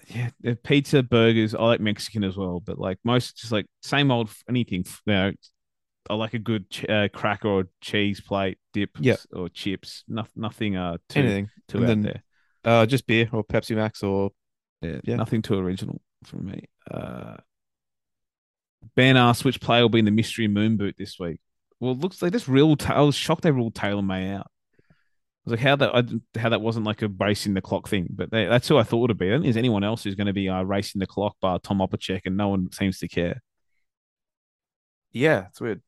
Yeah, 0.08 0.30
pizza, 0.62 1.02
burgers. 1.02 1.54
I 1.54 1.62
like 1.62 1.80
Mexican 1.80 2.22
as 2.22 2.36
well, 2.36 2.60
but 2.60 2.78
like 2.78 2.98
most, 3.02 3.38
just 3.38 3.50
like 3.52 3.66
same 3.82 4.10
old 4.10 4.30
anything. 4.48 4.84
You 5.06 5.12
know, 5.12 5.32
I 6.10 6.14
like 6.14 6.34
a 6.34 6.38
good 6.38 6.70
ch- 6.70 6.88
uh, 6.88 7.08
cracker 7.08 7.48
or 7.48 7.64
cheese 7.80 8.20
plate 8.20 8.58
dip, 8.80 8.90
Yeah. 9.00 9.16
or 9.32 9.48
chips. 9.48 10.04
No, 10.08 10.26
nothing 10.36 10.76
uh 10.76 10.98
too 11.08 11.20
Anything. 11.20 11.50
too 11.68 11.78
And 11.78 11.84
out 11.84 11.88
then- 11.88 12.02
there. 12.02 12.22
Uh 12.64 12.84
just 12.86 13.06
beer 13.06 13.28
or 13.32 13.42
Pepsi 13.44 13.74
Max 13.76 14.02
or 14.02 14.30
Yeah, 14.82 15.00
Yeah. 15.04 15.16
nothing 15.16 15.40
too 15.42 15.54
original 15.58 16.00
for 16.24 16.36
me. 16.36 16.64
Uh, 16.90 17.36
ben 18.94 19.16
asked 19.16 19.44
which 19.44 19.60
player 19.60 19.82
will 19.82 19.88
be 19.88 19.98
in 20.00 20.04
the 20.04 20.10
mystery 20.10 20.48
moon 20.48 20.76
boot 20.76 20.96
this 20.98 21.18
week. 21.18 21.40
Well, 21.80 21.92
it 21.92 21.98
looks 21.98 22.20
like 22.22 22.32
this 22.32 22.48
real. 22.48 22.76
I 22.86 23.00
was 23.00 23.14
shocked 23.16 23.42
they 23.42 23.50
ruled 23.50 23.74
Taylor 23.74 24.02
May 24.02 24.30
out. 24.32 24.50
I 24.80 25.50
was 25.50 25.52
like, 25.52 25.60
how 25.60 25.76
that 25.76 25.94
I, 25.94 26.38
how 26.40 26.48
that 26.50 26.60
wasn't 26.60 26.86
like 26.86 27.02
a 27.02 27.08
racing 27.08 27.54
the 27.54 27.60
clock 27.60 27.88
thing, 27.88 28.08
but 28.10 28.30
they, 28.30 28.46
that's 28.46 28.68
who 28.68 28.76
I 28.78 28.82
thought 28.82 29.04
it'd 29.04 29.18
be. 29.18 29.32
I 29.32 29.38
there's 29.38 29.56
anyone 29.56 29.84
else 29.84 30.02
who's 30.04 30.14
going 30.14 30.26
to 30.26 30.32
be 30.32 30.48
uh, 30.48 30.62
racing 30.62 30.98
the 31.00 31.06
clock 31.06 31.36
bar 31.40 31.58
Tom 31.58 31.78
Opacic, 31.78 32.22
and 32.26 32.36
no 32.36 32.48
one 32.48 32.70
seems 32.72 32.98
to 32.98 33.08
care. 33.08 33.40
Yeah, 35.12 35.46
it's 35.48 35.60
weird. 35.60 35.82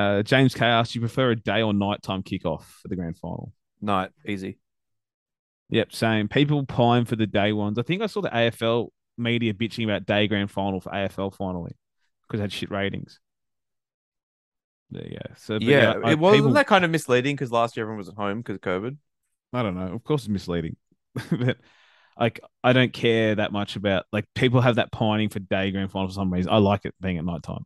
Uh, 0.00 0.22
James 0.22 0.54
K 0.54 0.64
asked, 0.66 0.94
"You 0.94 1.00
prefer 1.00 1.30
a 1.32 1.36
day 1.36 1.62
or 1.62 1.72
nighttime 1.72 2.22
kickoff 2.22 2.62
for 2.64 2.88
the 2.88 2.96
grand 2.96 3.16
final?" 3.18 3.52
Night, 3.80 4.10
easy. 4.26 4.58
Yep, 5.70 5.92
same. 5.92 6.28
People 6.28 6.64
pine 6.66 7.04
for 7.04 7.16
the 7.16 7.26
day 7.26 7.52
ones. 7.52 7.78
I 7.78 7.82
think 7.82 8.02
I 8.02 8.06
saw 8.06 8.20
the 8.20 8.28
AFL 8.34 8.88
media 9.16 9.54
bitching 9.54 9.84
about 9.84 10.06
day 10.06 10.26
grand 10.26 10.50
final 10.50 10.80
for 10.80 10.90
AFL 10.90 11.34
finally 11.34 11.72
because 12.22 12.40
it 12.40 12.42
had 12.42 12.52
shit 12.52 12.70
ratings. 12.70 13.20
There 14.90 15.04
you 15.06 15.18
go. 15.24 15.34
So 15.36 15.58
yeah, 15.60 15.94
I- 16.04 16.12
it 16.12 16.18
wasn't 16.18 16.38
people- 16.42 16.52
that 16.54 16.66
kind 16.66 16.84
of 16.84 16.90
misleading 16.90 17.36
because 17.36 17.52
last 17.52 17.76
year 17.76 17.84
everyone 17.84 17.98
was 17.98 18.08
at 18.08 18.16
home 18.16 18.38
because 18.38 18.56
of 18.56 18.62
COVID. 18.62 18.96
I 19.52 19.62
don't 19.62 19.74
know. 19.76 19.92
Of 19.94 20.02
course, 20.04 20.22
it's 20.22 20.28
misleading. 20.28 20.76
but 21.30 21.58
like 22.18 22.40
I 22.64 22.72
don't 22.72 22.92
care 22.92 23.36
that 23.36 23.52
much 23.52 23.76
about 23.76 24.06
like 24.12 24.26
people 24.34 24.60
have 24.60 24.76
that 24.76 24.90
pining 24.92 25.28
for 25.28 25.38
day 25.38 25.70
grand 25.70 25.90
final 25.92 26.08
for 26.08 26.14
some 26.14 26.32
reason. 26.32 26.50
I 26.52 26.58
like 26.58 26.84
it 26.84 26.94
being 27.00 27.18
at 27.18 27.24
night 27.24 27.42
time. 27.42 27.64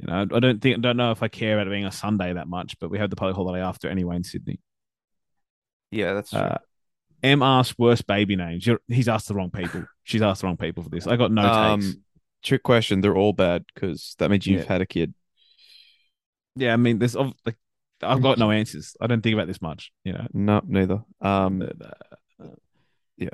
You 0.00 0.06
know, 0.06 0.26
I 0.34 0.40
don't 0.40 0.60
think 0.62 0.80
don't 0.80 0.96
know 0.96 1.10
if 1.10 1.22
I 1.22 1.28
care 1.28 1.54
about 1.58 1.66
it 1.66 1.70
being 1.70 1.84
a 1.84 1.92
Sunday 1.92 2.32
that 2.32 2.48
much, 2.48 2.78
but 2.78 2.90
we 2.90 2.98
have 2.98 3.10
the 3.10 3.16
public 3.16 3.36
holiday 3.36 3.60
after 3.62 3.88
anyway 3.90 4.16
in 4.16 4.24
Sydney. 4.24 4.58
Yeah, 5.90 6.14
that's 6.14 6.30
true. 6.30 6.40
Uh, 6.40 6.58
M 7.22 7.42
asked 7.42 7.78
worst 7.78 8.06
baby 8.06 8.34
names. 8.34 8.66
You're, 8.66 8.80
he's 8.88 9.08
asked 9.08 9.28
the 9.28 9.34
wrong 9.34 9.50
people. 9.50 9.84
She's 10.04 10.22
asked 10.22 10.40
the 10.40 10.46
wrong 10.46 10.56
people 10.56 10.82
for 10.82 10.88
this. 10.88 11.06
I 11.06 11.16
got 11.16 11.30
no 11.30 11.42
takes. 11.42 11.86
um, 11.96 12.02
trick 12.42 12.62
question. 12.62 13.02
They're 13.02 13.16
all 13.16 13.34
bad 13.34 13.64
because 13.74 14.14
that 14.18 14.30
means 14.30 14.46
you've 14.46 14.62
Yeah. 14.62 14.68
had 14.68 14.80
a 14.80 14.86
kid. 14.86 15.12
Yeah, 16.56 16.72
I 16.72 16.76
mean, 16.76 16.98
there's 16.98 17.14
like 17.14 17.56
I've 18.02 18.22
got 18.22 18.38
no 18.38 18.50
answers. 18.50 18.96
I 19.02 19.06
don't 19.06 19.20
think 19.20 19.34
about 19.34 19.48
this 19.48 19.60
much. 19.60 19.92
You 20.04 20.14
know, 20.14 20.26
No, 20.32 20.62
neither. 20.66 21.02
Um, 21.20 21.60
uh, 21.62 22.46
Yeah. 23.18 23.28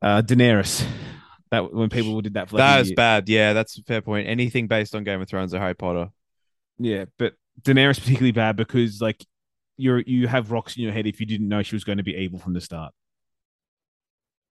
Uh, 0.00 0.22
Daenerys. 0.22 0.86
That 1.50 1.72
when 1.72 1.88
people 1.88 2.20
did 2.20 2.34
that 2.34 2.48
for 2.48 2.56
like 2.56 2.64
that 2.64 2.80
is 2.80 2.92
bad. 2.92 3.28
Yeah, 3.28 3.52
that's 3.52 3.76
a 3.78 3.82
fair 3.82 4.00
point. 4.00 4.28
Anything 4.28 4.68
based 4.68 4.94
on 4.94 5.02
Game 5.04 5.20
of 5.20 5.28
Thrones 5.28 5.52
or 5.52 5.58
Harry 5.58 5.74
Potter. 5.74 6.10
Yeah, 6.78 7.06
but 7.18 7.34
Daenerys 7.62 7.98
particularly 7.98 8.32
bad 8.32 8.56
because 8.56 9.00
like 9.00 9.24
you're 9.76 9.98
you 10.00 10.28
have 10.28 10.50
rocks 10.52 10.76
in 10.76 10.82
your 10.84 10.92
head 10.92 11.06
if 11.06 11.18
you 11.20 11.26
didn't 11.26 11.48
know 11.48 11.62
she 11.62 11.74
was 11.74 11.84
going 11.84 11.98
to 11.98 12.04
be 12.04 12.14
evil 12.14 12.38
from 12.38 12.52
the 12.52 12.60
start. 12.60 12.92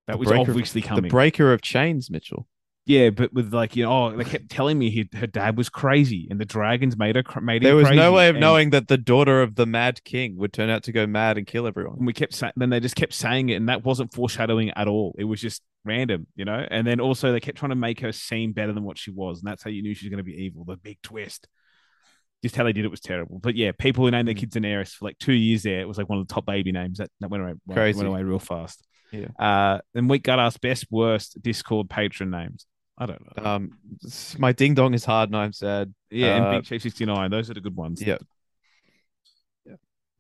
That 0.07 0.13
The 0.13 0.17
was 0.19 0.31
obviously 0.31 0.81
The 0.81 0.87
coming. 0.87 1.09
breaker 1.09 1.53
of 1.53 1.61
chains, 1.61 2.09
Mitchell. 2.09 2.47
Yeah, 2.89 3.11
but 3.11 3.31
with 3.31 3.53
like 3.53 3.75
you 3.75 3.83
know, 3.83 4.07
oh, 4.07 4.17
they 4.17 4.23
kept 4.23 4.49
telling 4.49 4.79
me 4.79 4.89
he, 4.89 5.07
her 5.13 5.27
dad 5.27 5.55
was 5.55 5.69
crazy 5.69 6.27
and 6.31 6.41
the 6.41 6.45
dragons 6.45 6.97
made 6.97 7.15
her 7.15 7.23
made 7.39 7.61
him 7.61 7.67
There 7.67 7.75
was 7.75 7.85
crazy, 7.85 7.97
no 7.99 8.11
way 8.11 8.29
of 8.29 8.35
and- 8.35 8.41
knowing 8.41 8.71
that 8.71 8.87
the 8.87 8.97
daughter 8.97 9.43
of 9.43 9.53
the 9.53 9.67
Mad 9.67 10.03
King 10.03 10.37
would 10.37 10.51
turn 10.51 10.71
out 10.71 10.81
to 10.83 10.91
go 10.91 11.05
mad 11.05 11.37
and 11.37 11.45
kill 11.45 11.67
everyone. 11.67 11.97
And 11.99 12.07
we 12.07 12.13
kept 12.13 12.33
saying, 12.33 12.53
then 12.55 12.71
they 12.71 12.79
just 12.79 12.95
kept 12.95 13.13
saying 13.13 13.49
it, 13.49 13.53
and 13.55 13.69
that 13.69 13.85
wasn't 13.85 14.11
foreshadowing 14.13 14.71
at 14.71 14.87
all. 14.87 15.13
It 15.19 15.25
was 15.25 15.39
just 15.39 15.61
random, 15.85 16.25
you 16.35 16.45
know. 16.45 16.65
And 16.71 16.85
then 16.87 16.99
also 16.99 17.31
they 17.31 17.39
kept 17.39 17.59
trying 17.59 17.69
to 17.69 17.75
make 17.75 17.99
her 17.99 18.11
seem 18.11 18.53
better 18.53 18.73
than 18.73 18.83
what 18.83 18.97
she 18.97 19.11
was, 19.11 19.39
and 19.39 19.47
that's 19.47 19.61
how 19.63 19.69
you 19.69 19.83
knew 19.83 19.93
she 19.93 20.07
was 20.07 20.09
going 20.09 20.25
to 20.25 20.29
be 20.31 20.43
evil. 20.43 20.65
The 20.65 20.75
big 20.75 20.97
twist. 21.03 21.47
Just 22.41 22.55
how 22.55 22.63
they 22.63 22.73
did 22.73 22.85
it 22.85 22.91
was 22.91 23.01
terrible. 23.01 23.37
But 23.37 23.55
yeah, 23.55 23.71
people 23.77 24.03
who 24.05 24.11
named 24.11 24.27
their 24.27 24.33
Mm. 24.33 24.39
kids 24.39 24.55
Daenerys 24.55 24.93
for 24.93 25.05
like 25.05 25.17
two 25.19 25.33
years 25.33 25.61
there, 25.63 25.81
it 25.81 25.87
was 25.87 25.97
like 25.97 26.07
one 26.09 26.19
of 26.19 26.27
the 26.27 26.33
top 26.33 26.45
baby 26.45 26.71
names. 26.71 26.97
That, 26.99 27.09
that 27.19 27.29
went 27.29 27.43
away 27.43 27.53
Crazy. 27.71 27.97
went 27.97 28.07
away 28.07 28.23
real 28.23 28.39
fast. 28.39 28.81
Yeah. 29.11 29.27
Uh, 29.37 29.79
then 29.93 30.07
we 30.07 30.19
got 30.19 30.39
us 30.39 30.55
best 30.57 30.85
worst 30.89 31.41
Discord 31.41 31.89
patron 31.89 32.29
names. 32.29 32.65
I 32.99 33.05
don't 33.05 33.37
know. 33.37 33.43
Um, 33.45 33.77
my 34.37 34.51
ding 34.51 34.73
dong 34.73 34.93
is 34.93 35.05
hard 35.05 35.29
and 35.29 35.37
I'm 35.37 35.53
sad. 35.53 35.93
yeah, 36.09 36.33
uh, 36.35 36.37
and 36.37 36.57
Big 36.57 36.65
Chief 36.65 36.81
sixty 36.81 37.05
nine. 37.05 37.31
Those 37.31 37.49
are 37.49 37.53
the 37.53 37.61
good 37.61 37.75
ones. 37.75 38.01
Yeah. 38.01 38.17
yeah. 39.65 39.75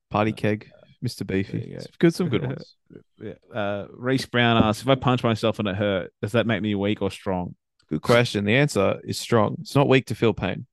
Party 0.09 0.31
keg, 0.31 0.71
Mr. 1.03 1.27
Beefy. 1.27 1.75
go. 1.77 1.85
Good, 1.99 2.15
some 2.15 2.29
good 2.29 2.45
ones. 2.45 2.75
Yeah. 3.21 3.33
Uh, 3.53 3.85
Reese 3.91 4.25
Brown 4.25 4.63
asks, 4.63 4.81
if 4.81 4.87
I 4.87 4.95
punch 4.95 5.23
myself 5.25 5.59
and 5.59 5.67
it 5.67 5.75
hurt, 5.75 6.13
does 6.21 6.31
that 6.31 6.47
make 6.47 6.61
me 6.61 6.73
weak 6.73 7.01
or 7.01 7.11
strong? 7.11 7.53
Good 7.89 8.01
question. 8.01 8.45
The 8.45 8.55
answer 8.55 9.01
is 9.03 9.19
strong. 9.19 9.57
It's 9.59 9.75
not 9.75 9.89
weak 9.89 10.05
to 10.05 10.15
feel 10.15 10.33
pain. 10.33 10.65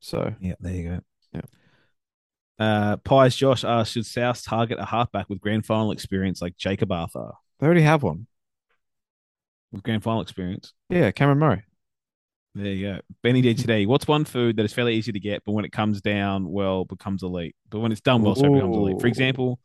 So 0.00 0.34
Yeah, 0.38 0.54
there 0.60 0.74
you 0.74 0.88
go. 0.88 1.00
Yeah. 1.32 1.40
Uh, 2.58 2.96
Pies 2.98 3.34
Josh 3.34 3.64
asks, 3.64 3.92
should 3.92 4.04
South 4.04 4.44
target 4.44 4.78
a 4.78 4.84
halfback 4.84 5.30
with 5.30 5.40
grand 5.40 5.64
final 5.64 5.92
experience 5.92 6.42
like 6.42 6.58
Jakob 6.58 6.92
Arthur? 6.92 7.30
they 7.58 7.66
already 7.66 7.82
have 7.82 8.02
one. 8.02 8.26
With 9.72 9.82
grand 9.82 10.02
final 10.02 10.20
experience. 10.20 10.72
Yeah, 10.88 11.10
Cameron 11.12 11.38
Murray. 11.38 11.62
There 12.54 12.66
you 12.66 12.86
go. 12.94 13.00
Benny 13.22 13.42
D 13.42 13.54
today. 13.54 13.86
What's 13.86 14.08
one 14.08 14.24
food 14.24 14.56
that 14.56 14.64
is 14.64 14.72
fairly 14.72 14.94
easy 14.96 15.12
to 15.12 15.20
get, 15.20 15.44
but 15.44 15.52
when 15.52 15.64
it 15.64 15.70
comes 15.70 16.00
down 16.00 16.50
well, 16.50 16.84
becomes 16.84 17.22
elite? 17.22 17.54
But 17.68 17.78
when 17.78 17.92
it's 17.92 18.00
done 18.00 18.22
well, 18.22 18.34
so 18.34 18.46
it 18.46 18.54
becomes 18.54 18.76
elite. 18.76 19.00
For 19.00 19.06
example, 19.06 19.60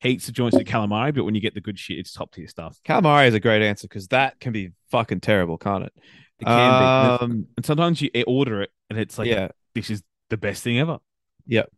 heats 0.00 0.26
of 0.26 0.34
joints 0.34 0.56
at 0.56 0.66
calamari, 0.66 1.14
but 1.14 1.22
when 1.24 1.36
you 1.36 1.40
get 1.40 1.54
the 1.54 1.60
good 1.60 1.78
shit, 1.78 1.98
it's 1.98 2.12
top 2.12 2.32
tier 2.32 2.48
stuff. 2.48 2.76
Calamari 2.84 3.28
is 3.28 3.34
a 3.34 3.40
great 3.40 3.62
answer 3.62 3.86
because 3.86 4.08
that 4.08 4.40
can 4.40 4.52
be 4.52 4.72
fucking 4.90 5.20
terrible, 5.20 5.58
can't 5.58 5.84
it? 5.84 5.92
It 6.40 6.44
can 6.46 7.18
be. 7.18 7.24
Um, 7.24 7.46
And 7.56 7.64
sometimes 7.64 8.02
you 8.02 8.10
order 8.26 8.62
it 8.62 8.70
and 8.90 8.98
it's 8.98 9.16
like, 9.16 9.28
yeah, 9.28 9.48
this 9.76 9.88
is 9.88 10.02
the 10.28 10.36
best 10.36 10.64
thing 10.64 10.80
ever. 10.80 10.98
Yep. 11.46 11.70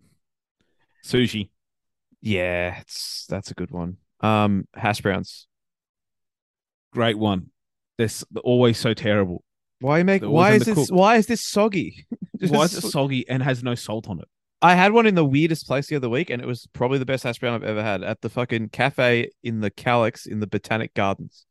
Sushi. 1.04 1.50
yeah, 2.22 2.80
it's 2.80 3.26
that's 3.28 3.50
a 3.50 3.54
good 3.54 3.70
one. 3.70 3.98
Um, 4.20 4.66
hash 4.74 5.00
browns. 5.00 5.46
Great 6.92 7.18
one. 7.18 7.50
They're 7.98 8.08
always 8.42 8.78
so 8.78 8.94
terrible. 8.94 9.44
Why 9.80 10.02
make? 10.02 10.22
Why 10.22 10.52
is 10.52 10.64
this? 10.64 10.90
Why 10.90 11.16
is 11.16 11.26
this 11.26 11.42
soggy? 11.42 12.06
Why 12.40 12.64
is 12.64 12.74
it 12.76 12.82
soggy 12.90 13.28
and 13.28 13.42
has 13.42 13.62
no 13.62 13.74
salt 13.74 14.08
on 14.08 14.18
it? 14.20 14.28
I 14.62 14.74
had 14.74 14.92
one 14.92 15.06
in 15.06 15.14
the 15.14 15.24
weirdest 15.24 15.66
place 15.66 15.86
the 15.86 15.96
other 15.96 16.08
week, 16.08 16.28
and 16.28 16.42
it 16.42 16.46
was 16.46 16.66
probably 16.74 16.98
the 16.98 17.06
best 17.06 17.24
hash 17.24 17.38
brown 17.38 17.54
I've 17.54 17.62
ever 17.62 17.82
had 17.82 18.02
at 18.02 18.20
the 18.20 18.28
fucking 18.28 18.70
cafe 18.70 19.30
in 19.42 19.60
the 19.60 19.70
Calyx 19.70 20.26
in 20.26 20.40
the 20.40 20.46
Botanic 20.46 20.92
Gardens, 20.92 21.46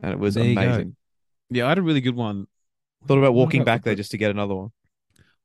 and 0.00 0.12
it 0.12 0.18
was 0.18 0.34
There 0.34 0.44
amazing. 0.44 0.96
Yeah, 1.50 1.66
I 1.66 1.70
had 1.70 1.78
a 1.78 1.82
really 1.82 2.02
good 2.02 2.16
one. 2.16 2.46
Thought 3.06 3.18
about 3.18 3.34
walking 3.34 3.62
about 3.62 3.76
back 3.76 3.84
there 3.84 3.94
just 3.94 4.10
to 4.10 4.18
get 4.18 4.30
another 4.30 4.54
one. 4.54 4.70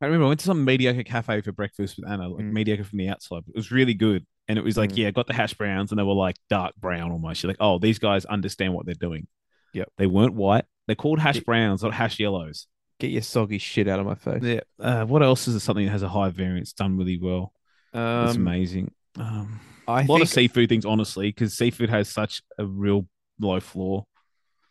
I 0.02 0.06
remember 0.06 0.26
I 0.26 0.28
went 0.30 0.40
to 0.42 0.46
some 0.46 0.64
mediocre 0.64 1.04
cafe 1.04 1.42
for 1.42 1.52
breakfast 1.52 1.98
with 1.98 2.10
Anna, 2.10 2.30
like 2.30 2.46
Mm. 2.46 2.54
mediocre 2.54 2.86
from 2.86 3.00
the 3.00 3.10
outside. 3.10 3.44
It 3.48 3.56
was 3.56 3.72
really 3.72 3.94
good. 3.94 4.26
And 4.50 4.58
it 4.58 4.64
was 4.66 4.76
like, 4.76 4.92
Mm. 4.92 4.98
yeah, 4.98 5.12
got 5.12 5.28
the 5.28 5.34
hash 5.34 5.54
browns 5.54 5.92
and 5.92 6.00
they 6.00 6.04
were 6.04 6.14
like 6.14 6.36
dark 6.50 6.76
brown 6.76 7.12
almost. 7.12 7.42
You're 7.42 7.50
like, 7.52 7.58
oh, 7.62 7.80
these 7.80 8.00
guys 8.00 8.26
understand 8.26 8.74
what 8.74 8.86
they're 8.86 8.96
doing. 8.96 9.28
Yep. 9.74 9.90
They 9.98 10.08
weren't 10.08 10.34
white. 10.34 10.66
They're 10.88 10.96
called 10.96 11.20
hash 11.20 11.40
browns, 11.40 11.84
not 11.84 11.94
hash 11.94 12.20
yellows. 12.20 12.68
Get 13.00 13.12
your 13.12 13.22
soggy 13.22 13.60
shit 13.60 13.88
out 13.88 14.00
of 14.02 14.06
my 14.06 14.16
face. 14.16 14.44
Yeah. 14.44 14.60
Uh, 14.80 15.06
what 15.06 15.24
else 15.24 15.48
is 15.48 15.62
something 15.64 15.86
that 15.86 15.92
has 15.92 16.04
a 16.04 16.10
high 16.10 16.30
variance 16.32 16.74
done 16.74 16.98
really 16.98 17.18
well? 17.18 17.54
It's 17.94 18.36
Um, 18.36 18.42
amazing. 18.42 18.92
Um, 19.16 19.60
I 19.88 20.02
a 20.02 20.06
lot 20.06 20.18
think, 20.18 20.22
of 20.24 20.30
seafood 20.30 20.68
things, 20.70 20.86
honestly, 20.86 21.30
because 21.30 21.56
seafood 21.56 21.90
has 21.90 22.10
such 22.10 22.42
a 22.58 22.66
real 22.66 23.08
low 23.40 23.60
floor. 23.60 24.06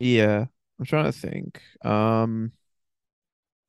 yeah, 0.01 0.45
I'm 0.79 0.85
trying 0.85 1.05
to 1.07 1.13
think. 1.13 1.61
Um, 1.85 2.53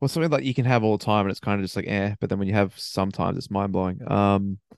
well, 0.01 0.07
something 0.09 0.31
like 0.31 0.43
you 0.43 0.53
can 0.53 0.65
have 0.65 0.83
all 0.83 0.97
the 0.97 1.05
time, 1.05 1.25
and 1.25 1.31
it's 1.31 1.39
kind 1.39 1.59
of 1.59 1.63
just 1.65 1.75
like 1.75 1.87
eh, 1.87 2.15
but 2.19 2.29
then 2.29 2.39
when 2.39 2.47
you 2.47 2.53
have 2.53 2.77
sometimes, 2.79 3.37
it's 3.37 3.49
mind 3.51 3.71
blowing. 3.71 3.99
Um, 4.11 4.59
I 4.71 4.75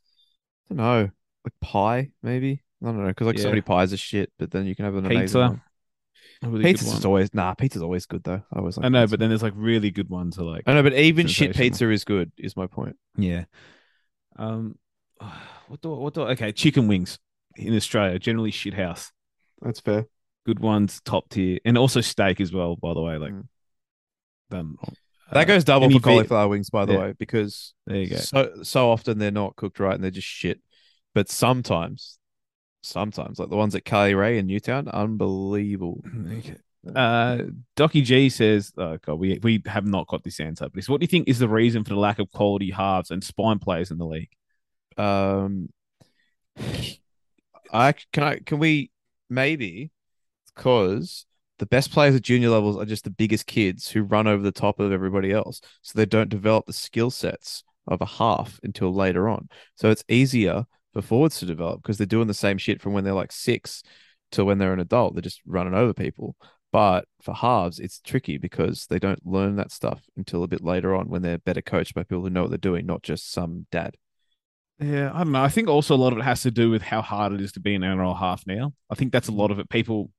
don't 0.73 0.77
know, 0.77 1.09
like 1.45 1.53
pie 1.61 2.11
maybe. 2.23 2.63
I 2.83 2.87
don't 2.87 2.97
know 3.01 3.07
because 3.07 3.27
like 3.27 3.39
so 3.39 3.49
many 3.49 3.61
pies 3.61 3.93
are 3.93 3.97
shit, 3.97 4.31
but 4.39 4.51
then 4.51 4.65
you 4.65 4.75
can 4.75 4.85
have 4.85 4.95
an 4.95 5.05
amazing 5.05 5.21
Pizza. 5.23 5.39
one. 5.39 5.61
A 6.43 6.47
really 6.49 6.63
good 6.63 6.79
Pizza's 6.79 6.93
one. 6.95 7.05
always 7.05 7.33
nah. 7.33 7.53
Pizza's 7.53 7.81
always 7.83 8.05
good 8.05 8.23
though. 8.23 8.41
I 8.51 8.59
always 8.59 8.77
like 8.77 8.85
I 8.85 8.89
know, 8.89 9.01
pizza. 9.03 9.11
but 9.13 9.19
then 9.19 9.29
there's 9.29 9.43
like 9.43 9.53
really 9.55 9.91
good 9.91 10.09
ones. 10.09 10.39
Are 10.39 10.43
like 10.43 10.63
I 10.65 10.73
know, 10.73 10.83
but 10.83 10.93
even 10.93 11.27
shit 11.27 11.55
pizza 11.55 11.89
is 11.91 12.03
good. 12.03 12.31
Is 12.37 12.55
my 12.57 12.67
point. 12.67 12.95
Yeah. 13.15 13.45
Um, 14.37 14.77
what 15.67 15.81
do 15.81 15.91
what 15.93 16.13
do 16.13 16.21
okay? 16.23 16.51
Chicken 16.51 16.87
wings 16.87 17.19
in 17.55 17.75
Australia 17.75 18.17
generally 18.17 18.51
shit 18.51 18.73
house. 18.73 19.11
That's 19.61 19.79
fair. 19.79 20.05
Good 20.45 20.59
ones, 20.59 21.01
top 21.05 21.29
tier, 21.29 21.59
and 21.65 21.77
also 21.77 22.01
steak 22.01 22.41
as 22.41 22.51
well. 22.51 22.75
By 22.75 22.93
the 22.93 23.01
way, 23.01 23.17
like 23.17 23.33
Mm. 24.51 24.75
That 25.31 25.41
Uh, 25.41 25.43
goes 25.45 25.63
double 25.63 25.89
for 25.89 25.99
cauliflower 26.01 26.49
wings, 26.49 26.69
by 26.69 26.83
the 26.85 26.93
Yeah. 26.93 26.99
way, 26.99 27.13
because 27.17 27.73
There 27.87 27.95
you 27.97 28.07
go. 28.09 28.17
so 28.17 28.63
so 28.63 28.89
often 28.89 29.17
they're 29.17 29.31
not 29.31 29.55
cooked 29.55 29.79
right 29.79 29.93
and 29.95 30.03
they're 30.03 30.11
just 30.11 30.27
shit. 30.27 30.59
But 31.13 31.29
sometimes, 31.29 32.17
sometimes 32.81 33.39
like 33.39 33.49
the 33.49 33.57
ones 33.57 33.75
at 33.75 33.85
Carly 33.85 34.15
Ray 34.15 34.37
in 34.37 34.47
Newtown, 34.47 34.87
unbelievable. 34.87 36.03
Okay. 36.27 36.55
Uh, 36.95 37.43
Docky 37.75 38.03
G 38.03 38.29
says, 38.29 38.73
"Oh 38.77 38.97
God, 39.05 39.15
we 39.15 39.39
we 39.43 39.61
have 39.67 39.85
not 39.85 40.07
got 40.07 40.23
this 40.23 40.39
answer." 40.39 40.67
But 40.67 40.79
it's, 40.79 40.89
what 40.89 40.99
do 40.99 41.03
you 41.03 41.07
think 41.07 41.27
is 41.27 41.39
the 41.39 41.47
reason 41.47 41.83
for 41.83 41.91
the 41.91 41.99
lack 41.99 42.17
of 42.17 42.31
quality 42.31 42.71
halves 42.71 43.11
and 43.11 43.23
spine 43.23 43.59
players 43.59 43.91
in 43.91 43.99
the 43.99 44.05
league? 44.05 44.31
Um, 44.97 45.69
I 47.71 47.93
can 48.11 48.23
I 48.23 48.39
can 48.39 48.57
we 48.57 48.89
maybe 49.29 49.91
because 50.55 51.25
the 51.59 51.65
best 51.67 51.91
players 51.91 52.15
at 52.15 52.23
junior 52.23 52.49
levels 52.49 52.77
are 52.77 52.85
just 52.85 53.03
the 53.03 53.11
biggest 53.11 53.45
kids 53.45 53.89
who 53.89 54.01
run 54.01 54.25
over 54.25 54.41
the 54.41 54.51
top 54.51 54.79
of 54.79 54.91
everybody 54.91 55.31
else, 55.31 55.61
so 55.83 55.93
they 55.95 56.07
don't 56.07 56.29
develop 56.29 56.65
the 56.65 56.73
skill 56.73 57.11
sets 57.11 57.63
of 57.87 58.01
a 58.01 58.05
half 58.05 58.59
until 58.63 58.93
later 58.93 59.29
on. 59.29 59.49
So 59.75 59.91
it's 59.91 60.03
easier 60.07 60.65
for 60.93 61.01
forwards 61.01 61.39
to 61.39 61.45
develop 61.45 61.81
because 61.81 61.97
they're 61.97 62.05
doing 62.05 62.27
the 62.27 62.33
same 62.33 62.57
shit 62.57 62.81
from 62.81 62.93
when 62.93 63.03
they're 63.03 63.13
like 63.13 63.31
six 63.31 63.83
to 64.31 64.45
when 64.45 64.57
they're 64.57 64.73
an 64.73 64.79
adult. 64.79 65.13
They're 65.13 65.21
just 65.21 65.41
running 65.45 65.73
over 65.73 65.93
people. 65.93 66.35
But 66.71 67.05
for 67.21 67.33
halves, 67.33 67.79
it's 67.79 67.99
tricky 67.99 68.37
because 68.37 68.87
they 68.87 68.99
don't 68.99 69.25
learn 69.25 69.57
that 69.57 69.71
stuff 69.71 70.03
until 70.15 70.43
a 70.43 70.47
bit 70.47 70.63
later 70.63 70.95
on 70.95 71.09
when 71.09 71.21
they're 71.21 71.37
better 71.37 71.61
coached 71.61 71.93
by 71.93 72.03
people 72.03 72.23
who 72.23 72.29
know 72.29 72.43
what 72.43 72.49
they're 72.49 72.57
doing, 72.57 72.85
not 72.85 73.03
just 73.03 73.31
some 73.31 73.67
dad. 73.71 73.95
Yeah, 74.79 75.11
I 75.13 75.19
don't 75.19 75.33
know. 75.33 75.43
I 75.43 75.49
think 75.49 75.67
also 75.67 75.95
a 75.95 75.97
lot 75.97 76.13
of 76.13 76.19
it 76.19 76.23
has 76.23 76.41
to 76.43 76.51
do 76.51 76.69
with 76.69 76.81
how 76.81 77.01
hard 77.01 77.33
it 77.33 77.41
is 77.41 77.51
to 77.53 77.59
be 77.59 77.75
an 77.75 77.81
NRL 77.81 78.17
half 78.17 78.47
now. 78.47 78.73
I 78.89 78.95
think 78.95 79.11
that's 79.11 79.27
a 79.27 79.33
lot 79.33 79.51
of 79.51 79.59
it. 79.59 79.69
People 79.69 80.09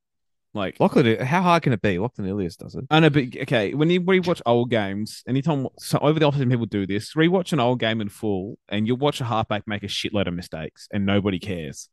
like 0.55 0.79
Lachlan, 0.79 1.25
how 1.25 1.41
hard 1.41 1.63
can 1.63 1.73
it 1.73 1.81
be? 1.81 1.99
Lachlan 1.99 2.29
Ilias 2.29 2.57
does 2.57 2.75
it. 2.75 2.85
I 2.91 3.01
know, 3.01 3.11
but 3.11 3.25
okay, 3.43 3.73
when 3.73 3.89
you 3.89 4.03
rewatch 4.03 4.43
old 4.45 4.71
games, 4.71 5.23
anytime 5.27 5.67
so 5.79 5.99
over 5.99 6.19
the 6.19 6.27
opposite 6.27 6.49
people 6.49 6.67
do 6.67 6.87
this, 6.87 7.15
rewatch 7.15 7.53
an 7.53 7.61
old 7.61 7.81
game 7.81 8.01
in 8.01 8.11
full, 8.11 8.59
and 8.69 8.87
you'll 8.87 8.99
watch 8.99 9.21
a 9.21 9.25
halfback 9.25 9.67
make 9.67 9.83
a 9.83 9.87
shitload 9.87 10.27
of 10.27 10.35
mistakes, 10.35 10.89
and 10.93 11.07
nobody 11.07 11.39
cares, 11.39 11.89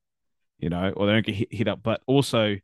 you 0.58 0.70
know, 0.70 0.92
or 0.96 1.06
they 1.06 1.14
don't 1.14 1.26
get 1.26 1.36
hit, 1.36 1.54
hit 1.54 1.68
up. 1.70 1.80
But 1.82 2.02
also, 2.06 2.58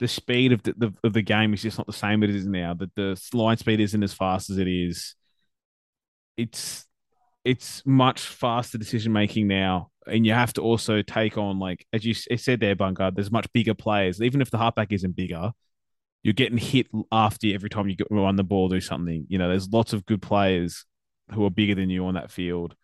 the 0.00 0.08
speed 0.08 0.52
of 0.52 0.62
the, 0.64 0.74
the 0.76 0.92
of 1.02 1.12
the 1.14 1.22
game 1.22 1.54
is 1.54 1.62
just 1.62 1.78
not 1.78 1.86
the 1.86 1.92
same 1.94 2.22
as 2.22 2.30
it 2.30 2.36
is 2.36 2.46
now. 2.46 2.74
The 2.74 2.90
the 2.94 3.20
line 3.32 3.56
speed 3.56 3.80
isn't 3.80 4.02
as 4.02 4.12
fast 4.12 4.50
as 4.50 4.58
it 4.58 4.68
is. 4.68 5.14
It's 6.36 6.86
it's 7.48 7.82
much 7.86 8.20
faster 8.20 8.76
decision 8.76 9.10
making 9.10 9.48
now, 9.48 9.90
and 10.06 10.26
you 10.26 10.34
have 10.34 10.52
to 10.52 10.60
also 10.60 11.00
take 11.00 11.38
on 11.38 11.58
like 11.58 11.86
as 11.94 12.04
you 12.04 12.12
said 12.12 12.60
there, 12.60 12.76
Bungard. 12.76 13.14
There's 13.14 13.32
much 13.32 13.50
bigger 13.54 13.72
players. 13.72 14.20
Even 14.20 14.42
if 14.42 14.50
the 14.50 14.58
halfback 14.58 14.92
isn't 14.92 15.16
bigger, 15.16 15.52
you're 16.22 16.34
getting 16.34 16.58
hit 16.58 16.88
after 17.10 17.46
you 17.46 17.54
every 17.54 17.70
time 17.70 17.88
you 17.88 17.96
get 17.96 18.08
run 18.10 18.36
the 18.36 18.44
ball, 18.44 18.66
or 18.66 18.76
do 18.76 18.82
something. 18.82 19.24
You 19.28 19.38
know, 19.38 19.48
there's 19.48 19.70
lots 19.70 19.94
of 19.94 20.04
good 20.04 20.20
players 20.20 20.84
who 21.32 21.42
are 21.46 21.50
bigger 21.50 21.74
than 21.74 21.88
you 21.88 22.04
on 22.04 22.14
that 22.14 22.30
field, 22.30 22.74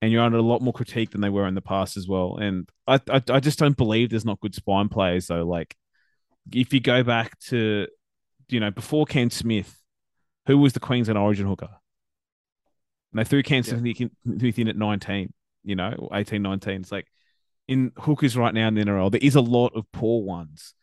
and 0.00 0.12
you're 0.12 0.22
under 0.22 0.38
a 0.38 0.42
lot 0.42 0.62
more 0.62 0.72
critique 0.72 1.10
than 1.10 1.20
they 1.20 1.28
were 1.28 1.48
in 1.48 1.54
the 1.54 1.60
past 1.60 1.96
as 1.96 2.06
well. 2.06 2.36
And 2.40 2.68
I, 2.86 3.00
I, 3.10 3.22
I 3.28 3.40
just 3.40 3.58
don't 3.58 3.76
believe 3.76 4.10
there's 4.10 4.24
not 4.24 4.40
good 4.40 4.54
spine 4.54 4.88
players 4.88 5.26
though. 5.26 5.44
Like 5.44 5.74
if 6.52 6.72
you 6.72 6.78
go 6.78 7.02
back 7.02 7.36
to, 7.48 7.88
you 8.48 8.60
know, 8.60 8.70
before 8.70 9.04
Ken 9.04 9.30
Smith, 9.30 9.76
who 10.46 10.58
was 10.58 10.74
the 10.74 10.80
Queensland 10.80 11.18
Origin 11.18 11.46
hooker? 11.46 11.70
And 13.12 13.18
they 13.18 13.24
threw 13.24 13.42
Ken 13.42 13.62
Yeah. 13.66 13.78
Smith 13.78 14.58
in- 14.60 14.68
at 14.68 14.76
19, 14.76 15.32
you 15.64 15.76
know, 15.76 15.92
or 15.98 16.16
18, 16.16 16.42
19. 16.42 16.80
It's 16.80 16.92
like 16.92 17.06
in 17.68 17.92
hookers 17.98 18.36
right 18.36 18.54
now 18.54 18.68
in 18.68 18.74
the 18.74 18.82
NRL, 18.82 19.10
there 19.10 19.20
is 19.22 19.34
a 19.36 19.40
lot 19.40 19.72
of 19.74 19.90
poor 19.92 20.22
ones. 20.24 20.74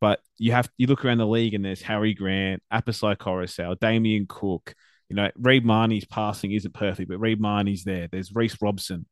But 0.00 0.20
you 0.36 0.50
have 0.52 0.68
you 0.78 0.88
look 0.88 1.04
around 1.04 1.18
the 1.18 1.26
league 1.26 1.54
and 1.54 1.64
there's 1.64 1.82
Harry 1.82 2.12
Grant, 2.14 2.62
Apisai 2.72 3.16
Koroisau, 3.16 3.78
Damien 3.78 4.26
Cook. 4.28 4.74
You 5.08 5.16
know, 5.16 5.30
Reed 5.36 5.64
Mahoney's 5.64 6.04
passing 6.06 6.52
isn't 6.52 6.74
perfect, 6.74 7.08
but 7.08 7.18
Reed 7.20 7.40
Mahoney's 7.40 7.84
there. 7.84 8.08
There's 8.10 8.34
Reese 8.34 8.56
Robson. 8.60 9.06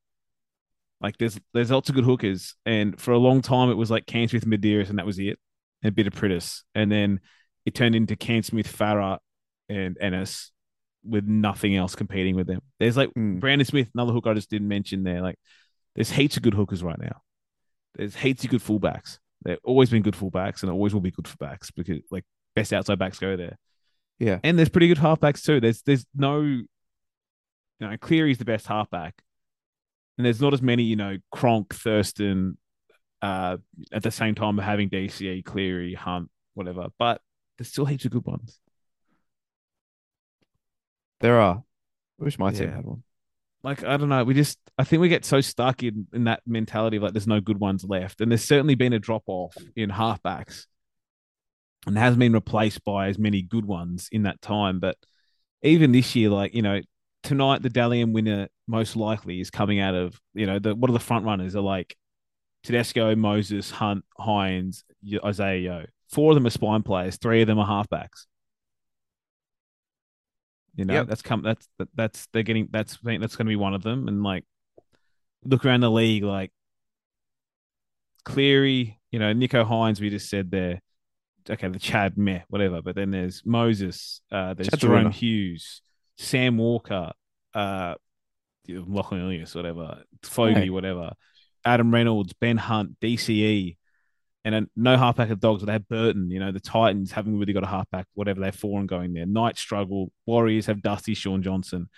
Like 1.01 1.17
there's 1.19 1.39
there's 1.55 1.71
lots 1.71 1.89
of 1.89 1.95
good 1.95 2.05
hookers, 2.05 2.55
and 2.67 3.01
for 3.01 3.13
a 3.13 3.19
long 3.19 3.41
time 3.41 3.71
it 3.71 3.75
was 3.77 3.91
like 3.91 4.07
Cam 4.07 4.29
Smith, 4.29 4.45
Medeiros, 4.47 4.91
and 4.91 4.99
that 4.99 5.07
was 5.07 5.19
it, 5.19 5.39
and 5.83 5.91
a 5.91 5.93
bit 5.93 6.07
of 6.07 6.13
Priddis, 6.13 6.63
and 6.75 6.91
then 6.91 7.21
it 7.65 7.75
turned 7.75 7.95
into 7.95 8.17
Cam 8.17 8.43
Smith, 8.43 8.67
Farah, 8.77 9.19
and 9.69 9.97
Ennis, 10.01 10.51
with 11.05 11.25
nothing 11.25 11.77
else 11.77 11.95
competing 11.95 12.37
with 12.37 12.47
them. 12.47 12.61
There's 12.79 12.97
like 12.97 13.11
Hmm. 13.15 13.39
Brandon 13.39 13.65
Smith, 13.67 13.89
another 13.95 14.13
hook 14.13 14.27
I 14.27 14.35
just 14.35 14.51
didn't 14.51 14.69
mention 14.69 15.03
there. 15.03 15.23
Like 15.23 15.37
there's 15.95 16.11
heaps 16.11 16.37
of 16.37 16.43
good 16.43 16.55
hookers 16.55 16.83
right 16.83 16.99
now. 17.01 17.23
There's 17.95 18.15
heaps 18.17 18.45
of 18.45 18.51
good 18.51 18.61
fullbacks. 18.63 19.19
There've 19.43 19.59
always 19.65 19.91
been 19.91 20.03
good 20.03 20.15
fullbacks, 20.15 20.63
and 20.63 20.71
always 20.71 20.93
will 20.93 21.01
be 21.01 21.11
good 21.11 21.25
fullbacks 21.25 21.71
because 21.75 22.01
like 22.11 22.25
best 22.55 22.73
outside 22.73 22.99
backs 22.99 23.19
go 23.19 23.37
there. 23.37 23.57
Yeah. 24.19 24.39
And 24.45 24.59
there's 24.59 24.69
pretty 24.69 24.89
good 24.89 24.99
halfbacks 24.99 25.43
too. 25.43 25.61
There's 25.61 25.83
there's 25.83 26.05
no, 26.15 26.43
you 26.43 26.67
know, 27.81 27.97
Cleary's 27.99 28.39
the 28.39 28.45
best 28.45 28.67
halfback, 28.67 29.15
and 30.19 30.25
there's 30.27 30.41
not 30.41 30.53
as 30.53 30.61
many, 30.61 30.83
you 30.83 30.97
know, 30.97 31.17
Cronk, 31.33 31.75
Thurston, 31.75 32.59
uh, 33.23 33.57
at 33.93 34.03
the 34.03 34.11
same 34.11 34.35
time 34.35 34.59
having 34.59 34.91
DCE, 34.91 35.43
Cleary, 35.45 35.95
Hunt, 35.95 36.29
whatever. 36.55 36.89
But 36.99 37.23
there's 37.57 37.69
still 37.69 37.87
heaps 37.87 38.05
of 38.05 38.11
good 38.11 38.27
ones. 38.27 38.59
There 41.21 41.41
are. 41.41 41.63
I 42.21 42.25
wish 42.25 42.39
my 42.39 42.51
team 42.51 42.69
Yeah. 42.69 42.77
had 42.77 42.85
one. 42.87 43.03
Like 43.63 43.85
I 43.85 43.97
don't 43.99 44.09
know, 44.09 44.25
we 44.25 44.33
just 44.35 44.59
I 44.79 44.85
think 44.85 45.03
we 45.03 45.09
get 45.11 45.25
so 45.27 45.41
stuck 45.43 45.83
in 45.83 46.07
in 46.15 46.25
that 46.25 46.41
mentality 46.47 46.97
of 46.97 47.03
like 47.03 47.13
there's 47.13 47.27
no 47.27 47.41
good 47.41 47.61
ones 47.61 47.85
left, 47.85 48.21
and 48.23 48.31
there's 48.31 48.45
certainly 48.45 48.75
been 48.75 48.95
a 48.95 48.99
drop 48.99 49.25
off 49.27 49.55
in 49.77 49.91
halfbacks, 49.91 50.65
and 51.87 51.97
hasn't 51.99 52.21
been 52.21 52.33
replaced 52.33 52.83
by 52.85 53.09
as 53.09 53.19
many 53.19 53.43
good 53.43 53.67
ones 53.67 54.09
in 54.13 54.23
that 54.23 54.41
time. 54.41 54.81
But 54.81 54.97
even 55.63 55.93
this 55.93 56.17
year, 56.17 56.31
like 56.31 56.55
you 56.55 56.63
know, 56.63 56.81
tonight 57.23 57.61
the 57.63 57.69
Dally 57.69 58.01
M 58.01 58.15
winner 58.15 58.49
most 58.67 58.97
likely 58.97 59.41
is 59.43 59.51
coming 59.51 59.79
out 59.79 59.95
of 59.95 60.19
you 60.33 60.47
know 60.47 60.59
the 60.59 60.75
what 60.75 60.89
are 60.89 60.95
the 60.95 60.99
front 60.99 61.27
runners 61.27 61.55
are 61.55 61.61
like 61.61 61.95
Tedesco, 62.65 63.15
Moses, 63.15 63.71
Hunt, 63.71 64.07
Hynes, 64.19 64.85
Isaiah 65.23 65.59
Yeo. 65.59 65.87
Four 66.11 66.33
of 66.33 66.35
them 66.37 66.47
are 66.47 66.51
spine 66.51 66.83
players. 66.83 67.17
Three 67.19 67.43
of 67.43 67.47
them 67.47 67.59
are 67.59 67.67
halfbacks. 67.85 68.25
You 70.77 70.85
know, 70.85 70.95
Yep. 70.95 71.07
that's 71.09 71.23
come. 71.23 71.43
That's 71.43 71.69
that, 71.79 71.89
that's 71.95 72.27
they're 72.33 72.43
getting. 72.43 72.69
That's 72.71 72.99
that's 73.03 73.37
going 73.37 73.47
to 73.47 73.51
be 73.51 73.57
one 73.57 73.75
of 73.75 73.83
them. 73.83 74.09
And 74.09 74.23
like, 74.23 74.45
look 75.45 75.65
around 75.65 75.81
the 75.81 75.91
league, 75.91 76.23
like 76.23 76.53
Cleary, 78.25 78.99
you 79.11 79.19
know, 79.19 79.33
Nicho 79.33 79.67
Hynes. 79.67 80.01
We 80.01 80.11
just 80.11 80.29
said 80.29 80.51
there. 80.51 80.81
Okay, 81.49 81.69
the 81.69 81.79
Chad 81.79 82.19
meh, 82.19 82.41
whatever. 82.49 82.83
But 82.83 82.95
then 82.95 83.11
there's 83.11 83.43
Moses. 83.45 84.21
Uh, 84.31 84.55
there's 84.55 84.69
Chad's 84.69 84.83
Jerome. 84.83 85.11
Hughes, 85.11 85.81
Sam 86.19 86.59
Walker, 86.59 87.13
uh, 87.55 87.95
Lachlan 88.69 89.23
Ilias, 89.23 89.55
whatever, 89.55 90.03
Fogarty, 90.23 90.61
Hey. 90.67 90.71
whatever, 90.71 91.13
Adam 91.65 91.93
Reynolds, 91.93 92.35
Ben 92.35 92.59
Hunt, 92.59 93.01
DCE, 93.01 93.77
and 94.45 94.55
then 94.55 94.71
no 94.77 94.97
halfback 94.97 95.31
of 95.31 95.41
dogs. 95.41 95.63
But 95.63 95.67
they 95.67 95.73
have 95.73 95.89
Burton. 95.89 96.31
You 96.31 96.41
know, 96.41 96.53
the 96.53 96.61
Titans 96.61 97.13
haven't 97.13 97.39
really 97.39 97.53
got 97.53 97.65
a 97.65 97.69
halfback, 97.69 98.07
whatever. 98.15 98.41
They 98.41 98.47
have 98.47 98.57
four 98.57 98.81
and 98.81 98.89
going 98.89 99.13
there. 99.13 99.27
Knight 99.27 99.59
struggle. 99.59 100.13
Warriors 100.27 100.67
have 100.67 100.83
Dusty, 100.83 101.15
Shaun 101.15 101.43
Johnson, 101.43 101.89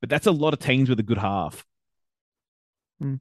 but 0.00 0.10
that's 0.10 0.26
a 0.26 0.32
lot 0.32 0.52
of 0.52 0.60
teams 0.60 0.88
with 0.88 1.00
a 1.00 1.04
good 1.04 1.18
half. 1.18 1.64
Hmm. 3.00 3.16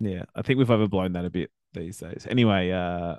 Yeah, 0.00 0.24
I 0.34 0.42
think 0.42 0.58
we've 0.58 0.70
overblown 0.70 1.12
that 1.12 1.24
a 1.24 1.30
bit 1.30 1.50
these 1.72 1.98
days. 1.98 2.26
Anyway, 2.28 2.70
uh, 2.70 3.16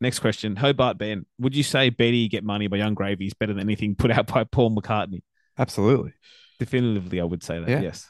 next 0.00 0.20
question: 0.20 0.56
Hobart 0.56 0.98
Ben, 0.98 1.26
would 1.38 1.56
you 1.56 1.62
say 1.62 1.90
Betty 1.90 2.28
get 2.28 2.44
money 2.44 2.66
by 2.66 2.78
Yung 2.78 2.94
Gravy 2.94 3.26
is 3.26 3.34
better 3.34 3.52
than 3.52 3.62
anything 3.62 3.94
put 3.94 4.10
out 4.10 4.26
by 4.26 4.44
Paul 4.44 4.74
McCartney? 4.74 5.22
Absolutely. 5.58 6.12
Definitively, 6.58 7.20
I 7.20 7.24
would 7.24 7.42
say 7.42 7.60
that. 7.60 7.68
Yeah. 7.68 7.80
Yes. 7.80 8.08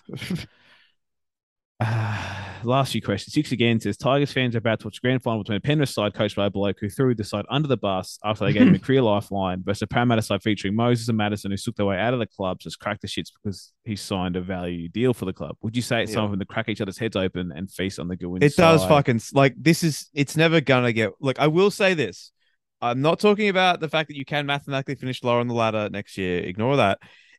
Uh, 1.81 2.35
last 2.65 2.93
few 2.93 3.03
questions. 3.03 3.35
Six 3.35 3.53
again 3.53 3.81
says 3.81 3.97
Tigers 3.97 4.33
fans 4.33 4.55
are 4.55 4.59
about 4.59 4.81
to 4.81 4.87
watch 4.87 4.99
a 4.99 5.01
grand 5.01 5.23
final 5.23 5.43
between 5.43 5.57
a 5.59 5.61
Penrith 5.61 5.89
side 5.91 6.15
coached 6.15 6.37
by 6.37 6.47
a 6.47 6.51
bloke 6.51 6.77
who 6.81 6.89
threw 6.89 7.15
the 7.15 7.25
side 7.25 7.45
under 7.51 7.69
the 7.69 7.77
bus 7.77 8.19
after 8.25 8.45
they 8.45 8.53
gave 8.53 8.63
him 8.69 8.75
a 8.75 8.79
career 8.81 9.03
lifeline 9.03 9.63
versus 9.65 9.83
a 9.83 9.87
Parramatta 9.87 10.23
side 10.23 10.43
featuring 10.43 10.75
Moses 10.75 11.09
and 11.09 11.17
Madison 11.19 11.51
who 11.51 11.57
took 11.57 11.77
their 11.77 11.87
way 11.87 11.99
out 11.99 12.13
of 12.15 12.21
the 12.21 12.27
club, 12.27 12.59
just 12.61 12.79
cracked 12.79 13.03
the 13.03 13.09
shits 13.09 13.31
because 13.43 13.73
he 13.85 13.97
signed 13.97 14.37
a 14.37 14.41
value 14.41 14.89
deal 14.89 15.15
for 15.15 15.25
the 15.25 15.33
club. 15.33 15.57
Would 15.63 15.77
you 15.77 15.83
say 15.83 16.03
it's 16.03 16.13
Yeah. 16.15 16.27
them 16.27 16.39
to 16.39 16.45
crack 16.45 16.69
each 16.69 16.81
other's 16.81 16.99
heads 16.99 17.17
open 17.17 17.53
and 17.55 17.71
feast 17.71 17.99
on 17.99 18.09
the 18.09 18.17
good 18.17 18.29
wins? 18.29 18.45
It 18.45 18.57
does 18.57 18.85
fucking 18.85 19.21
like 19.33 19.55
this 19.57 19.83
is 19.83 20.09
it's 20.15 20.37
never 20.37 20.61
gonna 20.61 20.93
get 20.93 21.13
like 21.21 21.39
I 21.39 21.47
will 21.47 21.71
say 21.71 21.95
this. 21.95 22.33
I'm 22.81 23.01
not 23.03 23.19
talking 23.19 23.49
about 23.49 23.81
the 23.81 23.89
fact 23.89 24.09
that 24.09 24.17
you 24.17 24.25
can 24.25 24.47
mathematically 24.47 24.95
finish 24.95 25.25
lower 25.25 25.41
on 25.41 25.49
the 25.49 25.55
ladder 25.55 25.89
next 25.91 26.17
year. 26.17 26.41
Ignore 26.41 26.77
that. 26.77 26.99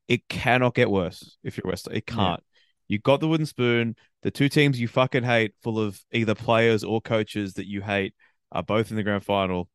It 0.10 0.28
cannot 0.28 0.74
get 0.76 0.90
worse 0.90 1.38
if 1.44 1.56
you're 1.56 1.70
West. 1.70 1.88
It 1.92 2.06
can't. 2.08 2.42
You 2.90 3.00
got 3.00 3.22
the 3.22 3.28
wooden 3.28 3.46
spoon. 3.46 3.96
The 4.24 4.32
two 4.32 4.50
teams 4.50 4.80
you 4.80 4.88
fucking 4.88 5.24
hate, 5.24 5.54
full 5.64 5.80
of 5.80 6.02
either 6.12 6.36
players 6.36 6.84
or 6.84 7.00
coaches 7.00 7.54
that 7.54 7.68
you 7.68 7.82
hate, 7.82 8.14
are 8.52 8.64
both 8.64 8.90
in 8.90 8.98
the 8.98 9.04
grand 9.04 9.24
final. 9.24 9.70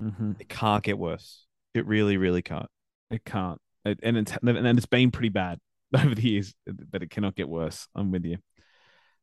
Mhm. 0.00 0.38
It 0.40 0.48
can't 0.48 0.82
get 0.84 0.98
worse. 0.98 1.46
It 1.74 1.86
really, 1.86 2.16
really 2.16 2.42
can't. 2.42 2.68
It 3.10 3.24
can't. 3.24 3.60
It, 3.84 4.00
and 4.02 4.18
it's 4.18 4.36
and 4.42 4.78
it's 4.78 4.86
been 4.86 5.10
pretty 5.10 5.28
bad 5.30 5.58
over 5.96 6.14
the 6.14 6.28
years, 6.28 6.54
but 6.66 7.02
it 7.02 7.10
cannot 7.10 7.36
get 7.36 7.48
worse. 7.48 7.88
I'm 7.94 8.10
with 8.10 8.24
you. 8.24 8.38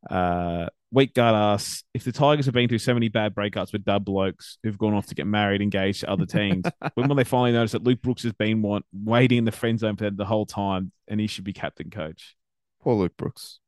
Uh, 0.09 0.67
Weak 0.89 1.13
guard 1.13 1.35
asks 1.35 1.83
if 1.93 2.05
the 2.05 2.13
Tigers 2.13 2.45
have 2.45 2.53
been 2.53 2.69
through 2.69 2.77
so 2.77 2.93
many 2.93 3.09
bad 3.09 3.35
breakups 3.35 3.73
with 3.73 3.83
dub 3.83 4.05
blokes 4.05 4.57
who've 4.63 4.77
gone 4.77 4.93
off 4.93 5.07
to 5.07 5.15
get 5.15 5.27
married, 5.27 5.61
engaged 5.61 5.99
to 5.99 6.09
other 6.09 6.25
teams. 6.25 6.63
when 6.93 7.09
will 7.09 7.15
they 7.17 7.25
finally 7.25 7.51
notice 7.51 7.73
that 7.73 7.83
Luke 7.83 8.01
Brooks 8.01 8.23
has 8.23 8.31
been 8.31 8.61
want, 8.61 8.85
waiting 8.93 9.39
in 9.39 9.43
the 9.43 9.51
friend 9.51 9.77
zone 9.77 9.97
for 9.97 10.05
them 10.05 10.15
the 10.15 10.23
whole 10.23 10.45
time, 10.45 10.93
and 11.09 11.19
he 11.19 11.27
should 11.27 11.43
be 11.43 11.51
captain 11.51 11.89
coach? 11.89 12.37
Poor 12.81 12.95
Luke 12.95 13.17
Brooks. 13.17 13.59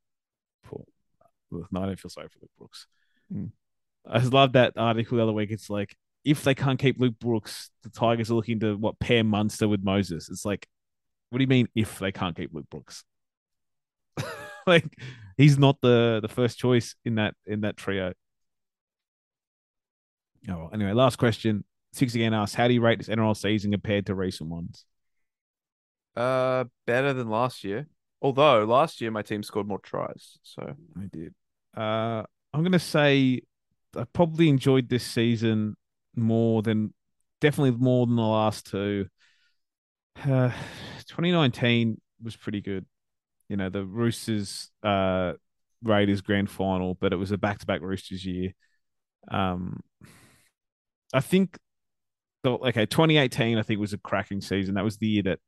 Poor. 0.63 0.85
Ugh, 1.53 1.67
No, 1.71 1.83
I 1.83 1.85
don't 1.87 1.99
feel 1.99 2.09
sorry 2.09 2.29
for 2.29 2.39
Luke 2.41 2.51
Brooks. 2.57 2.87
Mm. 3.33 3.51
I 4.07 4.19
just 4.19 4.33
love 4.33 4.53
that 4.53 4.73
article 4.77 5.17
the 5.17 5.23
other 5.23 5.33
week. 5.33 5.51
It's 5.51 5.69
like 5.69 5.95
if 6.23 6.43
they 6.43 6.55
can't 6.55 6.79
keep 6.79 6.99
Luke 6.99 7.19
Brooks, 7.19 7.69
the 7.83 7.89
Tigers 7.89 8.31
are 8.31 8.35
looking 8.35 8.59
to 8.61 8.75
what 8.75 8.99
pair 8.99 9.23
Munster 9.23 9.67
with 9.67 9.83
Moses. 9.83 10.29
It's 10.29 10.45
like, 10.45 10.67
what 11.29 11.39
do 11.39 11.43
you 11.43 11.47
mean 11.47 11.67
if 11.75 11.99
they 11.99 12.11
can't 12.11 12.35
keep 12.35 12.53
Luke 12.53 12.69
Brooks? 12.69 13.03
like 14.67 14.85
he's 15.37 15.57
not 15.57 15.77
the 15.81 16.19
the 16.21 16.27
first 16.27 16.57
choice 16.57 16.95
in 17.05 17.15
that 17.15 17.35
in 17.45 17.61
that 17.61 17.77
trio. 17.77 18.13
Oh, 20.47 20.57
well, 20.57 20.69
anyway, 20.73 20.93
last 20.93 21.17
question. 21.17 21.63
Six 21.91 22.15
again 22.15 22.33
asks, 22.33 22.55
how 22.55 22.67
do 22.67 22.73
you 22.73 22.81
rate 22.81 22.99
this 22.99 23.09
NRL 23.09 23.35
season 23.35 23.71
compared 23.71 24.05
to 24.05 24.15
recent 24.15 24.49
ones? 24.49 24.85
Uh, 26.15 26.65
better 26.85 27.13
than 27.13 27.29
last 27.29 27.63
year. 27.63 27.87
Although 28.21 28.65
last 28.65 29.01
year 29.01 29.11
my 29.11 29.21
team 29.21 29.43
scored 29.43 29.67
more 29.67 29.79
tries. 29.79 30.37
So 30.43 30.75
I 30.97 31.05
did. 31.11 31.33
Uh, 31.75 32.23
I'm 32.53 32.63
gonna 32.63 32.79
say 32.79 33.41
I 33.95 34.03
probably 34.13 34.49
enjoyed 34.49 34.89
this 34.89 35.05
season 35.05 35.75
more 36.15 36.61
than 36.61 36.93
definitely 37.39 37.71
more 37.71 38.05
than 38.05 38.15
the 38.15 38.21
last 38.21 38.67
two. 38.67 39.07
Uh, 40.17 40.51
2019 41.07 41.99
was 42.21 42.35
pretty 42.35 42.61
good. 42.61 42.85
You 43.47 43.57
know, 43.57 43.69
the 43.69 43.85
Roosters 43.85 44.69
uh 44.83 45.33
Raiders 45.83 46.21
grand 46.21 46.49
final, 46.49 46.95
but 46.95 47.13
it 47.13 47.15
was 47.15 47.31
a 47.31 47.37
back 47.37 47.59
to 47.59 47.65
back 47.65 47.81
Roosters 47.81 48.25
year. 48.25 48.53
Um, 49.29 49.81
I 51.13 51.21
think 51.21 51.57
okay 52.45 52.85
2018 52.85 53.57
I 53.57 53.63
think 53.63 53.79
was 53.79 53.93
a 53.93 53.97
cracking 53.97 54.41
season. 54.41 54.75
That 54.75 54.83
was 54.83 54.97
the 54.97 55.07
year 55.07 55.23
that 55.23 55.39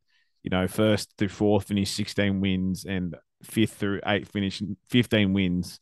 you 0.43 0.49
know 0.49 0.67
first 0.67 1.13
through 1.17 1.29
fourth 1.29 1.67
finished 1.67 1.95
16 1.95 2.39
wins 2.41 2.85
and 2.85 3.15
fifth 3.43 3.73
through 3.73 4.01
eighth 4.05 4.31
finished 4.31 4.63
15 4.89 5.33
wins. 5.33 5.79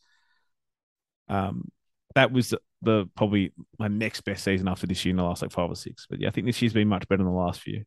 Um, 1.28 1.70
that 2.16 2.32
was 2.32 2.54
the 2.82 3.06
probably 3.16 3.52
my 3.78 3.88
next 3.88 4.22
best 4.22 4.44
season 4.44 4.68
after 4.68 4.88
this 4.88 5.04
year 5.06 5.12
in 5.12 5.18
the 5.18 5.24
last 5.24 5.42
like 5.42 5.52
five 5.52 5.70
or 5.70 5.76
six. 5.76 6.08
But 6.10 6.20
yeah, 6.20 6.30
I 6.30 6.32
think 6.32 6.48
this 6.48 6.62
year's 6.62 6.74
been 6.74 6.88
much 6.88 7.08
better 7.08 7.24
than 7.24 7.32
the 7.32 7.38
last 7.38 7.62
few. 7.62 7.84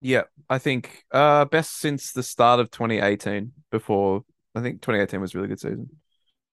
Yeah, 0.00 0.22
I 0.48 0.58
think 0.58 1.04
uh 1.10 1.46
best 1.46 1.78
since 1.78 2.12
the 2.12 2.22
start 2.22 2.60
of 2.60 2.70
2018. 2.70 3.52
Before 3.70 4.24
I 4.54 4.60
think 4.60 4.82
2018 4.82 5.20
was 5.20 5.34
a 5.34 5.38
really 5.38 5.48
good 5.48 5.60
season. 5.60 5.90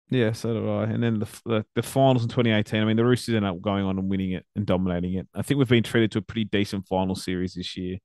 Yeah, 0.10 0.32
so 0.32 0.54
do 0.54 0.70
I. 0.70 0.84
And 0.86 1.04
then 1.04 1.20
the, 1.20 1.28
the 1.46 1.66
the 1.76 1.84
finals 1.84 2.24
in 2.24 2.30
2018. 2.30 2.82
I 2.82 2.86
mean, 2.86 2.98
the 2.98 3.06
Roosters 3.06 3.36
ended 3.36 3.52
up 3.52 3.62
going 3.62 3.86
on 3.86 4.00
and 4.00 4.10
winning 4.10 4.32
it 4.32 4.46
and 4.56 4.66
dominating 4.66 5.14
it. 5.16 5.28
I 5.36 5.44
think 5.44 5.60
we've 5.60 5.68
been 5.68 5.84
treated 5.84 6.12
to 6.14 6.20
a 6.20 6.22
pretty 6.22 6.46
decent 6.46 6.88
final 6.88 7.16
series 7.16 7.54
this 7.54 7.78
year. 7.78 7.98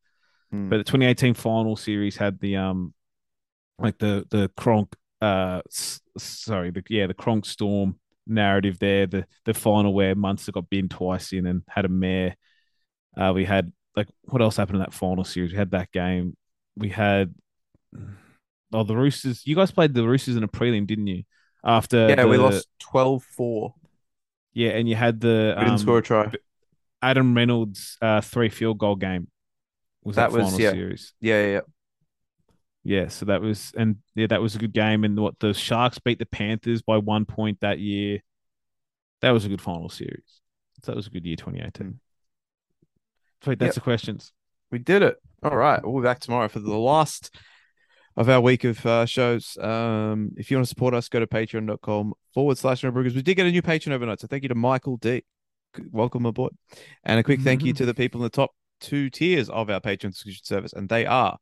Hmm. 0.55 0.69
But 0.69 0.79
the 0.79 0.85
2018 0.85 1.35
final 1.35 1.77
series 1.77 2.17
had 2.17 2.39
the 2.41 2.57
um, 2.57 2.95
like 3.79 3.99
the 3.99 4.27
the 4.31 4.51
Cronk 4.57 4.95
uh, 5.21 5.63
s- 5.67 6.01
sorry, 6.17 6.71
the 6.71 6.83
yeah 6.89 7.07
the 7.07 7.15
Cronk 7.15 7.45
Storm 7.45 7.99
narrative 8.27 8.79
there. 8.79 9.07
The 9.07 9.27
the 9.45 9.55
final 9.55 9.93
where 9.93 10.15
Munster 10.15 10.53
got 10.53 10.71
beaten 10.71 10.89
twice 10.89 11.33
in 11.33 11.47
and 11.47 11.63
had 11.69 11.85
a 11.85 11.89
mare. 11.89 12.37
Uh, 13.17 13.33
we 13.35 13.45
had 13.45 13.73
like 13.97 14.09
what 14.23 14.43
else 14.43 14.57
happened 14.57 14.77
in 14.77 14.83
that 14.83 14.95
final 14.95 15.25
series? 15.25 15.53
We 15.53 15.59
had 15.59 15.73
that 15.73 15.91
game. 15.93 16.37
We 16.77 16.91
had 16.91 17.35
oh 18.73 18.85
the 18.85 18.97
Roosters. 18.97 19.47
You 19.47 19.57
guys 19.57 19.71
played 19.71 19.95
the 19.95 20.07
Roosters 20.07 20.37
in 20.37 20.45
a 20.45 20.49
prelim, 20.49 20.87
didn't 20.87 21.07
you? 21.07 21.25
After 21.65 22.11
yeah, 22.11 22.27
we 22.27 22.37
lost 22.37 22.69
12-4. 22.81 23.75
Yeah, 24.53 24.71
and 24.71 24.89
you 24.89 24.95
had 24.95 25.21
the 25.21 25.55
We 25.57 25.65
didn't 25.65 25.73
um, 25.73 25.79
score 25.79 25.99
a 25.99 26.03
try. 26.03 26.31
Adam 27.03 27.35
Reynolds 27.35 27.99
uh, 28.01 28.21
three 28.21 28.49
field 28.49 28.79
goal 28.79 28.97
game. 28.97 29.29
Was 30.05 30.17
that, 30.17 30.31
That 30.31 30.39
was- 30.39 30.47
final 30.51 30.61
yeah. 30.61 30.71
series? 30.73 31.15
Yeah, 31.21 31.43
yeah, 31.47 31.53
yeah. 31.53 31.61
Yeah, 32.87 33.09
so 33.09 33.25
that 33.27 33.41
was 33.41 33.73
and 33.79 33.97
yeah, 34.15 34.27
that 34.27 34.43
was 34.43 34.55
a 34.55 34.59
good 34.59 34.75
game. 34.75 35.05
And 35.05 35.19
what 35.19 35.39
the 35.39 35.55
Sharks 35.55 35.99
beat 35.99 36.19
the 36.19 36.27
Panthers 36.27 36.83
by 36.83 36.99
one 36.99 37.25
point 37.25 37.61
that 37.61 37.79
year. 37.79 38.21
That 39.23 39.31
was 39.31 39.47
a 39.47 39.49
good 39.49 39.63
final 39.63 39.89
series. 39.89 40.23
So 40.83 40.93
that 40.93 40.97
was 40.97 41.07
a 41.07 41.11
good 41.11 41.25
year, 41.25 41.37
2018. 41.37 41.99
Sweet, 43.43 43.59
that's 43.59 43.69
Yep. 43.71 43.75
the 43.77 43.81
questions. 43.81 44.33
We 44.71 44.79
did 44.81 45.01
it. 45.01 45.17
All 45.43 45.57
right. 45.57 45.83
We'll 45.83 46.03
be 46.03 46.05
back 46.07 46.21
tomorrow 46.21 46.49
for 46.49 46.61
the 46.61 46.77
last 46.77 47.35
of 48.17 48.29
our 48.29 48.41
week 48.43 48.65
of 48.65 48.85
uh, 48.85 49.07
shows. 49.07 49.57
Um, 49.57 50.33
if 50.37 50.51
you 50.51 50.59
want 50.59 50.67
to 50.67 50.69
support 50.69 50.93
us, 50.93 51.09
go 51.09 51.21
to 51.21 51.27
patreon.com 51.27 52.13
forward 52.35 52.59
slash. 52.59 52.83
We 52.85 53.23
did 53.23 53.35
get 53.35 53.47
a 53.47 53.51
new 53.51 53.63
patron 53.63 53.95
overnight. 53.95 54.21
So 54.21 54.27
thank 54.27 54.43
you 54.43 54.51
to 54.51 54.55
Michael 54.55 54.99
D. 54.99 55.25
Welcome 55.91 56.27
aboard. 56.27 56.53
And 57.03 57.19
a 57.19 57.23
quick 57.23 57.41
thank 57.41 57.65
you 57.65 57.73
to 57.73 57.87
the 57.87 57.95
people 57.95 58.21
in 58.21 58.25
the 58.25 58.31
top 58.31 58.51
two 58.85 59.11
tiers 59.11 59.49
of 59.49 59.71
our 59.71 59.81
Patreon 59.81 60.15
subscription 60.15 60.45
service. 60.45 60.73
And 60.73 60.89
they 60.89 61.07
are 61.07 61.39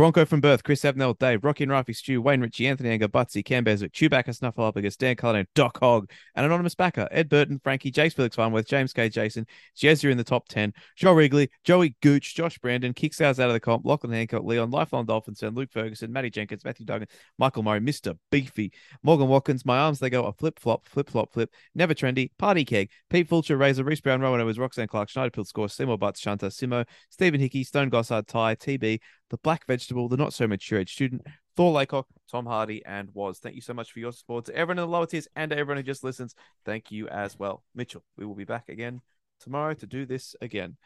Bronco 0.00 0.24
from 0.24 0.40
Birth, 0.40 0.62
Chris 0.62 0.82
Abnell, 0.82 1.12
Dave, 1.12 1.44
Rocky 1.44 1.64
and 1.64 1.70
Rafi, 1.70 1.94
Stu, 1.94 2.22
Wayne 2.22 2.40
Ritchie, 2.40 2.66
Anthony 2.66 2.88
Anger, 2.88 3.06
Butsy, 3.06 3.44
Cam 3.44 3.66
Chewbacca, 3.66 4.30
Snuffleupagus, 4.30 4.96
Dan 4.96 5.14
Cullen, 5.14 5.46
Doc 5.54 5.78
Hogg, 5.78 6.10
an 6.36 6.46
anonymous 6.46 6.74
backer, 6.74 7.06
Ed 7.10 7.28
Burton, 7.28 7.60
Frankie, 7.62 7.92
Jace 7.92 8.14
Felix 8.14 8.34
Farnworth, 8.34 8.66
James 8.66 8.94
K. 8.94 9.10
Jason, 9.10 9.46
Jezza 9.76 10.10
in 10.10 10.16
the 10.16 10.24
top 10.24 10.48
10, 10.48 10.72
Joe 10.96 11.12
Wrigley, 11.12 11.50
Joey 11.64 11.96
Gooch, 12.00 12.34
Josh 12.34 12.58
Brandon, 12.60 12.94
Kicks 12.94 13.20
out 13.20 13.38
of 13.38 13.52
the 13.52 13.60
comp, 13.60 13.84
Lachlan 13.84 14.14
Hancock, 14.14 14.42
Leon, 14.42 14.70
Lifelong 14.70 15.04
Dolphins, 15.04 15.42
and 15.42 15.54
Luke 15.54 15.70
Ferguson, 15.70 16.10
Matty 16.10 16.30
Jenkins, 16.30 16.64
Matthew 16.64 16.86
Duggan, 16.86 17.08
Michael 17.38 17.62
Murray, 17.62 17.80
Mr. 17.80 18.16
Beefy, 18.30 18.72
Morgan 19.02 19.28
Watkins, 19.28 19.66
My 19.66 19.80
Arms 19.80 19.98
They 19.98 20.08
Go, 20.08 20.24
a 20.24 20.32
flip 20.32 20.58
flop, 20.58 20.88
flip 20.88 21.10
flop, 21.10 21.30
flip, 21.30 21.52
Never 21.74 21.92
Trendy, 21.92 22.30
Party 22.38 22.64
Keg, 22.64 22.88
Pete 23.10 23.28
Fulcher, 23.28 23.58
Razor, 23.58 23.84
Reese 23.84 24.00
Brown, 24.00 24.22
Rowan 24.22 24.40
Owens, 24.40 24.58
Roxanne 24.58 24.88
Clark, 24.88 25.10
Schneider 25.10 25.30
Pill 25.30 25.44
Score, 25.44 25.68
Seymour 25.68 25.98
Butts, 25.98 26.20
Shanta, 26.20 26.46
Simo, 26.46 26.86
Stephen 27.10 27.38
Hickey, 27.38 27.64
Stone 27.64 27.90
Gossard, 27.90 28.26
Ty, 28.26 28.54
TB, 28.54 29.00
The 29.30 29.38
Black 29.38 29.66
Vegetable, 29.66 30.08
The 30.08 30.16
Not 30.16 30.34
So 30.34 30.46
Mature 30.46 30.80
Age 30.80 30.92
Student, 30.92 31.26
Thor 31.56 31.72
Laycock, 31.72 32.06
Tom 32.30 32.46
Hardy, 32.46 32.84
and 32.84 33.08
Was. 33.14 33.38
Thank 33.38 33.54
you 33.54 33.62
so 33.62 33.72
much 33.72 33.92
for 33.92 34.00
your 34.00 34.12
support. 34.12 34.44
To 34.46 34.54
everyone 34.54 34.78
in 34.78 34.82
the 34.82 34.92
lower 34.92 35.06
tiers 35.06 35.28
and 35.34 35.50
to 35.50 35.56
everyone 35.56 35.78
who 35.78 35.82
just 35.82 36.04
listens, 36.04 36.34
thank 36.64 36.90
you 36.90 37.08
as 37.08 37.38
well. 37.38 37.64
Mitchell, 37.74 38.04
we 38.16 38.26
will 38.26 38.34
be 38.34 38.44
back 38.44 38.68
again 38.68 39.00
tomorrow 39.40 39.74
to 39.74 39.86
do 39.86 40.04
this 40.04 40.34
again. 40.40 40.76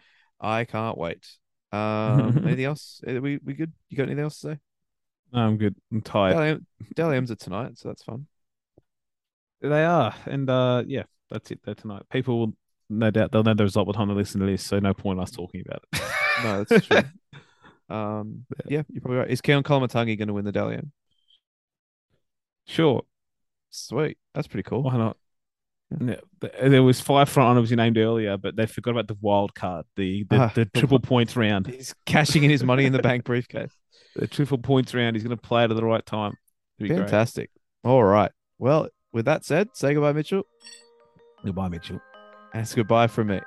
I 0.40 0.64
can't 0.64 0.98
wait. 0.98 1.26
Um, 1.72 2.38
anything 2.44 2.66
else? 2.66 3.00
Are 3.06 3.20
we 3.20 3.38
we 3.44 3.54
good? 3.54 3.72
You 3.88 3.96
got 3.96 4.04
anything 4.04 4.24
else 4.24 4.40
to 4.40 4.52
say? 4.52 4.58
No, 5.32 5.40
I'm 5.40 5.56
good. 5.56 5.74
I'm 5.90 6.02
tired. 6.02 6.64
Dally 6.94 7.16
M's 7.16 7.30
are 7.30 7.36
tonight, 7.36 7.78
so 7.78 7.88
that's 7.88 8.04
fun. 8.04 8.26
They 9.60 9.84
are. 9.84 10.14
And 10.26 10.48
uh 10.50 10.84
yeah, 10.86 11.04
that's 11.30 11.50
it 11.50 11.60
They're 11.64 11.74
tonight. 11.74 12.02
People 12.10 12.38
will 12.38 12.52
no 12.90 13.10
doubt 13.10 13.32
they'll 13.32 13.42
know 13.42 13.54
the 13.54 13.64
result 13.64 13.86
by 13.86 13.92
the 13.92 13.98
time 13.98 14.08
they 14.08 14.14
listen 14.14 14.40
to 14.40 14.46
this, 14.46 14.62
so 14.62 14.78
no 14.78 14.92
point 14.92 15.18
in 15.18 15.22
us 15.22 15.30
talking 15.30 15.62
about 15.66 15.84
it. 15.92 16.02
No, 16.42 16.64
that's 16.64 16.86
true. 16.88 16.98
um, 17.88 18.44
yeah, 18.66 18.82
you're 18.90 19.00
probably 19.00 19.18
right. 19.18 19.30
Is 19.30 19.40
Keaon 19.40 19.62
Koloamatangi 19.62 20.16
going 20.18 20.28
to 20.28 20.34
win 20.34 20.44
the 20.44 20.52
Dally 20.52 20.76
M? 20.76 20.92
sure. 22.66 23.02
Sweet, 23.70 24.18
that's 24.34 24.46
pretty 24.46 24.62
cool. 24.62 24.82
Why 24.82 24.96
not? 24.96 25.16
Yeah, 26.00 26.16
there 26.62 26.82
was 26.82 27.00
five 27.00 27.28
front 27.28 27.48
runners 27.48 27.70
you 27.70 27.76
named 27.76 27.98
earlier, 27.98 28.36
but 28.36 28.56
they 28.56 28.66
forgot 28.66 28.92
about 28.92 29.08
the 29.08 29.16
wild 29.20 29.54
card, 29.54 29.84
the 29.96 30.24
the, 30.30 30.36
Ah, 30.36 30.52
the 30.54 30.64
the 30.64 30.78
triple 30.78 30.98
points 31.00 31.36
round. 31.36 31.66
He's 31.66 31.94
cashing 32.06 32.44
in 32.44 32.50
his 32.50 32.64
money 32.64 32.84
in 32.84 32.92
the 32.92 33.02
bank 33.02 33.24
briefcase. 33.24 33.72
The 34.16 34.28
triple 34.28 34.58
points 34.58 34.94
round. 34.94 35.16
He's 35.16 35.24
going 35.24 35.36
to 35.36 35.42
play 35.42 35.64
it 35.64 35.72
at 35.72 35.76
the 35.76 35.84
right 35.84 36.04
time. 36.06 36.34
It'd 36.78 36.88
great. 36.88 37.00
Fantastic. 37.00 37.50
All 37.82 38.04
right. 38.04 38.30
Well, 38.58 38.88
with 39.12 39.24
that 39.24 39.44
said, 39.44 39.70
say 39.72 39.92
goodbye, 39.92 40.12
Mitchell. 40.12 40.44
Goodbye, 41.44 41.68
Mitchell. 41.68 42.00
And 42.52 42.62
it's 42.62 42.74
goodbye 42.74 43.08
from 43.08 43.26
me. 43.28 43.40